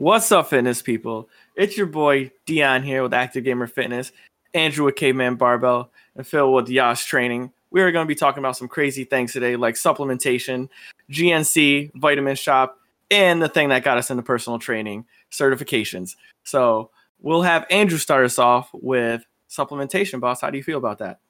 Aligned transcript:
What's 0.00 0.32
up, 0.32 0.48
fitness 0.48 0.80
people? 0.80 1.28
It's 1.56 1.76
your 1.76 1.86
boy 1.86 2.30
Dion 2.46 2.82
here 2.82 3.02
with 3.02 3.12
Active 3.12 3.44
Gamer 3.44 3.66
Fitness, 3.66 4.12
Andrew 4.54 4.86
with 4.86 4.96
Caveman 4.96 5.34
Barbell, 5.34 5.92
and 6.16 6.26
Phil 6.26 6.54
with 6.54 6.70
Yash 6.70 7.04
Training. 7.04 7.52
We 7.70 7.82
are 7.82 7.92
going 7.92 8.06
to 8.06 8.08
be 8.08 8.14
talking 8.14 8.38
about 8.38 8.56
some 8.56 8.66
crazy 8.66 9.04
things 9.04 9.34
today, 9.34 9.56
like 9.56 9.74
supplementation, 9.74 10.70
GNC, 11.10 11.90
Vitamin 11.96 12.34
Shoppe, 12.34 12.70
and 13.10 13.42
the 13.42 13.48
thing 13.50 13.68
that 13.68 13.84
got 13.84 13.98
us 13.98 14.10
into 14.10 14.22
personal 14.22 14.58
training, 14.58 15.04
certifications. 15.30 16.16
So 16.44 16.92
we'll 17.20 17.42
have 17.42 17.66
Andrew 17.68 17.98
start 17.98 18.24
us 18.24 18.38
off 18.38 18.70
with 18.72 19.26
supplementation, 19.50 20.18
boss. 20.18 20.40
How 20.40 20.48
do 20.48 20.56
you 20.56 20.64
feel 20.64 20.78
about 20.78 20.96
that? 21.00 21.20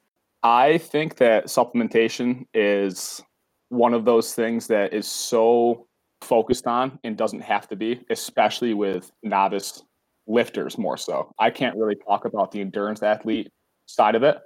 I 0.43 0.77
think 0.77 1.17
that 1.17 1.47
supplementation 1.47 2.45
is 2.53 3.21
one 3.67 3.93
of 3.93 4.05
those 4.05 4.33
things 4.33 4.67
that 4.67 4.93
is 4.93 5.09
so 5.09 5.87
focused 6.21 6.67
on 6.67 6.99
and 7.03 7.17
doesn't 7.17 7.41
have 7.41 7.67
to 7.69 7.75
be, 7.75 8.01
especially 8.09 8.73
with 8.73 9.11
novice 9.23 9.83
lifters 10.27 10.77
more 10.77 10.97
so. 10.97 11.33
I 11.39 11.49
can't 11.49 11.75
really 11.75 11.95
talk 11.95 12.25
about 12.25 12.51
the 12.51 12.61
endurance 12.61 13.03
athlete 13.03 13.49
side 13.85 14.15
of 14.15 14.23
it. 14.23 14.37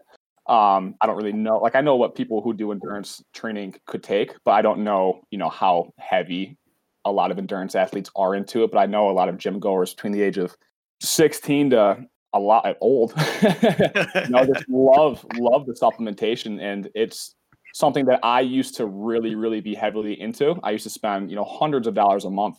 Um, 0.48 0.96
I 1.02 1.08
don't 1.08 1.18
really 1.18 1.34
know. 1.34 1.58
Like 1.58 1.76
I 1.76 1.82
know 1.82 1.96
what 1.96 2.16
people 2.16 2.42
who 2.42 2.54
do 2.54 2.72
endurance 2.72 3.24
training 3.34 3.76
could 3.88 4.04
take, 4.04 4.34
but 4.46 4.52
I 4.52 4.62
don't 4.62 4.84
know, 4.84 5.22
you 5.32 5.38
know, 5.38 5.50
how 5.50 5.92
heavy 5.98 6.58
a 7.04 7.12
lot 7.12 7.32
of 7.32 7.38
endurance 7.38 7.76
athletes 7.76 8.10
are 8.16 8.36
into 8.36 8.64
it. 8.64 8.72
But 8.72 8.80
I 8.80 8.86
know 8.86 9.10
a 9.10 9.12
lot 9.12 9.30
of 9.30 9.38
gym 9.38 9.60
goers 9.60 9.94
between 9.94 10.14
the 10.14 10.22
age 10.22 10.38
of 10.38 10.56
16 11.02 11.72
to 11.72 12.06
a 12.34 12.40
lot 12.40 12.76
old, 12.82 13.14
you 13.42 14.30
know, 14.30 14.46
just 14.46 14.70
love 14.70 15.26
love 15.38 15.66
the 15.66 15.74
supplementation, 15.82 16.62
and 16.62 16.90
it's 16.94 17.34
something 17.76 18.06
that 18.06 18.22
I 18.24 18.40
used 18.40 18.76
to 18.76 18.86
really, 18.86 19.36
really 19.36 19.60
be 19.60 19.76
heavily 19.76 20.18
into. 20.22 20.58
I 20.64 20.72
used 20.72 20.86
to 20.86 20.90
spend, 20.90 21.30
you 21.30 21.36
know, 21.36 21.44
hundreds 21.44 21.88
of 21.88 21.94
dollars 21.94 22.24
a 22.24 22.30
month 22.30 22.58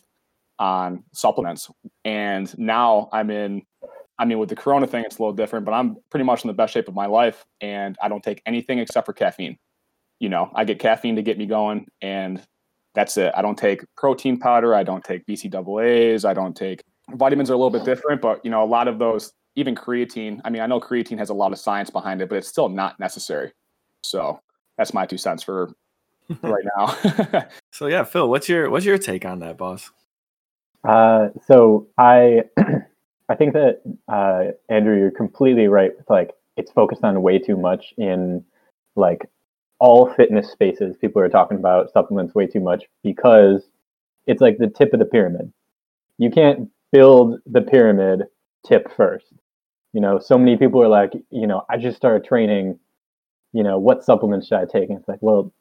on 0.59 1.03
supplements. 1.11 1.71
And 2.05 2.55
now 2.59 3.09
I'm 3.11 3.31
in, 3.31 3.63
I 4.19 4.25
mean, 4.25 4.37
with 4.37 4.49
the 4.49 4.55
Corona 4.55 4.85
thing, 4.85 5.03
it's 5.03 5.17
a 5.17 5.19
little 5.19 5.33
different, 5.33 5.65
but 5.65 5.71
I'm 5.71 5.97
pretty 6.11 6.23
much 6.23 6.43
in 6.43 6.49
the 6.49 6.53
best 6.53 6.71
shape 6.71 6.87
of 6.87 6.93
my 6.93 7.07
life. 7.07 7.43
And 7.61 7.97
I 7.99 8.09
don't 8.09 8.23
take 8.23 8.43
anything 8.45 8.77
except 8.77 9.07
for 9.07 9.13
caffeine. 9.13 9.57
You 10.19 10.29
know, 10.29 10.51
I 10.53 10.65
get 10.65 10.77
caffeine 10.77 11.15
to 11.15 11.23
get 11.23 11.39
me 11.39 11.47
going, 11.47 11.87
and 12.03 12.39
that's 12.93 13.17
it. 13.17 13.33
I 13.35 13.41
don't 13.41 13.57
take 13.57 13.81
protein 13.95 14.37
powder. 14.37 14.75
I 14.75 14.83
don't 14.83 15.03
take 15.03 15.25
BCAAs. 15.25 16.25
I 16.25 16.35
don't 16.35 16.55
take 16.55 16.83
vitamins 17.15 17.49
are 17.49 17.53
a 17.53 17.57
little 17.57 17.71
bit 17.71 17.85
different, 17.85 18.21
but 18.21 18.45
you 18.45 18.51
know, 18.51 18.63
a 18.63 18.65
lot 18.65 18.87
of 18.87 18.99
those, 18.99 19.33
even 19.55 19.73
creatine. 19.73 20.41
I 20.45 20.51
mean, 20.51 20.61
I 20.61 20.67
know 20.67 20.79
creatine 20.79 21.17
has 21.17 21.31
a 21.31 21.33
lot 21.33 21.53
of 21.53 21.57
science 21.57 21.89
behind 21.89 22.21
it, 22.21 22.29
but 22.29 22.37
it's 22.37 22.47
still 22.47 22.69
not 22.69 22.99
necessary. 22.99 23.51
So 24.03 24.39
that's 24.77 24.93
my 24.93 25.05
two 25.05 25.17
cents 25.17 25.43
for 25.43 25.73
right 26.41 26.65
now. 26.77 27.45
so 27.71 27.87
yeah, 27.87 28.03
Phil, 28.03 28.29
what's 28.29 28.49
your 28.49 28.69
what's 28.69 28.85
your 28.85 28.97
take 28.97 29.25
on 29.25 29.39
that, 29.39 29.57
boss? 29.57 29.91
Uh, 30.83 31.29
so 31.45 31.87
I 31.97 32.43
I 33.29 33.35
think 33.35 33.53
that 33.53 33.81
uh, 34.07 34.51
Andrew, 34.69 34.97
you're 34.97 35.11
completely 35.11 35.67
right. 35.67 35.95
With 35.97 36.09
like 36.09 36.31
it's 36.55 36.71
focused 36.71 37.03
on 37.03 37.21
way 37.21 37.39
too 37.39 37.57
much 37.57 37.93
in 37.97 38.43
like 38.95 39.29
all 39.79 40.11
fitness 40.13 40.51
spaces. 40.51 40.95
People 40.97 41.21
are 41.21 41.29
talking 41.29 41.57
about 41.57 41.91
supplements 41.91 42.33
way 42.33 42.47
too 42.47 42.59
much 42.59 42.85
because 43.03 43.63
it's 44.25 44.41
like 44.41 44.57
the 44.57 44.67
tip 44.67 44.93
of 44.93 44.99
the 44.99 45.05
pyramid. 45.05 45.51
You 46.17 46.31
can't 46.31 46.69
build 46.91 47.39
the 47.45 47.61
pyramid 47.61 48.23
tip 48.65 48.91
first. 48.95 49.27
You 49.93 50.01
know, 50.01 50.19
so 50.19 50.37
many 50.37 50.57
people 50.57 50.81
are 50.81 50.87
like, 50.87 51.13
you 51.31 51.47
know, 51.47 51.63
I 51.69 51.77
just 51.77 51.97
started 51.97 52.27
training 52.27 52.79
you 53.53 53.63
know, 53.63 53.77
what 53.77 54.03
supplements 54.03 54.47
should 54.47 54.59
I 54.59 54.65
take? 54.65 54.89
And 54.89 54.99
it's 54.99 55.07
like, 55.07 55.21
well, 55.21 55.51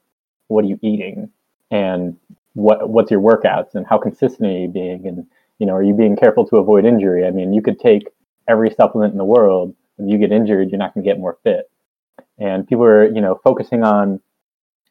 what 0.49 0.65
are 0.65 0.69
you 0.69 0.79
eating? 0.83 1.31
And 1.71 2.17
what 2.55 2.89
what's 2.89 3.11
your 3.11 3.21
workouts 3.21 3.75
and 3.75 3.87
how 3.87 3.99
consistent 3.99 4.49
are 4.49 4.59
you 4.59 4.69
being? 4.69 5.07
And 5.07 5.27
you 5.59 5.67
know, 5.67 5.75
are 5.75 5.83
you 5.83 5.95
being 5.95 6.17
careful 6.17 6.47
to 6.49 6.57
avoid 6.57 6.85
injury? 6.85 7.27
I 7.27 7.31
mean, 7.31 7.53
you 7.53 7.63
could 7.63 7.79
take 7.79 8.09
every 8.49 8.71
supplement 8.71 9.13
in 9.13 9.19
the 9.19 9.25
world. 9.25 9.75
When 9.97 10.09
you 10.09 10.19
get 10.19 10.33
injured, 10.33 10.71
you're 10.71 10.79
not 10.79 10.95
going 10.95 11.05
to 11.05 11.11
get 11.11 11.19
more 11.19 11.39
fit. 11.43 11.71
And 12.39 12.67
people 12.67 12.85
are, 12.85 13.07
you 13.07 13.21
know, 13.21 13.41
focusing 13.43 13.83
on 13.83 14.21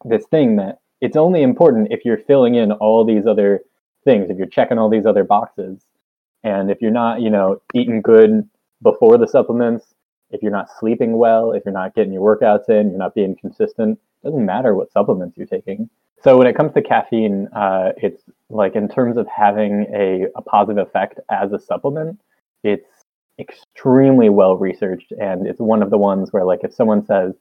this 0.04 0.26
thing 0.26 0.56
that 0.58 0.80
it's 1.02 1.18
only 1.18 1.44
important 1.44 1.90
if 1.92 2.06
you're 2.06 2.18
filling 2.18 2.56
in 2.56 2.72
all 2.72 3.06
these 3.06 3.28
other 3.28 3.62
things, 4.04 4.30
if 4.30 4.38
you're 4.38 4.48
checking 4.48 4.78
all 4.78 4.90
these 4.90 5.06
other 5.06 5.24
boxes. 5.24 5.86
And 6.44 6.72
if 6.72 6.82
you're 6.82 6.92
not, 6.92 7.22
you 7.22 7.30
know, 7.30 7.62
eating 7.74 8.02
good 8.02 8.48
before 8.82 9.18
the 9.18 9.28
supplements, 9.28 9.95
if 10.32 10.42
you're 10.42 10.52
not 10.52 10.68
sleeping 10.80 11.18
well, 11.18 11.52
if 11.52 11.64
you're 11.66 11.74
not 11.74 11.96
getting 11.96 12.14
your 12.14 12.38
workouts 12.38 12.70
in, 12.70 12.90
you're 12.90 13.00
not 13.00 13.16
being 13.16 13.36
consistent, 13.36 14.00
doesn't 14.24 14.46
matter 14.46 14.76
what 14.76 14.92
supplements 14.92 15.38
you're 15.38 15.48
taking. 15.48 15.90
So 16.24 16.38
when 16.38 16.48
it 16.48 16.56
comes 16.56 16.74
to 16.74 16.82
caffeine, 16.82 17.48
uh, 17.56 17.92
it's 17.98 18.24
like 18.50 18.76
in 18.76 18.88
terms 18.88 19.18
of 19.18 19.28
having 19.28 19.86
a, 19.94 20.26
a 20.36 20.42
positive 20.42 20.88
effect 20.88 21.20
as 21.30 21.52
a 21.52 21.60
supplement, 21.60 22.20
it's 22.64 23.06
extremely 23.40 24.30
well 24.30 24.58
researched 24.58 25.12
and 25.12 25.46
it's 25.46 25.60
one 25.60 25.84
of 25.84 25.90
the 25.90 25.98
ones 25.98 26.32
where 26.32 26.46
like 26.46 26.62
if 26.64 26.74
someone 26.74 27.06
says 27.06 27.34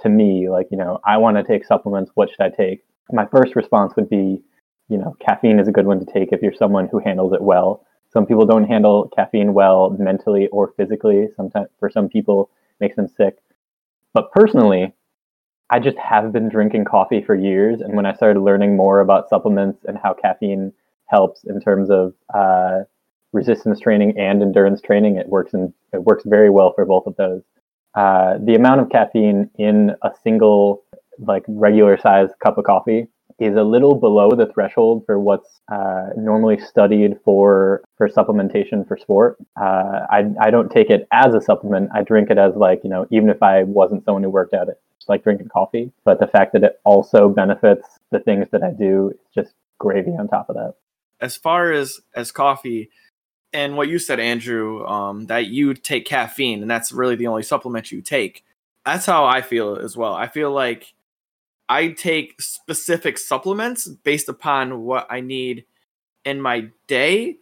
to 0.00 0.08
me 0.08 0.48
like 0.48 0.68
you 0.70 0.76
know 0.76 1.00
i 1.04 1.16
want 1.16 1.36
to 1.36 1.42
take 1.42 1.64
supplements 1.64 2.12
what 2.14 2.30
should 2.30 2.40
i 2.40 2.48
take 2.48 2.84
my 3.10 3.26
first 3.26 3.56
response 3.56 3.92
would 3.96 4.08
be 4.08 4.40
you 4.88 4.96
know 4.96 5.16
caffeine 5.20 5.58
is 5.58 5.66
a 5.66 5.72
good 5.72 5.86
one 5.86 5.98
to 5.98 6.06
take 6.06 6.30
if 6.30 6.40
you're 6.40 6.54
someone 6.54 6.86
who 6.86 7.00
handles 7.00 7.32
it 7.32 7.42
well 7.42 7.84
some 8.14 8.26
people 8.26 8.46
don't 8.46 8.64
handle 8.64 9.10
caffeine 9.14 9.52
well 9.52 9.90
mentally 9.90 10.46
or 10.48 10.72
physically. 10.76 11.28
Sometimes 11.36 11.68
for 11.80 11.90
some 11.90 12.08
people 12.08 12.48
makes 12.80 12.96
them 12.96 13.08
sick. 13.08 13.38
But 14.14 14.30
personally, 14.30 14.94
I 15.68 15.80
just 15.80 15.98
have 15.98 16.32
been 16.32 16.48
drinking 16.48 16.84
coffee 16.84 17.22
for 17.22 17.34
years, 17.34 17.80
and 17.80 17.94
when 17.96 18.06
I 18.06 18.14
started 18.14 18.40
learning 18.40 18.76
more 18.76 19.00
about 19.00 19.28
supplements 19.28 19.84
and 19.84 19.98
how 19.98 20.14
caffeine 20.14 20.72
helps 21.06 21.42
in 21.44 21.60
terms 21.60 21.90
of 21.90 22.14
uh, 22.32 22.82
resistance 23.32 23.80
training 23.80 24.16
and 24.18 24.42
endurance 24.42 24.80
training, 24.80 25.16
it 25.16 25.28
works 25.28 25.52
and 25.52 25.72
it 25.92 26.04
works 26.04 26.22
very 26.24 26.50
well 26.50 26.72
for 26.74 26.84
both 26.84 27.06
of 27.06 27.16
those. 27.16 27.42
Uh, 27.94 28.38
the 28.44 28.54
amount 28.54 28.80
of 28.80 28.90
caffeine 28.90 29.50
in 29.58 29.90
a 30.02 30.10
single 30.22 30.84
like 31.18 31.44
regular 31.48 31.98
sized 31.98 32.32
cup 32.42 32.58
of 32.58 32.64
coffee 32.64 33.06
is 33.38 33.56
a 33.56 33.62
little 33.62 33.94
below 33.94 34.30
the 34.30 34.46
threshold 34.52 35.04
for 35.06 35.18
what's 35.18 35.60
uh, 35.72 36.08
normally 36.16 36.58
studied 36.58 37.18
for 37.24 37.83
for 37.96 38.08
supplementation 38.08 38.86
for 38.86 38.96
sport. 38.96 39.36
Uh, 39.60 40.06
I 40.10 40.24
I 40.40 40.50
don't 40.50 40.70
take 40.70 40.90
it 40.90 41.06
as 41.12 41.34
a 41.34 41.40
supplement. 41.40 41.90
I 41.94 42.02
drink 42.02 42.30
it 42.30 42.38
as 42.38 42.54
like 42.56 42.80
you 42.84 42.90
know 42.90 43.06
even 43.10 43.28
if 43.28 43.42
I 43.42 43.64
wasn't 43.64 44.04
someone 44.04 44.22
who 44.22 44.30
worked 44.30 44.54
at 44.54 44.68
it, 44.68 44.80
it's 44.98 45.08
like 45.08 45.22
drinking 45.22 45.48
coffee. 45.48 45.92
But 46.04 46.20
the 46.20 46.26
fact 46.26 46.52
that 46.54 46.64
it 46.64 46.80
also 46.84 47.28
benefits 47.28 47.86
the 48.10 48.20
things 48.20 48.48
that 48.52 48.62
I 48.62 48.70
do, 48.70 49.10
it's 49.10 49.34
just 49.34 49.54
gravy 49.78 50.12
on 50.12 50.28
top 50.28 50.48
of 50.48 50.56
that. 50.56 50.74
As 51.20 51.36
far 51.36 51.72
as 51.72 52.00
as 52.14 52.32
coffee. 52.32 52.90
And 53.52 53.76
what 53.76 53.86
you 53.86 54.00
said, 54.00 54.18
Andrew, 54.18 54.84
um, 54.84 55.26
that 55.26 55.46
you 55.46 55.74
take 55.74 56.06
caffeine, 56.06 56.60
and 56.60 56.68
that's 56.68 56.90
really 56.90 57.14
the 57.14 57.28
only 57.28 57.44
supplement 57.44 57.92
you 57.92 58.02
take. 58.02 58.44
That's 58.84 59.06
how 59.06 59.26
I 59.26 59.42
feel 59.42 59.76
as 59.76 59.96
well. 59.96 60.12
I 60.12 60.26
feel 60.26 60.50
like 60.50 60.92
I 61.68 61.88
take 61.88 62.42
specific 62.42 63.16
supplements 63.16 63.86
based 63.86 64.28
upon 64.28 64.82
what 64.82 65.06
I 65.08 65.20
need 65.20 65.66
in 66.24 66.40
my 66.40 66.70
day, 66.86 67.36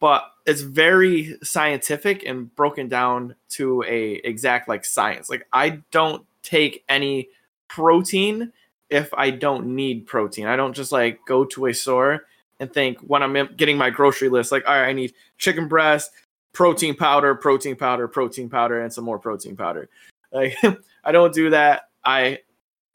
but 0.00 0.24
it's 0.46 0.60
very 0.60 1.36
scientific 1.42 2.24
and 2.24 2.54
broken 2.54 2.88
down 2.88 3.34
to 3.50 3.82
a 3.84 4.14
exact 4.24 4.68
like 4.68 4.84
science. 4.84 5.28
Like 5.28 5.46
I 5.52 5.82
don't 5.90 6.24
take 6.42 6.84
any 6.88 7.28
protein 7.68 8.52
if 8.90 9.12
I 9.14 9.30
don't 9.30 9.74
need 9.74 10.06
protein. 10.06 10.46
I 10.46 10.56
don't 10.56 10.74
just 10.74 10.92
like 10.92 11.20
go 11.26 11.44
to 11.46 11.66
a 11.66 11.74
store 11.74 12.24
and 12.60 12.72
think 12.72 12.98
when 13.00 13.22
I'm 13.22 13.54
getting 13.56 13.76
my 13.76 13.90
grocery 13.90 14.28
list, 14.28 14.50
like, 14.50 14.66
all 14.66 14.74
right, 14.74 14.88
I 14.88 14.92
need 14.92 15.14
chicken 15.36 15.68
breast, 15.68 16.10
protein 16.52 16.94
powder, 16.94 17.34
protein 17.34 17.76
powder, 17.76 18.08
protein 18.08 18.48
powder, 18.48 18.80
and 18.80 18.92
some 18.92 19.04
more 19.04 19.18
protein 19.18 19.56
powder. 19.56 19.88
Like 20.30 20.58
I 21.04 21.10
don't 21.10 21.32
do 21.32 21.48
that. 21.48 21.88
I 22.04 22.40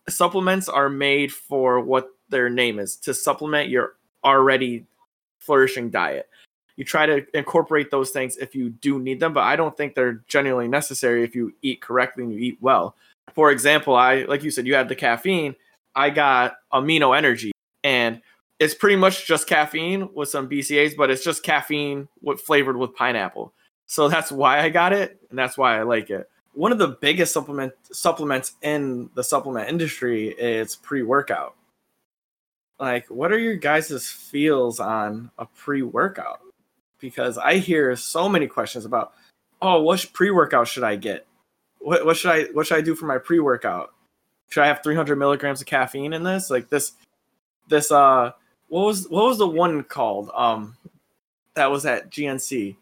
supplements 0.08 0.70
are 0.70 0.88
made 0.88 1.32
for 1.32 1.80
what 1.80 2.10
their 2.30 2.48
name 2.48 2.78
is 2.78 2.96
to 2.98 3.14
supplement 3.16 3.70
your 3.70 3.96
already 4.24 4.86
flourishing 5.40 5.90
diet. 5.90 6.30
You 6.76 6.84
try 6.84 7.06
to 7.06 7.26
incorporate 7.38 7.92
those 7.92 8.12
things 8.12 8.38
if 8.38 8.56
you 8.56 8.70
do 8.70 9.00
need 9.00 9.20
them, 9.20 9.34
but 9.34 9.44
I 9.44 9.56
don't 9.56 9.76
think 9.76 9.94
they're 9.94 10.24
genuinely 10.28 10.68
necessary 10.68 11.24
if 11.24 11.36
you 11.36 11.54
eat 11.62 11.82
correctly 11.82 12.24
and 12.24 12.34
you 12.34 12.40
eat 12.40 12.58
well. 12.62 12.96
For 13.34 13.52
example, 13.52 13.96
I 13.96 14.24
like 14.24 14.44
you 14.44 14.52
said 14.52 14.68
you 14.68 14.76
had 14.76 14.90
the 14.90 14.96
caffeine. 14.96 15.56
I 15.96 16.10
got 16.10 16.56
amino 16.72 17.16
energy 17.16 17.52
and 17.84 18.22
it's 18.60 18.74
pretty 18.74 18.96
much 18.96 19.28
just 19.28 19.48
caffeine 19.48 20.10
with 20.14 20.30
some 20.30 20.50
BCAs, 20.50 20.96
but 20.96 21.12
it's 21.12 21.24
just 21.24 21.44
caffeine 21.44 22.08
with 22.22 22.42
flavored 22.42 22.78
with 22.78 22.96
pineapple. 22.96 23.54
So 23.86 24.08
that's 24.08 24.32
why 24.32 24.62
I 24.62 24.70
got 24.70 24.94
it 24.94 25.20
and 25.30 25.38
that's 25.38 25.58
why 25.58 25.78
I 25.78 25.84
like 25.84 26.10
it 26.10 26.30
one 26.54 26.72
of 26.72 26.78
the 26.78 26.88
biggest 26.88 27.34
supplement 27.34 27.74
supplements 27.92 28.54
in 28.62 29.10
the 29.16 29.24
supplement 29.24 29.70
industry 29.70 30.30
is 30.30 30.76
pre-workout. 30.76 31.56
Like, 32.80 33.10
what 33.10 33.32
are 33.32 33.40
your 33.40 33.56
guys' 33.56 34.10
feels 34.10 34.80
on 34.80 35.32
a 35.38 35.46
pre-workout? 35.46 36.42
Because 37.04 37.38
I 37.38 37.56
hear 37.56 37.98
so 37.98 38.30
many 38.30 38.48
questions 38.48 38.86
about, 38.86 39.12
oh, 39.62 39.82
what 39.82 40.10
pre-workout 40.14 40.70
should 40.70 40.86
I 40.86 40.96
get? 40.96 41.28
What, 41.80 42.06
what 42.06 42.16
should 42.16 42.32
I 42.32 42.44
what 42.54 42.66
should 42.66 42.78
I 42.78 42.82
do 42.82 42.96
for 42.96 43.08
my 43.08 43.18
pre-workout? 43.18 43.92
Should 44.48 44.64
I 44.64 44.68
have 44.68 44.82
300 44.82 45.18
milligrams 45.18 45.60
of 45.60 45.68
caffeine 45.68 46.14
in 46.14 46.24
this? 46.24 46.50
Like 46.50 46.70
this, 46.70 46.94
this 47.68 47.92
uh, 47.92 48.32
what 48.70 48.86
was 48.86 49.10
what 49.10 49.26
was 49.26 49.38
the 49.38 49.48
one 49.48 49.84
called? 49.84 50.32
Um, 50.34 50.78
that 51.56 51.70
was 51.70 51.86
at 51.86 52.10
GNC. 52.10 52.78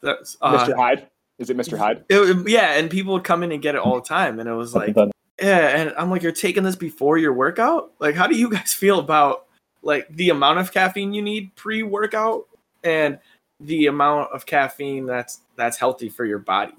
That's 0.00 0.36
uh, 0.40 0.64
Mr. 0.64 0.76
Hyde. 0.76 1.08
Is 1.40 1.50
it 1.50 1.56
Mr. 1.56 1.76
Hyde? 1.76 2.04
it- 2.08 2.48
yeah, 2.48 2.74
and 2.74 2.88
people 2.88 3.14
would 3.14 3.24
come 3.24 3.42
in 3.42 3.50
and 3.50 3.60
get 3.60 3.74
it 3.74 3.80
all 3.80 3.96
the 3.96 4.06
time, 4.06 4.38
and 4.38 4.48
it 4.48 4.52
was 4.54 4.76
like, 4.76 4.94
yeah, 4.96 5.10
and 5.40 5.92
I'm 5.98 6.08
like, 6.08 6.22
you're 6.22 6.30
taking 6.30 6.62
this 6.62 6.76
before 6.76 7.18
your 7.18 7.32
workout? 7.32 7.90
Like, 7.98 8.14
how 8.14 8.28
do 8.28 8.36
you 8.36 8.48
guys 8.48 8.72
feel 8.74 9.00
about 9.00 9.46
like 9.82 10.06
the 10.14 10.30
amount 10.30 10.60
of 10.60 10.72
caffeine 10.72 11.12
you 11.12 11.22
need 11.22 11.54
pre-workout 11.56 12.47
and 12.84 13.18
the 13.60 13.86
amount 13.86 14.32
of 14.32 14.46
caffeine 14.46 15.06
that's 15.06 15.40
that's 15.56 15.76
healthy 15.76 16.08
for 16.08 16.24
your 16.24 16.38
body? 16.38 16.74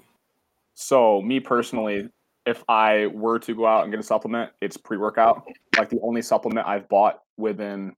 So 0.74 1.20
me 1.20 1.40
personally, 1.40 2.08
if 2.46 2.64
I 2.68 3.06
were 3.08 3.38
to 3.40 3.54
go 3.54 3.66
out 3.66 3.82
and 3.82 3.92
get 3.92 4.00
a 4.00 4.02
supplement, 4.02 4.50
it's 4.60 4.76
pre-workout. 4.76 5.46
Like 5.76 5.90
the 5.90 6.00
only 6.02 6.22
supplement 6.22 6.66
I've 6.66 6.88
bought 6.88 7.20
within 7.36 7.94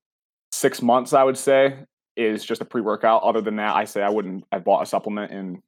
six 0.50 0.82
months, 0.82 1.12
I 1.12 1.22
would 1.22 1.38
say, 1.38 1.78
is 2.16 2.44
just 2.44 2.60
a 2.60 2.64
pre-workout. 2.64 3.22
Other 3.22 3.40
than 3.40 3.56
that, 3.56 3.76
I 3.76 3.84
say 3.84 4.02
I 4.02 4.10
wouldn't 4.10 4.44
have 4.52 4.64
bought 4.64 4.82
a 4.82 4.86
supplement 4.86 5.30
in 5.32 5.62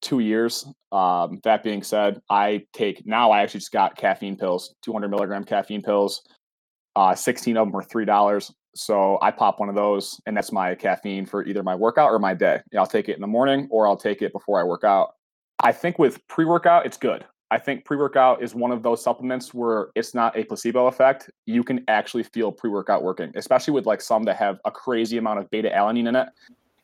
two 0.00 0.20
years. 0.20 0.66
Um, 0.92 1.40
that 1.44 1.62
being 1.62 1.82
said, 1.82 2.20
I 2.30 2.64
take 2.72 3.06
now. 3.06 3.30
I 3.30 3.42
actually 3.42 3.60
just 3.60 3.72
got 3.72 3.96
caffeine 3.96 4.36
pills, 4.36 4.74
200 4.82 5.08
milligram 5.08 5.44
caffeine 5.44 5.82
pills. 5.82 6.22
Uh, 6.96 7.14
16 7.14 7.56
of 7.56 7.66
them 7.66 7.76
are 7.76 7.82
three 7.82 8.04
dollars. 8.04 8.52
So 8.74 9.18
I 9.22 9.30
pop 9.30 9.60
one 9.60 9.68
of 9.68 9.74
those, 9.74 10.20
and 10.26 10.36
that's 10.36 10.50
my 10.52 10.74
caffeine 10.74 11.26
for 11.26 11.44
either 11.44 11.62
my 11.62 11.74
workout 11.74 12.10
or 12.10 12.18
my 12.18 12.34
day. 12.34 12.60
I'll 12.76 12.86
take 12.86 13.08
it 13.08 13.14
in 13.14 13.20
the 13.20 13.26
morning, 13.26 13.68
or 13.70 13.86
I'll 13.86 13.96
take 13.96 14.20
it 14.22 14.32
before 14.32 14.60
I 14.60 14.64
work 14.64 14.84
out. 14.84 15.14
I 15.60 15.72
think 15.72 15.98
with 15.98 16.26
pre-workout, 16.28 16.84
it's 16.84 16.96
good. 16.96 17.24
I 17.50 17.58
think 17.58 17.84
pre-workout 17.84 18.42
is 18.42 18.54
one 18.54 18.72
of 18.72 18.82
those 18.82 19.02
supplements 19.02 19.54
where 19.54 19.88
it's 19.94 20.14
not 20.14 20.36
a 20.36 20.44
placebo 20.44 20.86
effect. 20.86 21.30
You 21.46 21.62
can 21.62 21.84
actually 21.86 22.24
feel 22.24 22.50
pre-workout 22.50 23.04
working, 23.04 23.30
especially 23.36 23.74
with 23.74 23.86
like 23.86 24.00
some 24.00 24.24
that 24.24 24.36
have 24.36 24.58
a 24.64 24.72
crazy 24.72 25.18
amount 25.18 25.38
of 25.38 25.48
beta 25.50 25.70
alanine 25.70 26.08
in 26.08 26.16
it. 26.16 26.28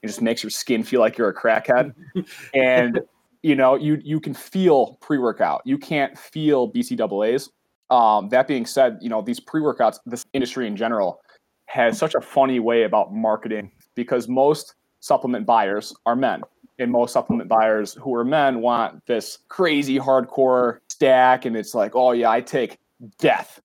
It 0.03 0.07
just 0.07 0.23
makes 0.23 0.43
your 0.43 0.51
skin 0.51 0.85
feel 0.85 1.01
like 1.01 1.19
you're 1.19 1.29
a 1.29 1.35
crackhead. 1.35 1.93
and 2.55 3.01
you 3.43 3.57
know, 3.57 3.75
you 3.75 4.01
you 4.05 4.21
can 4.21 4.35
feel 4.35 4.99
pre-workout. 5.01 5.63
You 5.65 5.79
can't 5.79 6.17
feel 6.17 6.71
BCAAs. 6.71 7.49
Um, 7.91 8.29
that 8.29 8.47
being 8.47 8.67
said, 8.67 8.99
you 9.01 9.09
know, 9.09 9.23
these 9.23 9.41
pre-workouts, 9.41 9.99
this 10.07 10.25
industry 10.33 10.67
in 10.67 10.77
general, 10.77 11.21
has 11.71 11.97
such 11.97 12.17
a 12.17 12.21
funny 12.21 12.59
way 12.59 12.83
about 12.83 13.15
marketing 13.15 13.71
because 13.95 14.27
most 14.27 14.75
supplement 14.99 15.47
buyers 15.47 15.95
are 16.05 16.17
men. 16.17 16.43
And 16.81 16.91
most 16.91 17.13
supplement 17.13 17.49
buyers 17.49 17.95
who 17.95 18.13
are 18.15 18.25
men 18.25 18.61
want 18.61 19.07
this 19.07 19.39
crazy 19.49 19.99
hardcore 19.99 20.81
stack. 20.89 21.45
And 21.45 21.57
it's 21.57 21.75
like 21.75 21.95
oh 21.95 22.11
yeah 22.13 22.31
i 22.31 22.41
take 22.41 22.79
death. 23.19 23.61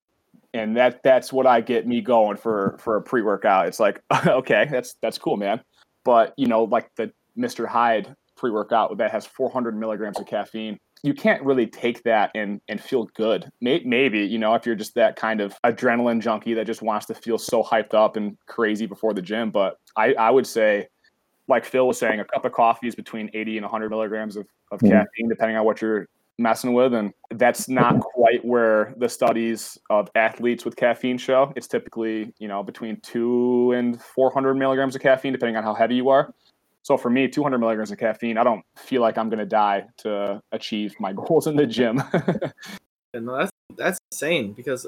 And 0.54 0.78
that 0.78 1.02
that's 1.04 1.34
what 1.34 1.48
i 1.48 1.62
get 1.62 1.88
me 1.88 2.00
going 2.00 2.38
for 2.38 2.78
for 2.80 2.98
a 2.98 3.02
pre-workout. 3.02 3.68
It's 3.68 3.80
like 3.80 4.04
okay 4.28 4.68
that's 4.70 4.96
that's 5.02 5.18
cool 5.18 5.38
man. 5.38 5.62
But 6.04 6.34
you 6.38 6.46
know 6.46 6.66
like 6.66 6.94
the 6.96 7.12
mr 7.36 7.66
hyde 7.66 8.16
pre-workout 8.38 8.98
that 8.98 9.12
has 9.12 9.26
400 9.26 9.76
milligrams 9.76 10.20
of 10.20 10.28
caffeine 10.28 10.78
you 11.06 11.14
can't 11.14 11.44
really 11.44 11.68
take 11.68 12.04
that 12.04 12.32
and 12.36 12.60
and 12.68 12.82
feel 12.82 13.06
good 13.16 13.50
maybe 13.62 14.20
you 14.20 14.38
know 14.40 14.56
if 14.56 14.66
you're 14.66 14.76
just 14.76 14.96
that 14.96 15.16
kind 15.16 15.40
of 15.40 15.56
adrenaline 15.64 16.20
junkie 16.20 16.54
that 16.54 16.66
just 16.66 16.82
wants 16.82 17.06
to 17.06 17.14
feel 17.14 17.38
so 17.38 17.64
hyped 17.64 17.94
up 17.94 18.18
and 18.18 18.38
crazy 18.48 18.86
before 18.86 19.14
the 19.14 19.22
gym 19.22 19.52
but 19.52 19.78
i 19.96 20.14
i 20.16 20.30
would 20.32 20.48
say 20.48 20.88
like 21.48 21.66
Phil 21.66 21.88
was 21.88 22.00
saying, 22.00 22.20
a 22.20 22.26
cup 22.26 22.46
of 22.46 22.52
coffee 22.54 22.88
is 22.88 22.96
between 22.96 23.30
80 23.34 23.58
and 23.58 23.66
100 23.66 23.90
milligrams 23.90 24.36
of, 24.36 24.48
of 24.72 24.80
Mhm. 24.80 24.90
caffeine, 24.90 25.30
depending 25.30 25.58
on 25.58 25.66
what 25.66 25.82
you're 25.82 26.08
messing 26.38 26.74
with. 26.74 26.94
And 26.94 27.14
that's 27.32 27.70
not 27.70 28.00
quite 28.00 28.44
where 28.44 28.94
the 28.98 29.08
studies 29.08 29.78
of 29.90 30.10
athletes 30.16 30.66
with 30.66 30.76
caffeine 30.76 31.18
show. 31.18 31.54
It's 31.56 31.68
typically, 31.68 32.34
you 32.40 32.48
know, 32.48 32.64
between 32.64 33.00
two 33.02 33.72
and 33.74 34.02
400 34.02 34.56
milligrams 34.56 34.96
of 34.96 35.02
caffeine, 35.02 35.34
depending 35.34 35.56
on 35.56 35.64
how 35.64 35.74
heavy 35.74 35.96
you 35.96 36.10
are. 36.10 36.34
So 36.86 36.98
for 36.98 37.10
me, 37.10 37.28
200 37.28 37.58
milligrams 37.58 37.90
of 37.90 37.98
caffeine, 37.98 38.38
I 38.38 38.44
don't 38.44 38.64
feel 38.76 39.02
like 39.02 39.18
I'm 39.18 39.28
going 39.28 39.40
to 39.40 39.46
die 39.46 39.88
to 39.98 40.40
achieve 40.52 40.94
my 41.00 41.14
goals 41.28 41.48
in 41.48 41.56
the 41.56 41.66
gym. 41.66 42.02
And 43.16 43.28
that's 43.28 43.50
that's 43.76 43.98
insane 44.12 44.54
because 44.54 44.86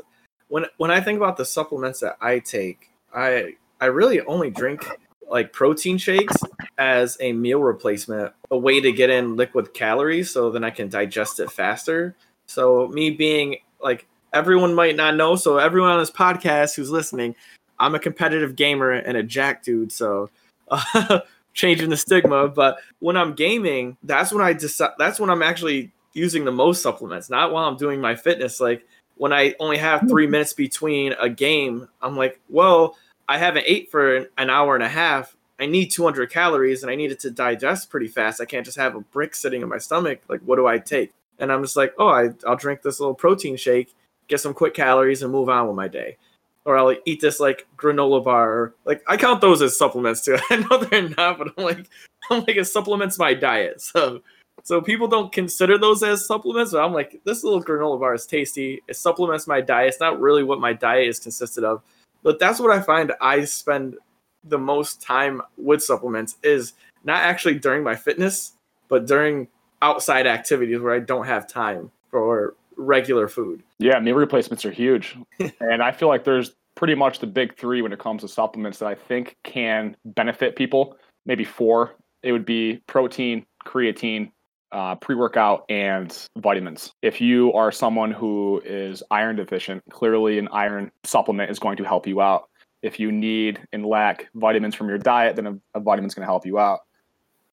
when 0.47 0.65
when 0.77 0.91
I 0.91 1.01
think 1.01 1.17
about 1.17 1.37
the 1.37 1.45
supplements 1.45 2.01
that 2.01 2.17
I 2.21 2.37
take, 2.37 2.91
I 3.15 3.55
I 3.81 3.85
really 3.85 4.21
only 4.21 4.51
drink 4.51 4.87
like 5.27 5.53
protein 5.53 5.97
shakes 5.97 6.35
as 6.77 7.17
a 7.19 7.33
meal 7.33 7.61
replacement, 7.61 8.31
a 8.51 8.57
way 8.57 8.79
to 8.79 8.91
get 8.91 9.09
in 9.09 9.35
liquid 9.35 9.73
calories 9.73 10.29
so 10.29 10.51
then 10.51 10.63
I 10.63 10.69
can 10.69 10.89
digest 10.89 11.39
it 11.39 11.49
faster. 11.51 12.15
So 12.45 12.89
me 12.89 13.09
being 13.09 13.57
like 13.81 14.05
everyone 14.33 14.75
might 14.75 14.95
not 14.95 15.15
know, 15.15 15.35
so 15.35 15.57
everyone 15.57 15.89
on 15.89 15.99
this 15.99 16.11
podcast 16.11 16.75
who's 16.75 16.91
listening, 16.91 17.35
I'm 17.79 17.95
a 17.95 17.99
competitive 17.99 18.55
gamer 18.55 18.91
and 18.91 19.17
a 19.17 19.23
jack 19.23 19.63
dude, 19.63 19.91
so 19.91 20.29
uh, 20.69 21.21
changing 21.57 21.89
the 21.89 21.97
stigma, 21.97 22.47
but 22.47 22.77
when 22.99 23.17
I'm 23.17 23.33
gaming, 23.33 23.97
that's 24.03 24.31
when 24.31 24.45
I 24.45 24.53
decide 24.53 24.91
that's 24.99 25.19
when 25.19 25.31
I'm 25.31 25.41
actually 25.41 25.91
using 26.13 26.45
the 26.45 26.51
most 26.51 26.81
supplements, 26.81 27.29
not 27.29 27.51
while 27.51 27.67
I'm 27.67 27.77
doing 27.77 27.99
my 27.99 28.15
fitness. 28.15 28.61
Like 28.61 28.87
when 29.15 29.33
I 29.33 29.55
only 29.59 29.77
have 29.77 30.07
three 30.07 30.25
mm-hmm. 30.25 30.31
minutes 30.33 30.53
between 30.53 31.13
a 31.19 31.29
game, 31.29 31.89
I'm 32.01 32.15
like, 32.15 32.39
well, 32.47 32.95
I 33.27 33.39
haven't 33.39 33.65
ate 33.67 33.89
for 33.91 34.27
an 34.37 34.49
hour 34.49 34.75
and 34.75 34.83
a 34.83 34.87
half. 34.87 35.35
I 35.59 35.65
need 35.65 35.87
200 35.87 36.29
calories 36.29 36.83
and 36.83 36.91
I 36.91 36.95
need 36.95 37.11
it 37.11 37.19
to 37.21 37.31
digest 37.31 37.89
pretty 37.89 38.07
fast. 38.07 38.39
I 38.39 38.45
can't 38.45 38.65
just 38.65 38.77
have 38.77 38.95
a 38.95 39.01
brick 39.01 39.33
sitting 39.33 39.63
in 39.63 39.67
my 39.67 39.79
stomach. 39.79 40.21
Like, 40.29 40.41
what 40.41 40.57
do 40.57 40.67
I 40.67 40.77
take? 40.77 41.11
And 41.39 41.51
I'm 41.51 41.63
just 41.63 41.75
like, 41.75 41.95
oh, 41.97 42.09
I, 42.09 42.29
I'll 42.45 42.55
drink 42.55 42.83
this 42.83 42.99
little 42.99 43.15
protein 43.15 43.57
shake, 43.57 43.95
get 44.27 44.39
some 44.39 44.53
quick 44.53 44.75
calories, 44.75 45.23
and 45.23 45.31
move 45.31 45.49
on 45.49 45.67
with 45.67 45.75
my 45.75 45.87
day. 45.87 46.17
Or 46.67 46.77
I'll 46.77 46.95
eat 47.05 47.21
this 47.21 47.39
like 47.39 47.65
granola 47.77 48.23
bar. 48.23 48.73
Like 48.85 49.01
I 49.07 49.15
count 49.15 49.41
those 49.41 49.61
as 49.61 49.77
supplements 49.77 50.21
too. 50.21 50.37
I 50.49 50.57
know 50.57 50.77
they're 50.77 51.09
not, 51.09 51.37
but 51.39 51.53
I'm 51.57 51.63
like, 51.63 51.89
I'm 52.29 52.41
like 52.41 52.57
it 52.57 52.65
supplements 52.65 53.17
my 53.17 53.33
diet. 53.33 53.81
So 53.81 54.21
so 54.63 54.81
people 54.81 55.07
don't 55.07 55.31
consider 55.31 55.77
those 55.77 56.03
as 56.03 56.25
supplements, 56.25 56.73
but 56.73 56.83
I'm 56.83 56.91
like, 56.91 57.21
this 57.23 57.43
little 57.43 57.63
granola 57.63 57.99
bar 57.99 58.13
is 58.13 58.25
tasty. 58.25 58.81
It 58.89 58.97
supplements 58.97 59.47
my 59.47 59.61
diet. 59.61 59.87
It's 59.87 59.99
not 60.01 60.19
really 60.19 60.43
what 60.43 60.59
my 60.59 60.73
diet 60.73 61.07
is 61.07 61.19
consisted 61.19 61.63
of. 61.63 61.81
But 62.21 62.37
that's 62.37 62.59
what 62.59 62.71
I 62.71 62.81
find 62.81 63.13
I 63.21 63.45
spend 63.45 63.95
the 64.43 64.57
most 64.57 65.01
time 65.01 65.41
with 65.57 65.81
supplements 65.81 66.35
is 66.43 66.73
not 67.05 67.21
actually 67.21 67.59
during 67.59 67.81
my 67.81 67.95
fitness, 67.95 68.53
but 68.89 69.05
during 69.05 69.47
outside 69.81 70.27
activities 70.27 70.79
where 70.79 70.93
I 70.93 70.99
don't 70.99 71.27
have 71.27 71.47
time 71.47 71.91
for 72.11 72.55
regular 72.77 73.27
food. 73.27 73.63
Yeah, 73.79 73.99
meal 73.99 74.15
replacements 74.15 74.65
are 74.65 74.71
huge. 74.71 75.17
and 75.59 75.81
I 75.81 75.91
feel 75.91 76.07
like 76.07 76.23
there's 76.23 76.55
pretty 76.75 76.95
much 76.95 77.19
the 77.19 77.27
big 77.27 77.57
three 77.57 77.81
when 77.81 77.91
it 77.91 77.99
comes 77.99 78.21
to 78.21 78.27
supplements 78.27 78.79
that 78.79 78.87
I 78.87 78.95
think 78.95 79.35
can 79.43 79.97
benefit 80.05 80.55
people. 80.55 80.97
Maybe 81.25 81.43
four. 81.43 81.95
It 82.23 82.31
would 82.31 82.45
be 82.45 82.81
protein, 82.87 83.45
creatine, 83.65 84.31
uh, 84.71 84.95
pre 84.95 85.15
workout, 85.15 85.65
and 85.69 86.15
vitamins. 86.37 86.93
If 87.01 87.19
you 87.19 87.53
are 87.53 87.71
someone 87.71 88.11
who 88.11 88.61
is 88.65 89.03
iron 89.11 89.35
deficient, 89.35 89.83
clearly 89.89 90.39
an 90.39 90.47
iron 90.51 90.91
supplement 91.03 91.51
is 91.51 91.59
going 91.59 91.77
to 91.77 91.83
help 91.83 92.07
you 92.07 92.21
out. 92.21 92.49
If 92.81 92.99
you 92.99 93.11
need 93.11 93.59
and 93.73 93.85
lack 93.85 94.27
vitamins 94.35 94.75
from 94.75 94.87
your 94.87 94.99
diet, 94.99 95.35
then 95.35 95.47
a, 95.47 95.57
a 95.73 95.79
vitamin's 95.79 96.13
going 96.13 96.25
to 96.25 96.31
help 96.31 96.45
you 96.45 96.59
out. 96.59 96.81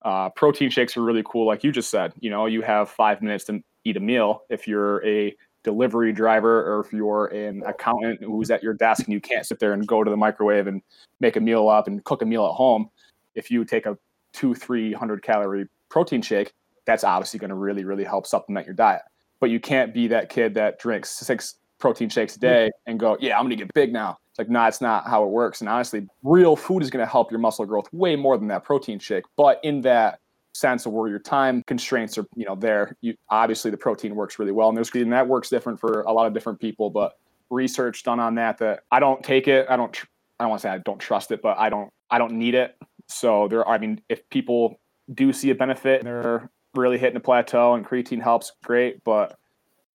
Uh, 0.02 0.28
protein 0.30 0.68
shakes 0.68 0.96
are 0.96 1.02
really 1.02 1.22
cool, 1.25 1.46
like 1.46 1.64
you 1.64 1.72
just 1.72 1.90
said. 1.90 2.12
You 2.20 2.28
know, 2.28 2.44
you 2.44 2.60
have 2.60 2.90
five 2.90 3.22
minutes 3.22 3.44
to 3.44 3.62
eat 3.84 3.96
a 3.96 4.00
meal. 4.00 4.42
If 4.48 4.66
you're 4.66 5.04
a 5.06 5.36
delivery 5.62 6.12
driver 6.12 6.62
or 6.70 6.80
if 6.80 6.92
you're 6.92 7.26
an 7.26 7.62
accountant 7.66 8.22
who's 8.22 8.50
at 8.50 8.62
your 8.62 8.74
desk 8.74 9.04
and 9.04 9.12
you 9.12 9.20
can't 9.20 9.46
sit 9.46 9.58
there 9.58 9.72
and 9.72 9.86
go 9.86 10.04
to 10.04 10.10
the 10.10 10.16
microwave 10.16 10.66
and 10.66 10.82
make 11.20 11.36
a 11.36 11.40
meal 11.40 11.68
up 11.68 11.86
and 11.86 12.04
cook 12.04 12.22
a 12.22 12.26
meal 12.26 12.46
at 12.46 12.52
home, 12.52 12.90
if 13.34 13.50
you 13.50 13.64
take 13.64 13.86
a 13.86 13.96
two, 14.32 14.54
three 14.54 14.92
hundred 14.92 15.22
calorie 15.22 15.66
protein 15.88 16.20
shake, 16.20 16.52
that's 16.84 17.04
obviously 17.04 17.38
going 17.38 17.50
to 17.50 17.54
really, 17.54 17.84
really 17.84 18.04
help 18.04 18.26
supplement 18.26 18.66
your 18.66 18.74
diet. 18.74 19.02
But 19.40 19.50
you 19.50 19.60
can't 19.60 19.94
be 19.94 20.06
that 20.08 20.28
kid 20.28 20.54
that 20.54 20.78
drinks 20.78 21.10
six 21.10 21.56
protein 21.78 22.08
shakes 22.08 22.36
a 22.36 22.38
mm. 22.38 22.42
day 22.42 22.70
and 22.86 23.00
go, 23.00 23.16
yeah, 23.20 23.36
I'm 23.36 23.44
going 23.44 23.50
to 23.50 23.56
get 23.56 23.72
big 23.74 23.92
now. 23.92 24.18
It's 24.30 24.38
like, 24.38 24.50
nah, 24.50 24.66
it's 24.66 24.80
not 24.80 25.06
how 25.06 25.22
it 25.22 25.30
works. 25.30 25.60
And 25.60 25.68
honestly, 25.68 26.08
real 26.24 26.56
food 26.56 26.82
is 26.82 26.90
going 26.90 27.04
to 27.04 27.10
help 27.10 27.30
your 27.30 27.40
muscle 27.40 27.64
growth 27.64 27.92
way 27.92 28.16
more 28.16 28.36
than 28.36 28.48
that 28.48 28.64
protein 28.64 28.98
shake. 28.98 29.24
But 29.36 29.60
in 29.62 29.80
that 29.82 30.18
sense 30.54 30.87
of 30.87 30.92
where 30.92 31.08
your 31.08 31.18
time 31.18 31.62
constraints 31.66 32.16
are, 32.16 32.26
you 32.34 32.46
know, 32.46 32.54
there, 32.54 32.96
you 33.00 33.14
obviously 33.28 33.70
the 33.70 33.76
protein 33.76 34.14
works 34.14 34.38
really 34.38 34.52
well. 34.52 34.68
And 34.68 34.76
there's 34.76 34.90
and 34.94 35.12
that 35.12 35.28
works 35.28 35.50
different 35.50 35.78
for 35.78 36.02
a 36.02 36.12
lot 36.12 36.26
of 36.26 36.32
different 36.32 36.61
people. 36.61 36.90
But 36.90 37.12
research 37.50 38.02
done 38.02 38.20
on 38.20 38.34
that 38.37 38.58
that 38.58 38.84
I 38.90 39.00
don't 39.00 39.23
take 39.23 39.49
it. 39.49 39.66
I 39.68 39.76
don't. 39.76 39.92
Tr- 39.92 40.06
I 40.38 40.44
don't 40.44 40.50
want 40.50 40.62
to 40.62 40.68
say 40.68 40.73
I 40.73 40.78
don't 40.78 40.99
trust 40.99 41.30
it, 41.30 41.42
but 41.42 41.58
I 41.58 41.68
don't. 41.68 41.90
I 42.11 42.18
don't 42.18 42.32
need 42.32 42.54
it. 42.54 42.76
So 43.08 43.49
there. 43.49 43.66
I 43.68 43.78
mean, 43.78 44.00
if 44.08 44.28
people 44.30 44.80
do 45.12 45.32
see 45.32 45.50
a 45.50 45.54
benefit, 45.54 46.02
they're 46.02 46.50
really 46.75 46.99
hitting 46.99 47.16
a 47.16 47.20
plateau, 47.20 47.75
and 47.75 47.84
creatine 47.87 48.23
helps. 48.23 48.52
Great, 48.62 49.02
but 49.04 49.38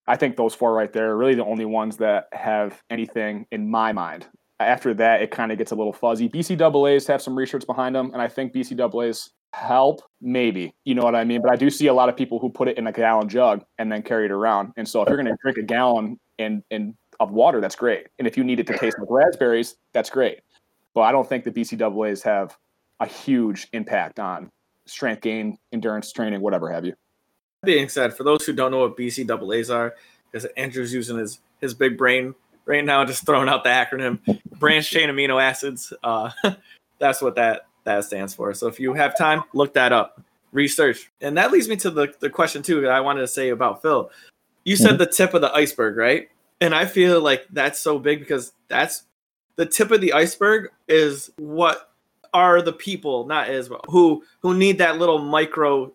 I 0.08 0.16
think 0.16 0.38
those 0.38 0.56
four 0.56 0.74
right 0.74 0.92
there 0.92 1.12
are 1.12 1.18
really 1.18 1.36
the 1.36 1.46
only 1.46 1.66
ones 1.66 1.98
that 1.98 2.28
have 2.34 2.82
anything 2.90 3.46
in 3.52 3.70
my 3.70 3.92
mind. 3.92 4.28
After 4.60 4.94
that, 4.96 5.22
it 5.22 5.32
kind 5.32 5.52
of 5.52 5.58
gets 5.58 5.72
a 5.72 5.76
little 5.76 5.94
fuzzy. 5.94 6.28
BCAAs 6.28 7.08
have 7.08 7.22
some 7.22 7.38
research 7.38 7.66
behind 7.66 7.96
them, 7.96 8.12
and 8.12 8.22
I 8.22 8.28
think 8.28 8.54
BCAAs 8.54 9.30
help, 9.54 10.02
maybe. 10.22 10.74
You 10.86 10.96
know 10.96 11.04
what 11.04 11.16
I 11.16 11.24
mean? 11.24 11.42
But 11.42 11.52
I 11.52 11.56
do 11.56 11.70
see 11.70 11.88
a 11.88 11.94
lot 11.94 12.10
of 12.10 12.16
people 12.16 12.40
who 12.40 12.50
put 12.50 12.68
it 12.68 12.78
in 12.78 12.88
a 12.88 12.92
gallon 12.92 13.30
jug 13.30 13.64
and 13.78 13.92
then 13.92 14.02
carry 14.02 14.26
it 14.26 14.32
around. 14.32 14.74
And 14.78 14.88
so 14.88 15.02
if 15.02 15.10
you're 15.10 15.18
going 15.18 15.28
to 15.28 15.38
drink 15.42 15.58
a 15.58 15.64
gallon 15.64 16.20
and 16.38 16.64
and 16.72 16.96
of 17.20 17.32
water, 17.32 17.60
that's 17.60 17.76
great. 17.76 18.08
And 18.18 18.28
if 18.28 18.38
you 18.38 18.44
need 18.44 18.60
it 18.60 18.68
to 18.68 18.78
taste 18.78 18.98
like 18.98 19.10
raspberries, 19.10 19.76
that's 19.94 20.10
great. 20.10 20.40
But 20.94 21.02
I 21.02 21.12
don't 21.12 21.28
think 21.28 21.44
the 21.44 21.52
BCAAs 21.52 22.24
have 22.24 22.58
a 23.00 23.06
huge 23.06 23.68
impact 23.74 24.20
on 24.20 24.50
strength 24.86 25.22
gain, 25.22 25.58
endurance 25.72 26.12
training, 26.12 26.42
whatever 26.42 26.72
have 26.72 26.86
you. 26.86 26.94
being 27.64 27.90
said, 27.90 28.16
for 28.16 28.24
those 28.24 28.46
who 28.46 28.54
don't 28.54 28.72
know 28.72 28.80
what 28.80 28.98
BCAAs 28.98 29.74
are, 29.74 29.96
because 30.32 30.46
Andrew's 30.58 30.94
using 30.94 31.18
his 31.18 31.40
his 31.60 31.74
big 31.74 31.98
brain 31.98 32.34
right 32.66 32.86
now, 32.86 33.04
just 33.04 33.26
throwing 33.26 33.50
out 33.50 33.64
the 33.64 33.70
acronym 33.70 34.20
branch 34.58 34.90
chain 34.90 35.10
amino 35.10 35.42
acids. 35.42 35.92
Uh, 36.04 36.32
that's 37.00 37.22
what 37.22 37.36
that 37.36 37.69
that 37.84 38.04
stands 38.06 38.34
for. 38.34 38.54
So 38.54 38.68
if 38.68 38.80
you 38.80 38.94
have 38.94 39.18
time, 39.18 39.44
look 39.54 39.74
that 39.74 39.92
up, 39.92 40.22
research, 40.52 41.12
and 41.22 41.38
that 41.38 41.52
leads 41.52 41.68
me 41.68 41.76
to 41.78 41.92
the 41.92 42.14
the 42.20 42.30
question 42.30 42.62
too 42.62 42.82
that 42.82 42.92
I 42.92 43.02
wanted 43.02 43.22
to 43.22 43.28
say 43.28 43.50
about 43.50 43.82
Phil. 43.82 44.10
You 44.64 44.76
said 44.76 44.92
mm-hmm. 44.92 44.98
the 44.98 45.06
tip 45.08 45.34
of 45.34 45.42
the 45.42 45.54
iceberg, 45.54 45.98
right? 45.98 46.30
And 46.62 46.76
I 46.76 46.86
feel 46.86 47.22
like 47.22 47.48
that's 47.52 47.80
so 47.80 47.98
big 47.98 48.20
because 48.20 48.54
that's 48.68 49.04
the 49.56 49.66
tip 49.66 49.92
of 49.92 50.02
the 50.02 50.14
iceberg 50.14 50.72
is 50.88 51.32
what 51.38 51.92
are 52.34 52.62
the 52.62 52.74
people, 52.74 53.26
not 53.26 53.50
as 53.50 53.70
well, 53.70 53.84
who 53.88 54.24
who 54.42 54.54
need 54.54 54.78
that 54.78 54.98
little 54.98 55.20
micro 55.20 55.92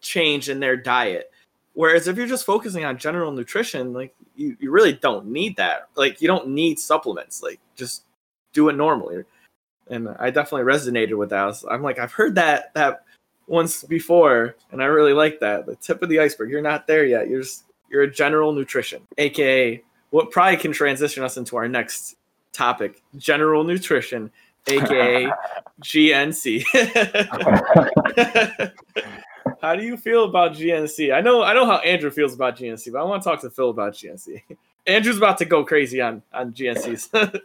change 0.00 0.48
in 0.48 0.60
their 0.60 0.76
diet. 0.76 1.30
Whereas 1.74 2.08
if 2.08 2.16
you're 2.16 2.26
just 2.26 2.46
focusing 2.46 2.84
on 2.84 2.96
general 2.96 3.32
nutrition, 3.32 3.92
like 3.92 4.14
you, 4.34 4.56
you 4.60 4.70
really 4.70 4.94
don't 4.94 5.26
need 5.26 5.56
that. 5.56 5.88
Like 5.94 6.20
you 6.22 6.28
don't 6.28 6.48
need 6.48 6.78
supplements. 6.78 7.42
Like 7.42 7.60
just 7.74 8.04
do 8.52 8.68
it 8.68 8.76
normally. 8.76 9.24
And 9.88 10.08
I 10.18 10.30
definitely 10.30 10.70
resonated 10.70 11.16
with 11.16 11.30
that. 11.30 11.62
I'm 11.70 11.82
like, 11.82 11.98
I've 11.98 12.12
heard 12.12 12.34
that 12.36 12.74
that 12.74 13.04
once 13.46 13.84
before, 13.84 14.56
and 14.72 14.82
I 14.82 14.86
really 14.86 15.12
like 15.12 15.40
that. 15.40 15.66
The 15.66 15.76
tip 15.76 16.02
of 16.02 16.08
the 16.08 16.20
iceberg. 16.20 16.50
You're 16.50 16.62
not 16.62 16.86
there 16.86 17.04
yet. 17.04 17.28
You're 17.28 17.42
just 17.42 17.64
you're 17.90 18.02
a 18.02 18.10
general 18.10 18.52
nutrition, 18.52 19.06
aka 19.18 19.82
what 20.10 20.30
probably 20.30 20.56
can 20.56 20.72
transition 20.72 21.22
us 21.22 21.36
into 21.36 21.56
our 21.56 21.68
next 21.68 22.16
topic: 22.52 23.02
general 23.16 23.64
nutrition, 23.64 24.30
aka 24.66 25.30
GNC. 25.82 26.64
how 29.60 29.76
do 29.76 29.84
you 29.84 29.96
feel 29.96 30.24
about 30.24 30.52
GNC? 30.52 31.14
I 31.14 31.20
know 31.20 31.42
I 31.42 31.54
know 31.54 31.66
how 31.66 31.78
Andrew 31.78 32.10
feels 32.10 32.34
about 32.34 32.56
GNC, 32.56 32.92
but 32.92 33.00
I 33.00 33.04
want 33.04 33.22
to 33.22 33.28
talk 33.28 33.40
to 33.42 33.50
Phil 33.50 33.70
about 33.70 33.94
GNC. 33.94 34.42
Andrew's 34.86 35.16
about 35.16 35.38
to 35.38 35.44
go 35.44 35.64
crazy 35.64 36.00
on 36.00 36.22
on 36.32 36.52
GNCs. 36.52 37.40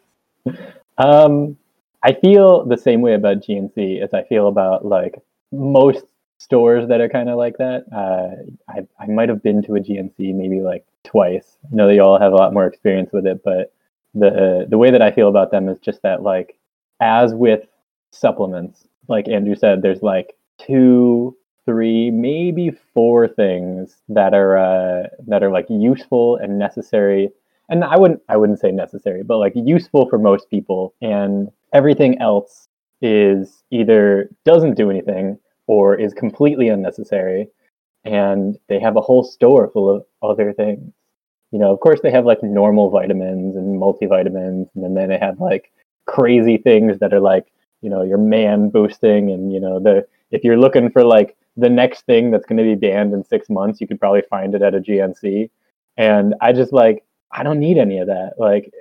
um, 0.98 1.58
I 2.04 2.14
feel 2.14 2.66
the 2.66 2.78
same 2.78 3.02
way 3.02 3.14
about 3.14 3.38
GNC 3.38 4.02
as 4.02 4.14
I 4.14 4.24
feel 4.24 4.48
about 4.48 4.86
like 4.86 5.22
most 5.52 6.06
stores 6.40 6.88
that 6.88 7.02
are 7.02 7.10
kind 7.10 7.30
of 7.30 7.38
like 7.38 7.58
that. 7.58 7.86
Uh, 7.94 8.72
I 8.72 8.88
I 9.00 9.08
might 9.08 9.30
have 9.30 9.44
been 9.44 9.62
to 9.64 9.76
a 9.76 9.80
GNC 9.80 10.34
maybe 10.36 10.62
like 10.62 10.86
twice. 11.04 11.58
I 11.72 11.76
know 11.76 11.88
that 11.88 11.96
you 11.96 12.02
all 12.02 12.20
have 12.20 12.34
a 12.34 12.38
lot 12.38 12.54
more 12.54 12.66
experience 12.66 13.12
with 13.14 13.26
it, 13.28 13.44
but 13.44 13.74
the 14.14 14.66
the 14.70 14.78
way 14.78 14.92
that 14.92 15.02
I 15.02 15.12
feel 15.12 15.30
about 15.30 15.52
them 15.52 15.70
is 15.70 15.80
just 15.80 16.02
that 16.02 16.24
like 16.24 16.58
as 17.00 17.34
with 17.34 17.66
supplements, 18.12 18.88
like 19.08 19.28
Andrew 19.28 19.56
said, 19.56 19.82
there's 19.82 20.02
like 20.02 20.36
two 20.58 21.36
three, 21.66 22.10
maybe 22.12 22.72
four 22.94 23.28
things 23.28 23.98
that 24.10 24.34
are 24.34 24.58
uh, 24.58 25.08
that 25.28 25.44
are 25.44 25.52
like 25.52 25.68
useful 25.70 26.38
and 26.38 26.58
necessary. 26.58 27.32
And 27.72 27.86
I 27.86 27.98
wouldn't 27.98 28.22
I 28.30 28.38
wouldn't 28.38 28.60
say 28.60 28.72
necessary, 28.72 29.24
but 29.24 29.38
like 29.38 29.54
useful 29.56 30.08
for 30.10 30.20
most 30.20 30.50
people. 30.50 30.94
And 31.02 31.50
everything 31.74 32.22
else 32.22 32.68
is 33.02 33.64
either 33.72 34.30
doesn't 34.46 34.76
do 34.76 34.92
anything 34.92 35.40
or 35.68 35.96
is 35.96 36.14
completely 36.14 36.68
unnecessary. 36.68 37.48
And 38.04 38.58
they 38.68 38.80
have 38.80 38.98
a 38.98 39.02
whole 39.02 39.24
store 39.24 39.70
full 39.72 39.90
of 39.90 40.06
other 40.22 40.54
things. 40.54 40.94
You 41.52 41.60
know, 41.60 41.72
of 41.72 41.80
course 41.80 42.02
they 42.02 42.12
have 42.12 42.26
like 42.26 42.44
normal 42.44 42.90
vitamins 42.90 43.56
and 43.56 43.82
multivitamins, 43.82 44.68
and 44.76 44.96
then 44.98 45.08
they 45.08 45.18
have 45.18 45.40
like 45.40 45.72
crazy 46.06 46.58
things 46.58 47.00
that 47.00 47.14
are 47.14 47.20
like, 47.20 47.48
you 47.82 47.90
know, 47.90 48.04
your 48.04 48.18
man 48.18 48.70
boosting 48.70 49.32
and 49.32 49.52
you 49.54 49.60
know, 49.62 49.80
the 49.80 50.06
if 50.32 50.44
you're 50.44 50.60
looking 50.60 50.90
for 50.92 51.04
like 51.06 51.38
the 51.58 51.70
next 51.70 52.06
thing 52.06 52.32
that's 52.32 52.46
going 52.46 52.58
to 52.58 52.64
be 52.64 52.76
banned 52.76 53.14
in 53.14 53.24
six 53.24 53.50
months, 53.50 53.80
you 53.80 53.88
could 53.88 54.00
probably 54.00 54.24
find 54.30 54.56
it 54.56 54.62
at 54.62 54.76
a 54.76 54.80
GNC. 54.80 55.50
And 55.98 56.36
I 56.42 56.54
just 56.54 56.74
like, 56.74 57.04
I 57.34 57.44
don't 57.44 57.60
need 57.60 57.78
any 57.78 58.00
of 58.00 58.08
that. 58.08 58.34
Like, 58.38 58.74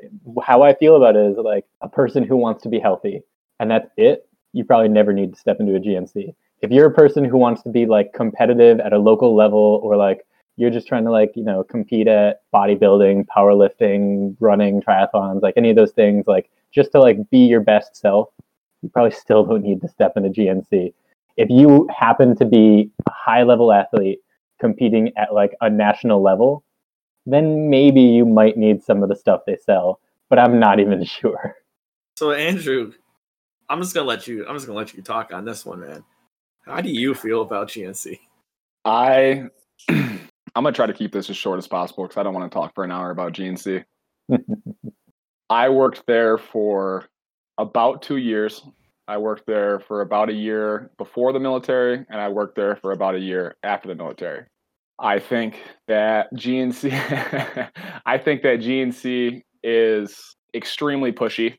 how 0.42 0.62
I 0.62 0.74
feel 0.74 0.96
about 0.96 1.16
it 1.16 1.30
is 1.32 1.36
like 1.36 1.64
a 1.80 1.88
person 1.88 2.24
who 2.24 2.36
wants 2.36 2.62
to 2.64 2.68
be 2.68 2.78
healthy 2.78 3.22
and 3.58 3.70
that's 3.70 3.88
it. 3.96 4.26
You 4.52 4.64
probably 4.64 4.88
never 4.88 5.12
need 5.12 5.34
to 5.34 5.40
step 5.40 5.58
into 5.60 5.76
a 5.76 5.80
GNC. 5.80 6.34
If 6.60 6.70
you're 6.70 6.86
a 6.86 6.94
person 6.94 7.24
who 7.24 7.38
wants 7.38 7.62
to 7.62 7.70
be 7.70 7.86
like 7.86 8.12
competitive 8.12 8.80
at 8.80 8.92
a 8.92 8.98
local 8.98 9.34
level 9.34 9.80
or 9.82 9.96
like 9.96 10.26
you're 10.56 10.70
just 10.70 10.86
trying 10.86 11.04
to 11.04 11.10
like, 11.10 11.32
you 11.36 11.44
know, 11.44 11.62
compete 11.62 12.08
at 12.08 12.40
bodybuilding, 12.52 13.26
powerlifting, 13.26 14.36
running, 14.40 14.82
triathlons, 14.82 15.42
like 15.42 15.54
any 15.56 15.70
of 15.70 15.76
those 15.76 15.92
things, 15.92 16.26
like 16.26 16.50
just 16.72 16.92
to 16.92 17.00
like 17.00 17.30
be 17.30 17.38
your 17.38 17.60
best 17.60 17.96
self, 17.96 18.28
you 18.82 18.88
probably 18.88 19.12
still 19.12 19.44
don't 19.44 19.62
need 19.62 19.80
to 19.80 19.88
step 19.88 20.12
into 20.16 20.28
GNC 20.28 20.92
if 21.40 21.48
you 21.48 21.88
happen 21.96 22.36
to 22.36 22.44
be 22.44 22.90
a 23.06 23.10
high 23.10 23.42
level 23.42 23.72
athlete 23.72 24.20
competing 24.60 25.10
at 25.16 25.32
like 25.32 25.56
a 25.62 25.70
national 25.70 26.22
level, 26.22 26.62
then 27.32 27.70
maybe 27.70 28.00
you 28.00 28.24
might 28.24 28.56
need 28.56 28.82
some 28.82 29.02
of 29.02 29.08
the 29.08 29.16
stuff 29.16 29.42
they 29.46 29.56
sell, 29.56 30.00
but 30.28 30.38
I'm 30.38 30.58
not 30.58 30.80
even 30.80 31.04
sure. 31.04 31.56
So 32.16 32.32
Andrew, 32.32 32.92
I'm 33.68 33.80
just 33.80 33.94
gonna 33.94 34.06
let 34.06 34.26
you 34.26 34.46
I'm 34.46 34.56
just 34.56 34.66
gonna 34.66 34.78
let 34.78 34.94
you 34.94 35.02
talk 35.02 35.32
on 35.32 35.44
this 35.44 35.64
one, 35.64 35.80
man. 35.80 36.04
How 36.62 36.80
do 36.80 36.90
you 36.90 37.14
feel 37.14 37.42
about 37.42 37.68
GNC? 37.68 38.18
I 38.84 39.48
I'm 39.88 40.28
gonna 40.54 40.72
try 40.72 40.86
to 40.86 40.92
keep 40.92 41.12
this 41.12 41.30
as 41.30 41.36
short 41.36 41.58
as 41.58 41.68
possible 41.68 42.04
because 42.04 42.16
I 42.16 42.22
don't 42.22 42.34
want 42.34 42.50
to 42.50 42.54
talk 42.54 42.74
for 42.74 42.84
an 42.84 42.90
hour 42.90 43.10
about 43.10 43.32
GNC. 43.32 43.84
I 45.50 45.68
worked 45.68 46.04
there 46.06 46.38
for 46.38 47.08
about 47.58 48.02
two 48.02 48.16
years. 48.16 48.62
I 49.08 49.18
worked 49.18 49.46
there 49.46 49.80
for 49.80 50.02
about 50.02 50.28
a 50.28 50.32
year 50.32 50.90
before 50.96 51.32
the 51.32 51.40
military, 51.40 52.06
and 52.08 52.20
I 52.20 52.28
worked 52.28 52.54
there 52.54 52.76
for 52.76 52.92
about 52.92 53.16
a 53.16 53.18
year 53.18 53.56
after 53.64 53.88
the 53.88 53.94
military. 53.94 54.46
I 55.00 55.18
think 55.18 55.62
that 55.88 56.32
GNC, 56.34 56.92
I 58.06 58.18
think 58.18 58.42
that 58.42 58.60
GNC 58.60 59.42
is 59.62 60.36
extremely 60.54 61.10
pushy. 61.10 61.56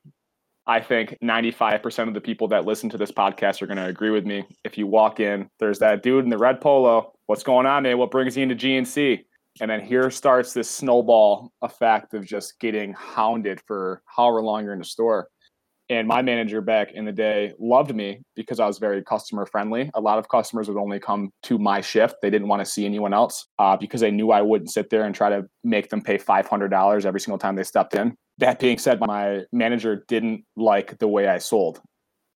I 0.67 0.79
think 0.79 1.17
95% 1.23 2.07
of 2.07 2.13
the 2.13 2.21
people 2.21 2.47
that 2.49 2.65
listen 2.65 2.89
to 2.91 2.97
this 2.97 3.11
podcast 3.11 3.61
are 3.61 3.67
going 3.67 3.77
to 3.77 3.87
agree 3.87 4.11
with 4.11 4.25
me. 4.25 4.45
If 4.63 4.77
you 4.77 4.85
walk 4.85 5.19
in, 5.19 5.49
there's 5.59 5.79
that 5.79 6.03
dude 6.03 6.23
in 6.23 6.29
the 6.29 6.37
red 6.37 6.61
polo. 6.61 7.13
What's 7.25 7.41
going 7.41 7.65
on, 7.65 7.83
man? 7.83 7.97
What 7.97 8.11
brings 8.11 8.37
you 8.37 8.43
into 8.43 8.55
GNC? 8.55 9.23
And 9.59 9.71
then 9.71 9.81
here 9.81 10.11
starts 10.11 10.53
this 10.53 10.69
snowball 10.69 11.51
effect 11.63 12.13
of 12.13 12.25
just 12.25 12.59
getting 12.59 12.93
hounded 12.93 13.59
for 13.65 14.03
however 14.05 14.41
long 14.41 14.63
you're 14.63 14.73
in 14.73 14.79
the 14.79 14.85
store 14.85 15.27
and 15.91 16.07
my 16.07 16.21
manager 16.21 16.61
back 16.61 16.93
in 16.93 17.03
the 17.03 17.11
day 17.11 17.53
loved 17.59 17.93
me 17.93 18.21
because 18.33 18.61
I 18.61 18.65
was 18.65 18.79
very 18.79 19.03
customer 19.03 19.45
friendly. 19.45 19.91
A 19.93 19.99
lot 19.99 20.19
of 20.19 20.29
customers 20.29 20.69
would 20.69 20.77
only 20.77 21.01
come 21.01 21.31
to 21.43 21.59
my 21.59 21.81
shift; 21.81 22.15
they 22.21 22.29
didn't 22.29 22.47
want 22.47 22.61
to 22.61 22.65
see 22.65 22.85
anyone 22.85 23.13
else 23.13 23.45
uh, 23.59 23.75
because 23.75 23.99
they 23.99 24.09
knew 24.09 24.31
I 24.31 24.41
wouldn't 24.41 24.71
sit 24.71 24.89
there 24.89 25.03
and 25.03 25.13
try 25.13 25.29
to 25.29 25.45
make 25.65 25.89
them 25.89 26.01
pay 26.01 26.17
five 26.17 26.47
hundred 26.47 26.69
dollars 26.69 27.05
every 27.05 27.19
single 27.19 27.37
time 27.37 27.57
they 27.57 27.63
stepped 27.63 27.93
in. 27.93 28.15
That 28.37 28.57
being 28.57 28.77
said, 28.77 29.01
my 29.01 29.43
manager 29.51 30.05
didn't 30.07 30.45
like 30.55 30.97
the 30.99 31.09
way 31.09 31.27
I 31.27 31.39
sold. 31.39 31.81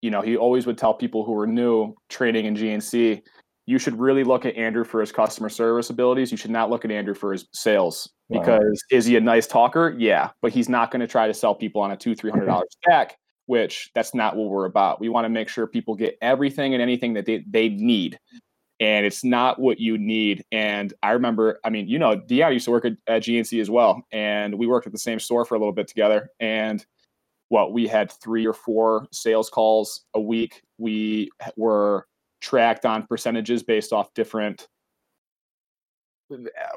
You 0.02 0.12
know, 0.12 0.22
he 0.22 0.36
always 0.36 0.68
would 0.68 0.78
tell 0.78 0.94
people 0.94 1.24
who 1.24 1.32
were 1.32 1.48
new 1.48 1.96
training 2.10 2.46
in 2.46 2.56
GNC, 2.56 3.22
you 3.66 3.80
should 3.80 3.98
really 3.98 4.26
look 4.26 4.46
at 4.46 4.56
Andrew 4.56 4.84
for 4.84 5.00
his 5.00 5.14
customer 5.14 5.48
service 5.48 5.90
abilities. 5.90 6.30
You 6.30 6.38
should 6.38 6.52
not 6.52 6.70
look 6.70 6.84
at 6.84 6.92
Andrew 6.92 7.16
for 7.16 7.32
his 7.32 7.48
sales 7.54 8.12
because 8.30 8.84
wow. 8.92 8.98
is 8.98 9.06
he 9.06 9.16
a 9.16 9.22
nice 9.22 9.48
talker? 9.48 9.96
Yeah, 9.98 10.32
but 10.42 10.52
he's 10.52 10.68
not 10.68 10.92
going 10.92 11.00
to 11.00 11.08
try 11.08 11.26
to 11.26 11.34
sell 11.34 11.56
people 11.56 11.82
on 11.82 11.92
a 11.92 11.98
two, 11.98 12.16
three 12.16 12.30
hundred 12.30 12.48
dollars 12.48 12.68
stack 12.84 13.16
which 13.46 13.92
that's 13.94 14.14
not 14.14 14.36
what 14.36 14.50
we're 14.50 14.66
about. 14.66 15.00
We 15.00 15.10
want 15.10 15.26
to 15.26 15.30
make 15.30 15.50
sure 15.50 15.68
people 15.68 15.96
get 15.96 16.18
everything 16.22 16.74
and 16.74 16.82
anything 16.82 17.14
that 17.14 17.26
they, 17.26 17.44
they 17.48 17.70
need. 17.70 18.20
And 18.80 19.06
it's 19.06 19.24
not 19.24 19.60
what 19.60 19.80
you 19.80 19.98
need. 19.98 20.44
And 20.52 20.94
I 21.02 21.12
remember, 21.12 21.60
I 21.64 21.70
mean, 21.70 21.88
you 21.88 21.98
know, 21.98 22.16
Dion 22.16 22.52
used 22.52 22.66
to 22.66 22.72
work 22.72 22.86
at, 22.86 22.94
at 23.08 23.22
GNC 23.24 23.62
as 23.62 23.70
well. 23.70 24.04
And 24.12 24.56
we 24.56 24.68
worked 24.68 24.86
at 24.86 24.92
the 24.92 25.00
same 25.00 25.20
store 25.20 25.46
for 25.46 25.56
a 25.56 25.60
little 25.60 25.74
bit 25.74 25.88
together. 25.88 26.30
And 26.40 26.86
what 27.50 27.74
we 27.74 27.88
had 27.88 28.12
three 28.12 28.46
or 28.46 28.54
four 28.54 29.08
sales 29.12 29.50
calls 29.50 30.06
a 30.14 30.20
week. 30.20 30.64
We 30.78 31.30
were 31.56 32.08
tracked 32.42 32.86
on 32.86 33.08
percentages 33.08 33.64
based 33.64 33.94
off 33.94 34.14
different 34.14 34.68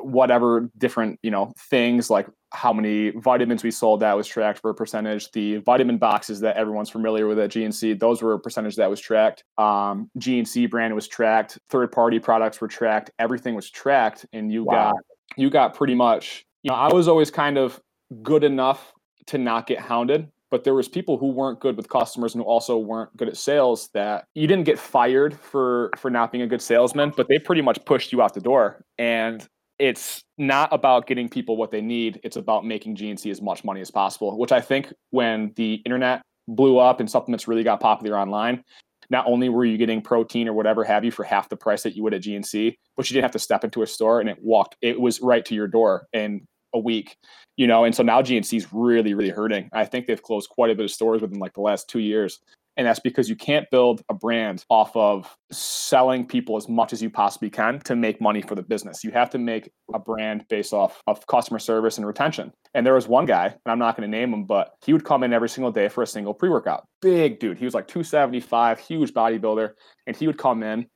whatever 0.01 0.71
different 0.79 1.19
you 1.23 1.31
know 1.31 1.53
things 1.71 2.11
like 2.11 2.29
how 2.53 2.73
many 2.73 3.11
vitamins 3.11 3.63
we 3.63 3.71
sold 3.71 4.01
that 4.01 4.17
was 4.17 4.27
tracked 4.27 4.59
for 4.59 4.71
a 4.71 4.75
percentage. 4.75 5.31
The 5.33 5.59
vitamin 5.59 5.99
boxes 5.99 6.41
that 6.41 6.57
everyone's 6.57 6.91
familiar 6.91 7.27
with 7.27 7.39
at 7.39 7.51
gnc 7.51 7.99
those 7.99 8.23
were 8.23 8.35
a 8.35 8.39
percentage 8.39 8.77
that 8.77 8.91
was 8.91 9.01
tracked. 9.01 9.45
Um, 9.57 10.11
gnc 10.19 10.71
brand 10.71 10.95
was 10.95 11.09
tracked. 11.09 11.59
Third 11.71 11.93
party 11.93 12.19
products 12.19 12.61
were 12.61 12.69
tracked. 12.69 13.11
Everything 13.19 13.55
was 13.55 13.71
tracked 13.71 14.27
and 14.33 14.53
you 14.53 14.65
wow. 14.65 14.93
got 14.93 14.97
you 15.37 15.51
got 15.51 15.75
pretty 15.75 15.95
much 15.95 16.47
you 16.63 16.71
know 16.71 16.77
i 16.77 16.93
was 16.93 17.09
always 17.09 17.31
kind 17.31 17.59
of 17.59 17.81
good 18.23 18.45
enough 18.45 18.93
to 19.27 19.39
not 19.39 19.67
get 19.67 19.79
hounded 19.79 20.31
but 20.51 20.65
there 20.65 20.75
was 20.75 20.89
people 20.89 21.19
who 21.19 21.29
weren't 21.29 21.61
good 21.61 21.77
with 21.77 21.89
customers 21.89 22.35
and 22.35 22.43
who 22.43 22.49
also 22.49 22.79
weren't 22.79 23.15
good 23.17 23.29
at 23.29 23.37
sales 23.37 23.89
that 23.95 24.25
you 24.35 24.47
didn't 24.47 24.65
get 24.65 24.79
fired 24.79 25.39
for 25.39 25.91
for 25.97 26.11
not 26.11 26.33
being 26.33 26.43
a 26.43 26.47
good 26.47 26.63
salesman 26.63 27.13
but 27.17 27.29
they 27.29 27.39
pretty 27.39 27.63
much 27.63 27.85
pushed 27.85 28.13
you 28.13 28.23
out 28.23 28.35
the 28.35 28.41
door. 28.41 28.83
And 28.99 29.47
it's 29.79 30.23
not 30.39 30.73
about 30.73 31.07
getting 31.07 31.29
people 31.29 31.57
what 31.57 31.71
they 31.71 31.81
need. 31.81 32.21
It's 32.25 32.37
about 32.37 32.65
making 32.65 32.97
gnc 32.97 33.31
as 33.31 33.41
much 33.41 33.65
money 33.65 33.81
as 33.81 33.91
possible 33.91 34.39
which 34.39 34.53
i 34.53 34.61
think 34.61 34.93
when 35.11 35.53
the 35.57 35.75
internet 35.85 36.23
blew 36.49 36.79
up 36.79 37.01
and 37.01 37.11
supplements 37.11 37.47
really 37.47 37.63
got 37.63 37.81
popular 37.81 38.19
online 38.19 38.63
not 39.11 39.27
only 39.27 39.49
were 39.49 39.65
you 39.65 39.79
getting 39.79 40.03
protein 40.03 40.49
or 40.49 40.53
whatever 40.53 40.85
have 40.85 41.05
you 41.05 41.11
for 41.11 41.25
half 41.25 41.49
the 41.49 41.57
price 41.57 41.83
that 41.83 41.97
you 41.97 42.03
would 42.03 42.15
at 42.15 42.23
GNC, 42.23 42.75
but 42.97 43.09
you 43.09 43.15
didn't 43.15 43.25
have 43.25 43.33
to 43.33 43.39
step 43.39 43.65
into 43.65 43.83
a 43.83 43.87
store 43.87 44.21
and 44.21 44.29
it 44.29 44.39
walked, 44.43 44.77
it 44.83 45.01
was 45.01 45.21
right 45.21 45.45
to 45.47 45.55
your 45.55 45.69
door. 45.69 46.07
In 46.13 46.47
a 46.75 46.79
week, 46.79 47.17
you 47.57 47.67
know. 47.67 47.85
And 47.85 47.95
so 47.95 48.03
now 48.03 48.23
GNC 48.23 48.57
is 48.57 48.73
really, 48.73 49.15
really 49.15 49.31
hurting. 49.31 49.69
I 49.73 49.85
think 49.85 50.07
they've 50.07 50.23
closed 50.23 50.49
quite 50.49 50.71
a 50.71 50.75
bit 50.75 50.85
of 50.85 50.91
stores 50.91 51.23
within 51.23 51.39
like 51.39 51.55
the 51.55 51.61
last 51.61 51.89
two 51.89 52.01
years. 52.01 52.41
And 52.79 52.87
that's 52.87 53.01
because 53.01 53.29
you 53.29 53.35
can't 53.35 53.69
build 53.73 54.03
a 54.09 54.15
brand 54.15 54.65
off 54.71 54.97
of 54.97 55.37
selling 55.51 56.25
people 56.25 56.57
as 56.57 56.69
much 56.69 56.93
as 56.93 57.03
you 57.03 57.11
possibly 57.11 57.51
can 57.51 57.81
to 57.81 57.97
make 57.97 58.21
money 58.21 58.41
for 58.41 58.55
the 58.55 58.63
business. 58.63 59.03
You 59.03 59.11
have 59.11 59.31
to 59.31 59.39
make 59.39 59.69
a 59.93 59.99
brand 59.99 60.45
based 60.49 60.73
off 60.73 61.03
of 61.09 61.27
customer 61.27 61.59
service 61.59 61.99
and 61.99 62.07
retention. 62.07 62.53
And 62.75 62.87
there 62.87 62.95
was 62.95 63.09
one 63.09 63.27
guy, 63.27 63.47
and 63.47 63.59
I'm 63.67 63.81
not 63.81 63.97
going 63.97 64.09
to 64.09 64.17
name 64.17 64.33
him, 64.33 64.45
but 64.45 64.75
he 64.87 64.93
would 64.93 65.05
come 65.05 65.25
in 65.25 65.33
every 65.33 65.49
single 65.49 65.73
day 65.73 65.89
for 65.89 66.03
a 66.03 66.07
single 66.07 66.33
pre 66.33 66.51
workout. 66.51 66.87
Big 67.03 67.41
dude. 67.41 67.59
He 67.59 67.65
was 67.65 67.75
like 67.75 67.89
275, 67.89 68.79
huge 68.79 69.13
bodybuilder. 69.13 69.73
And 70.07 70.17
he 70.17 70.29
would 70.29 70.39
come 70.39 70.63
in 70.63 70.87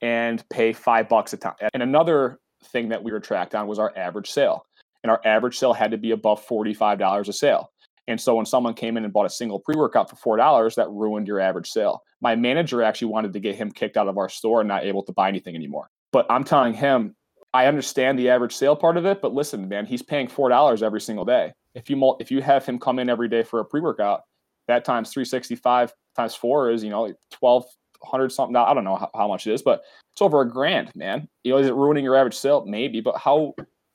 and 0.00 0.48
pay 0.48 0.72
five 0.72 1.08
bucks 1.08 1.32
a 1.32 1.38
time. 1.38 1.54
And 1.74 1.82
another 1.82 2.38
thing 2.66 2.90
that 2.90 3.02
we 3.02 3.10
were 3.10 3.20
tracked 3.20 3.56
on 3.56 3.66
was 3.66 3.80
our 3.80 3.92
average 3.96 4.30
sale. 4.30 4.64
And 5.02 5.10
our 5.10 5.20
average 5.24 5.58
sale 5.58 5.72
had 5.72 5.90
to 5.90 5.98
be 5.98 6.12
above 6.12 6.46
$45 6.46 7.28
a 7.28 7.32
sale. 7.32 7.70
And 8.08 8.20
so 8.20 8.34
when 8.34 8.46
someone 8.46 8.74
came 8.74 8.96
in 8.96 9.04
and 9.04 9.12
bought 9.12 9.26
a 9.26 9.30
single 9.30 9.60
pre 9.60 9.76
workout 9.76 10.10
for 10.10 10.16
four 10.16 10.36
dollars, 10.36 10.74
that 10.74 10.90
ruined 10.90 11.28
your 11.28 11.40
average 11.40 11.70
sale. 11.70 12.02
My 12.20 12.34
manager 12.34 12.82
actually 12.82 13.08
wanted 13.08 13.32
to 13.32 13.40
get 13.40 13.56
him 13.56 13.70
kicked 13.70 13.96
out 13.96 14.08
of 14.08 14.18
our 14.18 14.28
store 14.28 14.60
and 14.60 14.68
not 14.68 14.84
able 14.84 15.02
to 15.04 15.12
buy 15.12 15.28
anything 15.28 15.54
anymore. 15.54 15.88
But 16.12 16.26
I'm 16.28 16.44
telling 16.44 16.74
him, 16.74 17.14
I 17.54 17.66
understand 17.66 18.18
the 18.18 18.30
average 18.30 18.54
sale 18.54 18.76
part 18.76 18.96
of 18.96 19.06
it, 19.06 19.20
but 19.20 19.34
listen, 19.34 19.68
man, 19.68 19.86
he's 19.86 20.02
paying 20.02 20.28
four 20.28 20.48
dollars 20.48 20.82
every 20.82 21.00
single 21.00 21.24
day. 21.24 21.52
If 21.74 21.88
you 21.88 22.16
if 22.18 22.30
you 22.30 22.42
have 22.42 22.66
him 22.66 22.78
come 22.78 22.98
in 22.98 23.08
every 23.08 23.28
day 23.28 23.42
for 23.42 23.60
a 23.60 23.64
pre 23.64 23.80
workout, 23.80 24.22
that 24.68 24.84
times 24.84 25.12
365 25.12 25.92
times 26.16 26.34
four 26.34 26.70
is 26.70 26.82
you 26.82 26.90
know 26.90 27.12
1200 27.38 28.32
something. 28.32 28.56
I 28.56 28.74
don't 28.74 28.84
know 28.84 28.96
how, 28.96 29.10
how 29.14 29.28
much 29.28 29.46
it 29.46 29.52
is, 29.52 29.62
but 29.62 29.82
it's 30.12 30.22
over 30.22 30.40
a 30.40 30.48
grand, 30.48 30.90
man. 30.94 31.28
You 31.44 31.52
know, 31.52 31.58
is 31.58 31.68
it 31.68 31.74
ruining 31.74 32.04
your 32.04 32.16
average 32.16 32.36
sale? 32.36 32.64
Maybe, 32.66 33.00
but 33.00 33.16
how 33.16 33.54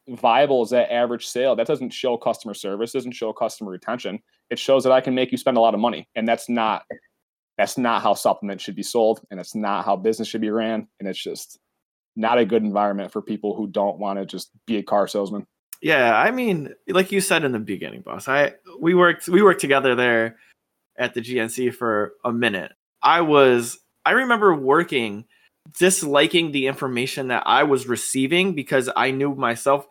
viable 0.09 0.63
is 0.63 0.69
that 0.69 0.91
average 0.91 1.25
sale? 1.25 1.55
That 1.55 1.67
doesn't 1.67 1.91
show 1.91 2.17
customer 2.17 2.53
service, 2.53 2.91
doesn't 2.91 3.11
show 3.11 3.33
customer 3.33 3.71
retention. 3.71 4.19
It 4.49 4.59
shows 4.59 4.83
that 4.83 4.91
I 4.91 5.01
can 5.01 5.13
make 5.13 5.31
you 5.31 5.37
spend 5.37 5.57
a 5.57 5.61
lot 5.61 5.73
of 5.73 5.79
money. 5.79 6.07
And 6.15 6.27
that's 6.27 6.49
not 6.49 6.83
that's 7.57 7.77
not 7.77 8.03
how 8.03 8.13
supplements 8.13 8.63
should 8.63 8.75
be 8.75 8.83
sold 8.83 9.21
and 9.31 9.39
it's 9.39 9.55
not 9.55 9.83
how 9.83 9.95
business 9.95 10.27
should 10.27 10.41
be 10.41 10.51
ran. 10.51 10.87
And 10.99 11.09
it's 11.09 11.21
just 11.21 11.59
not 12.15 12.37
a 12.37 12.45
good 12.45 12.63
environment 12.63 13.11
for 13.11 13.21
people 13.21 13.55
who 13.55 13.67
don't 13.67 13.99
want 13.99 14.19
to 14.19 14.25
just 14.25 14.51
be 14.65 14.77
a 14.77 14.83
car 14.83 15.07
salesman. 15.07 15.45
Yeah, 15.81 16.17
I 16.17 16.31
mean, 16.31 16.73
like 16.87 17.11
you 17.11 17.21
said 17.21 17.43
in 17.43 17.51
the 17.51 17.59
beginning, 17.59 18.01
boss. 18.01 18.27
I 18.27 18.53
we 18.79 18.93
worked 18.93 19.27
we 19.27 19.41
worked 19.41 19.61
together 19.61 19.95
there 19.95 20.37
at 20.97 21.13
the 21.13 21.21
GNC 21.21 21.75
for 21.75 22.13
a 22.23 22.31
minute. 22.31 22.71
I 23.03 23.21
was 23.21 23.79
I 24.05 24.11
remember 24.11 24.55
working 24.55 25.25
disliking 25.77 26.51
the 26.51 26.67
information 26.67 27.27
that 27.29 27.43
I 27.45 27.63
was 27.63 27.87
receiving 27.87 28.53
because 28.53 28.89
I 28.95 29.11
knew 29.11 29.35
myself 29.35 29.87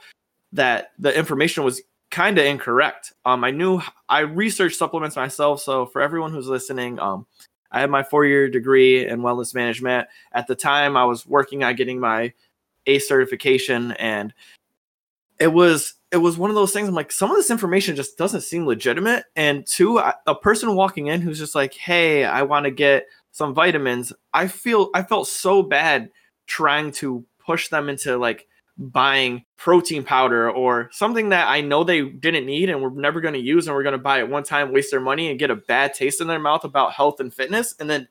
that 0.53 0.93
the 0.99 1.17
information 1.17 1.65
was 1.65 1.83
kind 2.11 2.39
of 2.39 2.45
incorrect. 2.45 3.13
Um, 3.25 3.45
I 3.45 3.51
knew 3.51 3.81
I 4.09 4.21
researched 4.21 4.79
supplements 4.79 5.17
myself. 5.17 5.61
So 5.61 5.87
for 5.87 6.01
everyone 6.01 6.33
who's 6.33 6.49
listening, 6.49 6.99
um, 6.99 7.27
I 7.73 7.81
had 7.81 7.91
my 7.91 8.03
four-year 8.03 8.49
degree 8.49 9.07
in 9.07 9.21
wellness 9.21 9.55
management. 9.55 10.09
At 10.33 10.47
the 10.47 10.55
time, 10.55 10.97
I 10.97 11.05
was 11.05 11.27
working 11.27 11.65
on 11.65 11.75
getting 11.75 12.01
my 12.01 12.33
ACE 12.87 13.07
certification, 13.09 13.93
and 13.93 14.33
it 15.39 15.49
was 15.49 15.95
it 16.13 16.19
was 16.19 16.39
one 16.39 16.51
of 16.51 16.57
those 16.57 16.73
things. 16.73 16.89
I'm 16.89 16.95
like, 16.95 17.11
some 17.11 17.31
of 17.31 17.37
this 17.37 17.51
information 17.51 17.97
just 17.97 18.17
doesn't 18.17 18.43
seem 18.43 18.65
legitimate. 18.65 19.25
And 19.35 19.67
two, 19.67 19.99
a 19.99 20.35
person 20.35 20.75
walking 20.77 21.09
in 21.09 21.21
who's 21.21 21.39
just 21.39 21.57
like, 21.57 21.75
"Hey, 21.75 22.25
I 22.25 22.43
want 22.43 22.65
to 22.65 22.71
get 22.71 23.07
some 23.37 23.53
vitamins, 23.53 24.15
I 24.33 24.49
feel 24.49 24.89
I 24.95 25.03
felt 25.03 25.29
so 25.29 25.63
bad 25.63 26.09
trying 26.47 26.91
to 26.93 27.23
push 27.39 27.69
them 27.69 27.91
into 27.91 28.17
like 28.17 28.47
buying 28.79 29.45
protein 29.59 30.05
powder 30.05 30.51
or 30.51 30.89
something 30.91 31.29
that 31.29 31.47
I 31.47 31.61
know 31.61 31.85
they 31.85 32.09
didn't 32.09 32.47
need 32.47 32.71
and 32.71 32.81
we're 32.81 32.89
never 32.89 33.21
going 33.21 33.35
to 33.35 33.41
use 33.41 33.67
and 33.67 33.77
we're 33.77 33.83
going 33.83 33.93
to 33.93 33.99
buy 33.99 34.21
it 34.21 34.31
one 34.31 34.43
time, 34.43 34.73
waste 34.73 34.91
their 34.91 35.01
money 35.01 35.29
and 35.29 35.39
get 35.39 35.51
a 35.51 35.57
bad 35.57 35.93
taste 35.93 36.23
in 36.23 36.29
their 36.29 36.39
mouth 36.39 36.65
about 36.65 36.95
health 36.95 37.21
and 37.21 37.33
fitness 37.33 37.75
and 37.79 37.91
then 37.91 38.09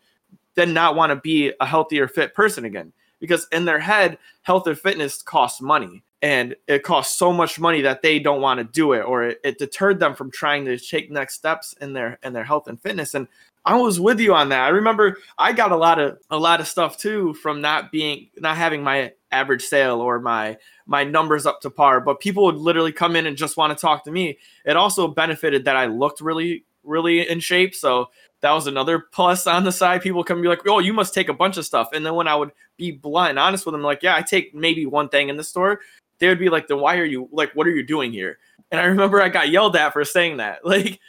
then 0.54 0.76
not 0.76 0.96
want 0.96 1.10
to 1.10 1.16
be 1.16 1.52
a 1.60 1.66
healthier 1.66 2.08
fit 2.08 2.36
person 2.36 2.64
again. 2.64 2.94
Because 3.20 3.48
in 3.52 3.66
their 3.66 3.80
head 3.80 4.20
health 4.44 4.68
and 4.68 4.78
fitness 4.78 5.24
costs 5.24 5.60
money 5.60 6.04
and 6.22 6.56
it 6.68 6.84
costs 6.84 7.18
so 7.18 7.34
much 7.34 7.60
money 7.60 7.82
that 7.82 8.04
they 8.04 8.20
don't 8.20 8.42
want 8.42 8.60
to 8.60 8.64
do 8.64 8.94
it 8.94 9.02
or 9.02 9.24
it, 9.24 9.40
it 9.44 9.58
deterred 9.58 10.00
them 10.00 10.14
from 10.14 10.30
trying 10.30 10.66
to 10.66 10.78
take 10.78 11.10
next 11.10 11.34
steps 11.34 11.74
in 11.82 11.94
their 11.94 12.20
in 12.22 12.32
their 12.32 12.44
health 12.44 12.68
and 12.68 12.80
fitness 12.80 13.16
and 13.16 13.28
I 13.66 13.76
was 13.76 14.00
with 14.00 14.20
you 14.20 14.34
on 14.36 14.50
that. 14.50 14.62
I 14.64 14.68
remember 14.70 15.18
I 15.40 15.52
got 15.52 15.72
a 15.72 15.76
lot 15.76 16.00
of 16.00 16.20
a 16.30 16.38
lot 16.38 16.60
of 16.60 16.68
stuff 16.68 16.98
too 16.98 17.34
from 17.36 17.62
not 17.62 17.92
being 17.92 18.30
not 18.38 18.58
having 18.58 18.84
my 18.84 19.14
average 19.32 19.64
sale 19.64 20.02
or 20.02 20.20
my 20.20 20.58
my 20.86 21.04
numbers 21.04 21.46
up 21.48 21.62
to 21.62 21.70
par, 21.72 22.00
but 22.00 22.20
people 22.20 22.46
would 22.46 22.56
literally 22.56 22.92
come 22.92 23.16
in 23.16 23.26
and 23.26 23.36
just 23.36 23.58
want 23.58 23.76
to 23.76 23.82
talk 23.82 24.04
to 24.04 24.12
me. 24.12 24.38
It 24.66 24.78
also 24.78 25.08
benefited 25.08 25.66
that 25.66 25.76
I 25.76 25.88
looked 25.88 26.22
really 26.22 26.64
really 26.84 27.28
in 27.28 27.40
shape, 27.40 27.74
so 27.74 28.10
that 28.42 28.52
was 28.52 28.68
another 28.68 29.00
plus 29.12 29.48
on 29.48 29.64
the 29.64 29.72
side. 29.72 30.04
People 30.04 30.24
come 30.24 30.42
be 30.44 30.48
like, 30.48 30.68
"Oh, 30.68 30.78
you 30.80 30.94
must 30.94 31.16
take 31.16 31.30
a 31.30 31.34
bunch 31.34 31.58
of 31.58 31.66
stuff," 31.66 31.90
and 31.94 32.06
then 32.06 32.14
when 32.14 32.28
I 32.28 32.36
would 32.36 32.52
be 32.78 32.92
blunt 32.92 33.32
and 33.32 33.40
honest 33.40 33.66
with 33.66 33.74
them, 33.74 33.82
like, 33.82 34.04
"Yeah, 34.04 34.16
I 34.16 34.22
take 34.22 34.54
maybe 34.54 34.86
one 34.86 35.10
thing 35.10 35.30
in 35.30 35.38
the 35.38 35.44
store," 35.44 35.82
they 36.20 36.28
would 36.28 36.40
be 36.40 36.50
like, 36.50 36.68
"Then 36.68 36.80
why 36.80 36.98
are 36.98 37.06
you 37.06 37.30
like? 37.32 37.52
What 37.54 37.68
are 37.68 37.76
you 37.76 37.84
doing 37.84 38.12
here?" 38.12 38.38
And 38.72 38.82
I 38.82 38.86
remember 38.86 39.22
I 39.22 39.30
got 39.30 39.50
yelled 39.50 39.76
at 39.76 39.94
for 39.94 40.04
saying 40.04 40.38
that. 40.38 40.60
Like 40.66 41.00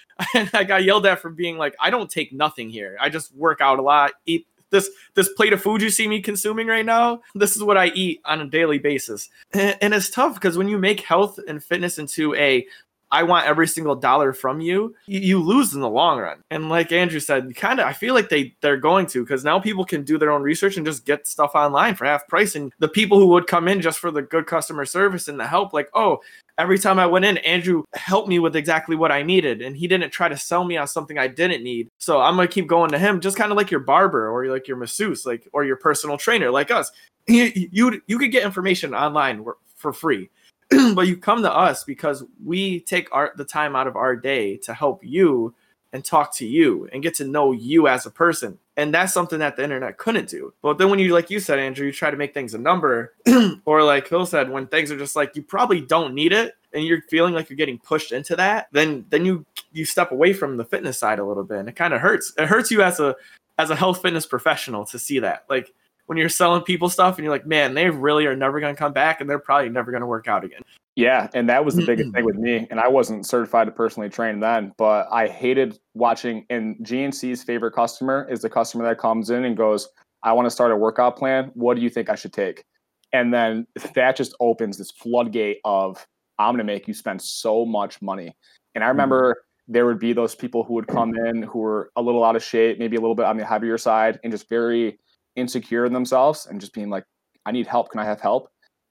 I 0.55 0.65
got 0.65 0.83
yelled 0.83 1.05
at 1.05 1.21
for 1.21 1.29
being 1.29 1.59
like, 1.59 1.77
I 1.79 1.91
don't 1.91 2.11
take 2.11 2.33
nothing 2.33 2.71
here. 2.71 2.97
I 2.99 3.11
just 3.11 3.35
work 3.35 3.61
out 3.61 3.79
a 3.79 3.83
lot, 3.83 4.13
eat 4.25 4.47
this 4.71 4.91
this 5.15 5.29
plate 5.31 5.53
of 5.53 5.63
food 5.63 5.83
you 5.83 5.91
see 5.91 6.09
me 6.09 6.21
consuming 6.21 6.67
right 6.67 6.87
now. 6.87 7.21
This 7.35 7.55
is 7.55 7.63
what 7.63 7.77
I 7.77 7.89
eat 7.89 8.21
on 8.25 8.41
a 8.41 8.47
daily 8.47 8.79
basis. 8.79 9.29
And, 9.53 9.77
and 9.81 9.95
it's 9.95 10.11
tough 10.11 10.35
because 10.35 10.57
when 10.57 10.69
you 10.69 10.79
make 10.79 11.01
health 11.01 11.39
and 11.47 11.63
fitness 11.63 11.99
into 11.99 12.35
a 12.35 12.67
I 13.13 13.23
want 13.23 13.47
every 13.47 13.69
single 13.69 13.95
dollar 13.95 14.33
from 14.33 14.61
you, 14.61 14.95
you, 15.07 15.39
lose 15.39 15.75
in 15.75 15.81
the 15.81 15.89
long 15.89 16.19
run. 16.19 16.43
And 16.51 16.69
like 16.69 16.91
Andrew 16.91 17.21
said, 17.21 17.55
kind 17.55 17.79
of, 17.79 17.87
I 17.87 17.93
feel 17.93 18.15
like 18.15 18.29
they 18.29 18.55
they're 18.63 18.77
going 18.77 19.07
to 19.07 19.23
because 19.23 19.45
now 19.45 19.61
people 19.61 19.85
can 19.85 20.03
do 20.03 20.19
their 20.19 20.33
own 20.33 20.43
research 20.43 20.77
and 20.77 20.85
just 20.85 21.07
get 21.07 21.27
stuff 21.27 21.53
online 21.55 21.95
for 21.95 22.05
half 22.05 22.27
price. 22.27 22.57
And 22.57 22.73
the 22.81 22.89
people 22.89 23.19
who 23.19 23.29
would 23.29 23.47
come 23.47 23.69
in 23.69 23.81
just 23.81 24.01
for 24.01 24.11
the 24.11 24.23
good 24.23 24.47
customer 24.47 24.85
service 24.85 25.29
and 25.29 25.39
the 25.39 25.47
help, 25.47 25.73
like, 25.73 25.89
oh, 25.95 26.21
every 26.59 26.79
time 26.79 26.99
I 26.99 27.07
went 27.07 27.25
in, 27.25 27.39
Andrew 27.39 27.85
helped 27.95 28.29
me 28.29 28.41
with 28.41 28.57
exactly 28.57 28.97
what 28.97 29.13
I 29.13 29.23
needed, 29.23 29.63
and 29.63 29.77
he 29.77 29.87
didn't 29.87 30.11
try 30.11 30.29
to 30.29 30.37
sell 30.37 30.65
me 30.65 30.77
on 30.77 30.89
something 30.89 31.17
I 31.17 31.29
didn't 31.29 31.63
need. 31.63 31.89
So 31.99 32.21
I'm 32.21 32.35
gonna 32.35 32.49
keep 32.49 32.67
going 32.67 32.91
to 32.91 32.99
him, 32.99 33.21
just 33.21 33.37
kind 33.37 33.53
of 33.53 33.57
like 33.57 33.71
your 33.71 33.81
barber 33.81 34.29
or 34.29 34.47
like 34.47 34.67
your 34.67 34.79
masseuse, 34.79 35.25
like 35.25 35.49
or 35.53 35.65
your 35.65 35.77
personal 35.77 36.19
trainer, 36.19 36.51
like 36.51 36.73
us. 36.73 36.91
You 37.29 37.53
you, 37.55 38.03
you 38.07 38.19
could 38.19 38.33
get 38.33 38.45
information 38.45 38.95
online 38.95 39.45
for 39.77 39.93
free 39.93 40.29
but 40.95 41.07
you 41.07 41.17
come 41.17 41.43
to 41.43 41.53
us 41.53 41.85
because 41.85 42.25
we 42.45 42.81
take 42.81 43.09
our 43.13 43.33
the 43.37 43.45
time 43.45 43.77
out 43.77 43.87
of 43.87 43.97
our 43.97 44.17
day 44.17 44.57
to 44.59 44.75
help 44.75 45.05
you 45.05 45.55
and 45.93 46.05
talk 46.05 46.35
to 46.35 46.47
you 46.47 46.89
and 46.93 47.03
get 47.03 47.15
to 47.15 47.25
know 47.25 47.53
you 47.53 47.89
as 47.89 48.07
a 48.07 48.11
person. 48.11 48.59
And 48.77 48.93
that's 48.93 49.15
something 49.15 49.39
that 49.39 49.57
the 49.57 49.65
internet 49.65 49.97
couldn't 49.97 50.29
do. 50.29 50.53
But 50.61 50.77
then 50.77 50.91
when 50.91 50.99
you 50.99 51.15
like 51.15 51.31
you 51.31 51.41
said, 51.41 51.59
Andrew, 51.59 51.87
you 51.87 51.93
try 51.93 52.11
to 52.11 52.17
make 52.17 52.35
things 52.35 52.53
a 52.53 52.59
number, 52.59 53.15
or 53.65 53.83
like 53.83 54.07
Phil 54.09 54.27
said, 54.27 54.51
when 54.51 54.67
things 54.67 54.91
are 54.91 54.99
just 54.99 55.17
like 55.17 55.35
you 55.35 55.43
probably 55.43 55.81
don't 55.81 56.15
need 56.15 56.33
it 56.33 56.55
and 56.73 56.85
you're 56.85 57.01
feeling 57.03 57.33
like 57.33 57.49
you're 57.49 57.57
getting 57.57 57.79
pushed 57.79 58.13
into 58.13 58.37
that, 58.37 58.69
then 58.73 59.07
then 59.09 59.25
you 59.25 59.47
you 59.73 59.85
step 59.85 60.13
away 60.13 60.33
from 60.33 60.57
the 60.57 60.65
fitness 60.65 60.99
side 60.99 61.19
a 61.19 61.25
little 61.25 61.45
bit. 61.45 61.59
And 61.59 61.69
it 61.69 61.77
kind 61.77 61.95
of 61.95 62.01
hurts. 62.01 62.33
It 62.37 62.47
hurts 62.47 62.71
you 62.71 62.83
as 62.83 63.01
a 63.01 63.17
as 63.59 63.71
a 63.71 63.77
health 63.77 64.03
fitness 64.03 64.27
professional 64.27 64.85
to 64.87 64.99
see 64.99 65.21
that. 65.21 65.45
Like 65.49 65.73
when 66.07 66.19
you're 66.19 66.29
selling 66.29 66.63
people 66.63 66.89
stuff 66.89 67.17
and 67.17 67.25
you're 67.25 67.33
like, 67.33 67.47
man, 67.47 67.75
they 67.75 67.91
really 67.91 68.27
are 68.27 68.37
never 68.37 68.61
going 68.61 68.75
to 68.75 68.79
come 68.79 68.93
back 68.93 69.21
and 69.21 69.29
they're 69.29 69.39
probably 69.39 69.69
never 69.69 69.91
going 69.91 70.01
to 70.01 70.07
work 70.07 70.29
out 70.29 70.45
again. 70.45 70.63
Yeah, 70.95 71.29
and 71.35 71.47
that 71.51 71.63
was 71.63 71.75
the 71.75 71.85
biggest 71.85 72.13
thing 72.15 72.25
with 72.25 72.37
me. 72.37 72.67
And 72.71 72.81
I 72.81 72.89
wasn't 72.89 73.27
certified 73.27 73.67
to 73.67 73.73
personally 73.73 74.09
train 74.09 74.41
then, 74.41 74.73
but 74.79 75.07
I 75.13 75.29
hated 75.29 75.79
watching. 75.93 76.47
And 76.49 76.77
GNC's 76.77 77.43
favorite 77.43 77.73
customer 77.73 78.27
is 78.31 78.41
the 78.41 78.49
customer 78.49 78.85
that 78.85 78.99
comes 78.99 79.29
in 79.29 79.45
and 79.45 79.57
goes, 79.57 79.89
I 80.23 80.33
want 80.33 80.47
to 80.47 80.51
start 80.51 80.73
a 80.73 80.77
workout 80.77 81.17
plan. 81.17 81.51
What 81.53 81.75
do 81.75 81.83
you 81.83 81.91
think 81.91 82.09
I 82.09 82.15
should 82.15 82.33
take? 82.33 82.65
And 83.13 83.33
then 83.33 83.67
that 83.95 84.17
just 84.17 84.35
opens 84.41 84.79
this 84.79 84.91
floodgate 84.91 85.59
of, 85.65 86.05
I'm 86.39 86.55
going 86.55 86.59
to 86.59 86.73
make 86.73 86.89
you 86.89 86.95
spend 86.95 87.21
so 87.21 87.67
much 87.67 88.01
money. 88.01 88.35
And 88.75 88.83
I 88.83 88.89
remember 88.89 89.33
mm. 89.33 89.75
there 89.75 89.85
would 89.85 89.99
be 89.99 90.15
those 90.15 90.35
people 90.35 90.65
who 90.65 90.75
would 90.75 90.87
come 90.87 91.15
in 91.15 91.43
who 91.43 91.59
were 91.59 91.91
a 91.97 92.03
little 92.03 92.25
out 92.25 92.37
of 92.37 92.43
shape, 92.43 92.79
maybe 92.79 92.97
a 92.97 93.01
little 93.01 93.15
bit 93.15 93.27
on 93.27 93.37
the 93.37 93.45
heavier 93.45 93.77
side, 93.77 94.19
and 94.25 94.33
just 94.33 94.49
very 94.49 94.99
insecure 95.37 95.85
in 95.85 95.93
themselves 95.93 96.47
and 96.47 96.61
just 96.61 96.75
being 96.75 96.91
like, 96.91 97.05
I 97.45 97.53
need 97.53 97.67
help. 97.67 97.91
Can 97.91 98.01
I 98.01 98.05
have 98.05 98.21
help? 98.21 98.49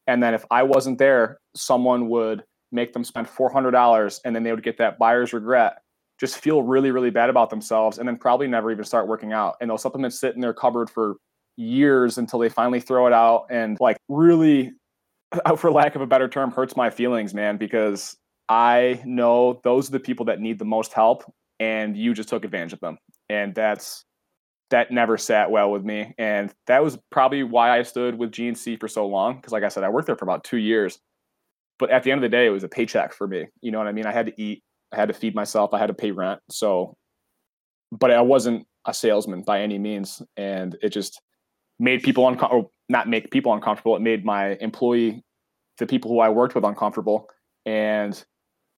And 0.08 0.22
then 0.22 0.34
if 0.34 0.46
I 0.52 0.64
wasn't 0.64 0.98
there, 0.98 1.40
someone 1.56 2.10
would 2.10 2.44
make 2.72 2.94
them 2.94 3.04
spend 3.04 3.28
$400 3.28 4.20
and 4.24 4.36
then 4.36 4.44
they 4.44 4.52
would 4.52 4.64
get 4.64 4.78
that 4.78 4.98
buyer's 4.98 5.34
regret, 5.34 5.80
just 6.20 6.38
feel 6.38 6.64
really, 6.64 6.92
really 6.92 7.10
bad 7.10 7.30
about 7.30 7.50
themselves 7.50 7.98
and 7.98 8.08
then 8.08 8.18
probably 8.18 8.48
never 8.48 8.72
even 8.72 8.86
start 8.86 9.08
working 9.08 9.34
out. 9.34 9.56
And 9.62 9.70
those 9.70 9.82
supplements 9.82 10.20
sit 10.20 10.36
in 10.36 10.42
their 10.42 10.54
cupboard 10.54 10.90
for 10.90 11.16
years 11.58 12.18
until 12.18 12.40
they 12.40 12.50
finally 12.50 12.80
throw 12.80 13.08
it 13.08 13.14
out 13.14 13.48
and 13.50 13.78
like 13.80 13.98
really, 14.10 14.74
for 15.58 15.72
lack 15.72 15.96
of 15.96 16.02
a 16.02 16.08
better 16.08 16.28
term, 16.28 16.52
hurts 16.52 16.76
my 16.76 16.90
feelings, 16.90 17.34
man, 17.34 17.58
because 17.58 18.16
I 18.48 19.02
know 19.06 19.60
those 19.64 19.90
are 19.90 19.94
the 19.94 20.00
people 20.00 20.26
that 20.26 20.40
need 20.40 20.60
the 20.60 20.66
most 20.66 20.94
help 20.94 21.24
and 21.60 21.98
you 21.98 22.14
just 22.14 22.30
took 22.30 22.46
advantage 22.46 22.74
of 22.74 22.80
them. 22.80 22.98
And 23.30 23.56
that's 23.56 24.05
that 24.72 24.92
never 24.92 25.18
sat 25.18 25.52
well 25.52 25.72
with 25.72 25.84
me. 25.84 26.14
And 26.18 26.54
that 26.68 26.84
was 26.84 26.98
probably 27.12 27.44
why 27.44 27.78
I 27.78 27.84
stood 27.84 28.18
with 28.18 28.32
GNC 28.32 28.80
for 28.80 28.88
so 28.88 29.06
long. 29.06 29.42
Cause 29.42 29.52
like 29.52 29.64
I 29.64 29.68
said, 29.68 29.84
I 29.84 29.90
worked 29.90 30.08
there 30.08 30.16
for 30.16 30.26
about 30.26 30.44
two 30.44 30.58
years. 30.58 31.00
But 31.78 31.92
at 31.92 32.04
the 32.04 32.12
end 32.12 32.20
of 32.20 32.30
the 32.30 32.36
day, 32.36 32.48
it 32.48 32.52
was 32.52 32.64
a 32.64 32.70
paycheck 32.70 33.14
for 33.14 33.28
me. 33.28 33.46
You 33.62 33.72
know 33.72 33.78
what 33.78 33.88
I 33.88 33.92
mean? 33.92 34.06
I 34.06 34.12
had 34.12 34.28
to 34.28 34.42
eat, 34.42 34.64
I 34.92 34.96
had 34.96 35.10
to 35.10 35.14
feed 35.14 35.36
myself, 35.36 35.74
I 35.74 35.80
had 35.80 35.88
to 35.88 35.94
pay 35.94 36.12
rent. 36.12 36.40
So, 36.50 36.96
but 37.92 38.12
I 38.12 38.22
wasn't 38.22 38.66
a 38.86 38.94
salesman 38.94 39.42
by 39.42 39.62
any 39.62 39.78
means. 39.78 40.22
And 40.38 40.78
it 40.82 40.90
just 40.90 41.22
made 41.80 42.02
people 42.02 42.28
uncomfortable, 42.28 42.72
not 42.90 43.10
make 43.10 43.30
people 43.32 43.54
uncomfortable. 43.54 43.96
It 43.96 44.02
made 44.02 44.26
my 44.26 44.56
employee, 44.62 45.24
the 45.78 45.86
people 45.86 46.10
who 46.10 46.20
I 46.20 46.30
worked 46.30 46.56
with 46.56 46.64
uncomfortable. 46.64 47.30
And 47.66 48.24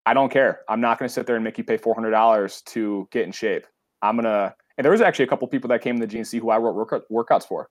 I 0.05 0.13
don't 0.13 0.31
care. 0.31 0.61
I'm 0.67 0.81
not 0.81 0.97
going 0.97 1.07
to 1.07 1.13
sit 1.13 1.27
there 1.27 1.35
and 1.35 1.43
make 1.43 1.57
you 1.57 1.63
pay 1.63 1.77
$400 1.77 2.63
to 2.65 3.07
get 3.11 3.25
in 3.25 3.31
shape. 3.31 3.67
I'm 4.01 4.15
going 4.15 4.25
to, 4.25 4.55
and 4.77 4.85
there 4.85 4.91
was 4.91 5.01
actually 5.01 5.25
a 5.25 5.27
couple 5.27 5.47
people 5.47 5.67
that 5.69 5.81
came 5.81 5.99
to 5.99 6.05
the 6.05 6.17
GNC 6.17 6.39
who 6.39 6.49
I 6.49 6.57
wrote 6.57 6.75
workout, 6.75 7.03
workouts 7.11 7.47
for, 7.47 7.69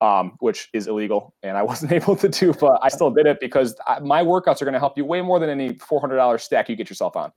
um, 0.00 0.36
which 0.40 0.68
is 0.72 0.86
illegal, 0.86 1.34
and 1.42 1.56
I 1.56 1.62
wasn't 1.72 1.92
able 1.92 2.16
to 2.16 2.28
do, 2.28 2.52
but 2.52 2.78
I 2.82 2.88
still 2.88 3.10
did 3.10 3.26
it 3.26 3.40
because 3.40 3.74
I, 3.86 4.00
my 4.00 4.22
workouts 4.22 4.60
are 4.60 4.64
going 4.64 4.74
to 4.74 4.80
help 4.80 4.96
you 4.96 5.04
way 5.04 5.20
more 5.22 5.38
than 5.38 5.48
any 5.48 5.74
$400 5.74 6.40
stack 6.40 6.68
you 6.68 6.76
get 6.76 6.88
yourself 6.88 7.16
on. 7.16 7.32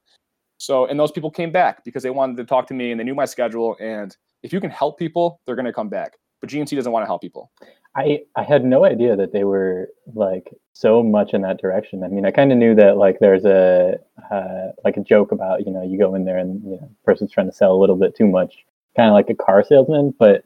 So, 0.58 0.86
and 0.86 1.00
those 1.00 1.12
people 1.12 1.30
came 1.30 1.52
back 1.52 1.84
because 1.84 2.04
they 2.04 2.10
wanted 2.10 2.38
to 2.38 2.46
talk 2.46 2.68
to 2.68 2.74
me 2.74 2.92
and 2.92 3.00
they 3.00 3.04
knew 3.04 3.16
my 3.16 3.26
schedule. 3.26 3.76
And 3.80 4.16
if 4.44 4.54
you 4.54 4.62
can 4.62 4.70
help 4.70 4.98
people, 4.98 5.42
they're 5.46 5.56
going 5.56 5.66
to 5.66 5.74
come 5.74 5.90
back. 5.90 6.14
But 6.42 6.50
GNC 6.50 6.76
doesn't 6.76 6.92
want 6.92 7.04
to 7.04 7.08
help 7.08 7.22
people. 7.22 7.52
I 7.96 8.22
I 8.36 8.44
had 8.44 8.66
no 8.66 8.86
idea 8.86 9.16
that 9.16 9.32
they 9.32 9.46
were 9.46 9.90
like 10.14 10.54
so 10.74 11.02
much 11.02 11.34
in 11.34 11.42
that 11.42 11.62
direction. 11.62 12.04
I 12.04 12.10
mean, 12.10 12.26
I 12.26 12.32
kind 12.32 12.52
of 12.52 12.58
knew 12.58 12.76
that 12.76 12.98
like 12.98 13.20
there's 13.20 13.46
a 13.46 13.98
uh, 14.32 14.72
like 14.84 14.98
a 14.98 15.02
joke 15.02 15.32
about 15.32 15.66
you 15.66 15.72
know 15.72 15.82
you 15.82 15.98
go 15.98 16.14
in 16.14 16.26
there 16.26 16.38
and 16.38 16.62
you 16.64 16.72
know 16.72 16.90
person's 17.06 17.32
trying 17.32 17.50
to 17.50 17.56
sell 17.56 17.72
a 17.72 17.80
little 17.80 17.96
bit 17.96 18.16
too 18.16 18.28
much, 18.28 18.66
kind 18.96 19.10
of 19.10 19.14
like 19.14 19.30
a 19.30 19.36
car 19.36 19.64
salesman. 19.64 20.14
But 20.18 20.44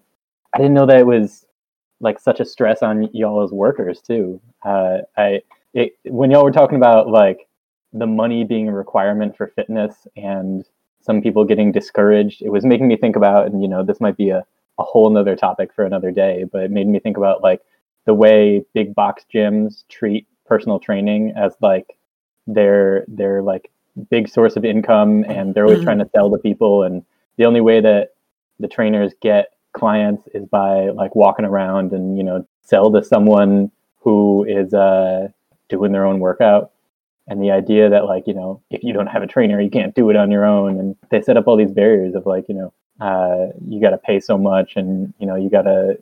I 0.54 0.58
didn't 0.58 0.74
know 0.74 0.86
that 0.86 0.98
it 0.98 1.06
was 1.06 1.46
like 2.00 2.20
such 2.20 2.40
a 2.40 2.46
stress 2.46 2.82
on 2.82 3.10
y'all 3.14 3.44
as 3.44 3.52
workers 3.52 4.02
too. 4.02 4.42
Uh, 4.64 5.00
I 5.18 5.42
it, 5.74 5.94
when 6.06 6.32
y'all 6.32 6.44
were 6.44 6.52
talking 6.52 6.78
about 6.78 7.10
like 7.10 7.48
the 7.94 8.08
money 8.08 8.44
being 8.44 8.68
a 8.68 8.74
requirement 8.74 9.36
for 9.36 9.48
fitness 9.48 10.08
and 10.16 10.66
some 11.02 11.22
people 11.22 11.46
getting 11.46 11.72
discouraged, 11.72 12.42
it 12.42 12.50
was 12.50 12.66
making 12.66 12.88
me 12.88 12.98
think 12.98 13.16
about 13.16 13.48
and 13.48 13.62
you 13.62 13.68
know 13.68 13.84
this 13.84 14.00
might 14.00 14.18
be 14.18 14.30
a 14.30 14.46
a 14.80 14.84
whole 14.84 15.10
nother 15.10 15.36
topic 15.36 15.74
for 15.74 15.86
another 15.86 16.10
day, 16.10 16.46
but 16.52 16.64
it 16.64 16.72
made 16.72 16.88
me 16.88 17.00
think 17.00 17.18
about 17.18 17.44
like 17.44 17.62
the 18.06 18.14
way 18.14 18.64
big 18.74 18.96
box 18.96 19.26
gyms 19.32 19.84
treat 19.90 20.26
personal 20.46 20.80
training 20.80 21.34
as 21.36 21.54
like 21.62 21.98
their 22.48 23.06
their 23.08 23.44
like 23.44 23.70
big 24.10 24.28
source 24.28 24.56
of 24.56 24.64
income 24.64 25.26
and 25.28 25.54
they're 25.54 25.66
always 25.66 25.80
mm-hmm. 25.80 25.86
trying 25.86 26.00
to 26.00 26.10
sell 26.16 26.32
to 26.32 26.38
people 26.38 26.84
and 26.84 27.04
the 27.38 27.46
only 27.46 27.62
way 27.62 27.82
that 27.82 28.14
the 28.60 28.68
trainers 28.68 29.14
get 29.22 29.50
clients 29.74 30.28
is 30.34 30.46
by 30.46 30.90
like 30.90 31.16
walking 31.16 31.46
around 31.46 31.94
and 31.94 32.18
you 32.18 32.24
know 32.24 32.46
sell 32.62 32.92
to 32.92 33.04
someone 33.04 33.72
who 34.00 34.44
is 34.46 34.74
uh 34.74 35.28
doing 35.70 35.92
their 35.92 36.06
own 36.06 36.20
workout. 36.20 36.72
And 37.28 37.44
the 37.44 37.52
idea 37.52 37.90
that 37.90 38.06
like 38.06 38.26
you 38.28 38.34
know 38.34 38.62
if 38.70 38.84
you 38.84 38.94
don't 38.94 39.08
have 39.08 39.24
a 39.24 39.28
trainer 39.28 39.62
you 39.62 39.70
can't 39.70 39.96
do 39.96 40.10
it 40.10 40.16
on 40.16 40.32
your 40.32 40.46
own. 40.46 40.80
And 40.80 40.96
they 41.12 41.22
set 41.22 41.38
up 41.38 41.48
all 41.48 41.58
these 41.58 41.72
barriers 41.72 42.16
of 42.16 42.26
like 42.26 42.46
you 42.50 42.56
know 42.56 42.74
uh, 43.00 43.54
you 43.66 43.80
got 43.80 43.92
to 43.92 43.98
pay 43.98 44.20
so 44.20 44.38
much 44.38 44.76
and 44.76 45.14
you 45.20 45.28
know 45.28 45.36
you 45.36 45.50
got 45.50 45.64
to 45.64 45.98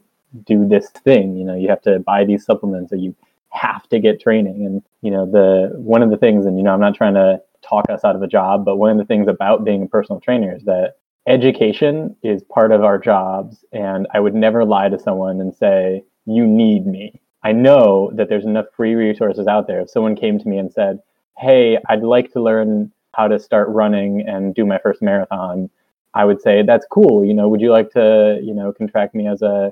do 0.45 0.67
this 0.67 0.89
thing. 0.89 1.35
You 1.37 1.45
know 1.45 1.55
you 1.55 1.69
have 1.69 1.81
to 1.81 1.99
buy 1.99 2.23
these 2.23 2.45
supplements 2.45 2.93
or 2.93 2.97
you 2.97 3.15
have 3.49 3.87
to 3.89 3.99
get 3.99 4.21
training. 4.21 4.65
And 4.65 4.83
you 5.01 5.11
know 5.11 5.25
the 5.25 5.71
one 5.77 6.03
of 6.03 6.09
the 6.09 6.17
things 6.17 6.45
and 6.45 6.57
you 6.57 6.63
know 6.63 6.73
i'm 6.73 6.79
not 6.79 6.95
trying 6.95 7.13
to 7.13 7.41
talk 7.61 7.89
us 7.89 8.03
out 8.03 8.15
of 8.15 8.21
a 8.21 8.27
job 8.27 8.65
but 8.65 8.77
one 8.77 8.91
of 8.91 8.97
the 8.97 9.05
things 9.05 9.27
about 9.27 9.63
being 9.63 9.83
a 9.83 9.87
personal 9.87 10.19
trainer 10.19 10.53
is 10.55 10.63
that 10.63 10.95
education 11.27 12.15
is 12.23 12.43
part 12.43 12.71
of 12.71 12.83
our 12.83 12.97
jobs 12.97 13.65
and 13.73 14.07
i 14.13 14.19
would 14.19 14.35
never 14.35 14.63
lie 14.63 14.89
to 14.89 14.99
someone 14.99 15.41
and 15.41 15.53
say 15.55 16.03
you 16.25 16.45
need 16.47 16.85
me 16.85 17.19
i 17.43 17.51
know 17.51 18.11
that 18.15 18.29
there's 18.29 18.45
enough 18.45 18.65
free 18.75 18.95
resources 18.95 19.47
out 19.47 19.67
there 19.67 19.81
if 19.81 19.89
someone 19.89 20.15
came 20.15 20.39
to 20.39 20.47
me 20.47 20.57
and 20.57 20.71
said 20.71 20.99
hey 21.37 21.77
i'd 21.89 22.03
like 22.03 22.31
to 22.31 22.41
learn 22.41 22.91
how 23.13 23.27
to 23.27 23.39
start 23.39 23.67
running 23.69 24.21
and 24.27 24.55
do 24.55 24.65
my 24.65 24.77
first 24.77 25.01
marathon 25.01 25.69
I 26.17 26.25
would 26.25 26.41
say 26.41 26.63
that's 26.63 26.85
cool. 26.89 27.23
You 27.23 27.35
know, 27.35 27.47
would 27.47 27.61
you 27.61 27.71
like 27.71 27.91
to, 27.91 28.39
you 28.41 28.53
know, 28.53 28.73
contract 28.73 29.13
me 29.13 29.27
as 29.27 29.43
a, 29.43 29.71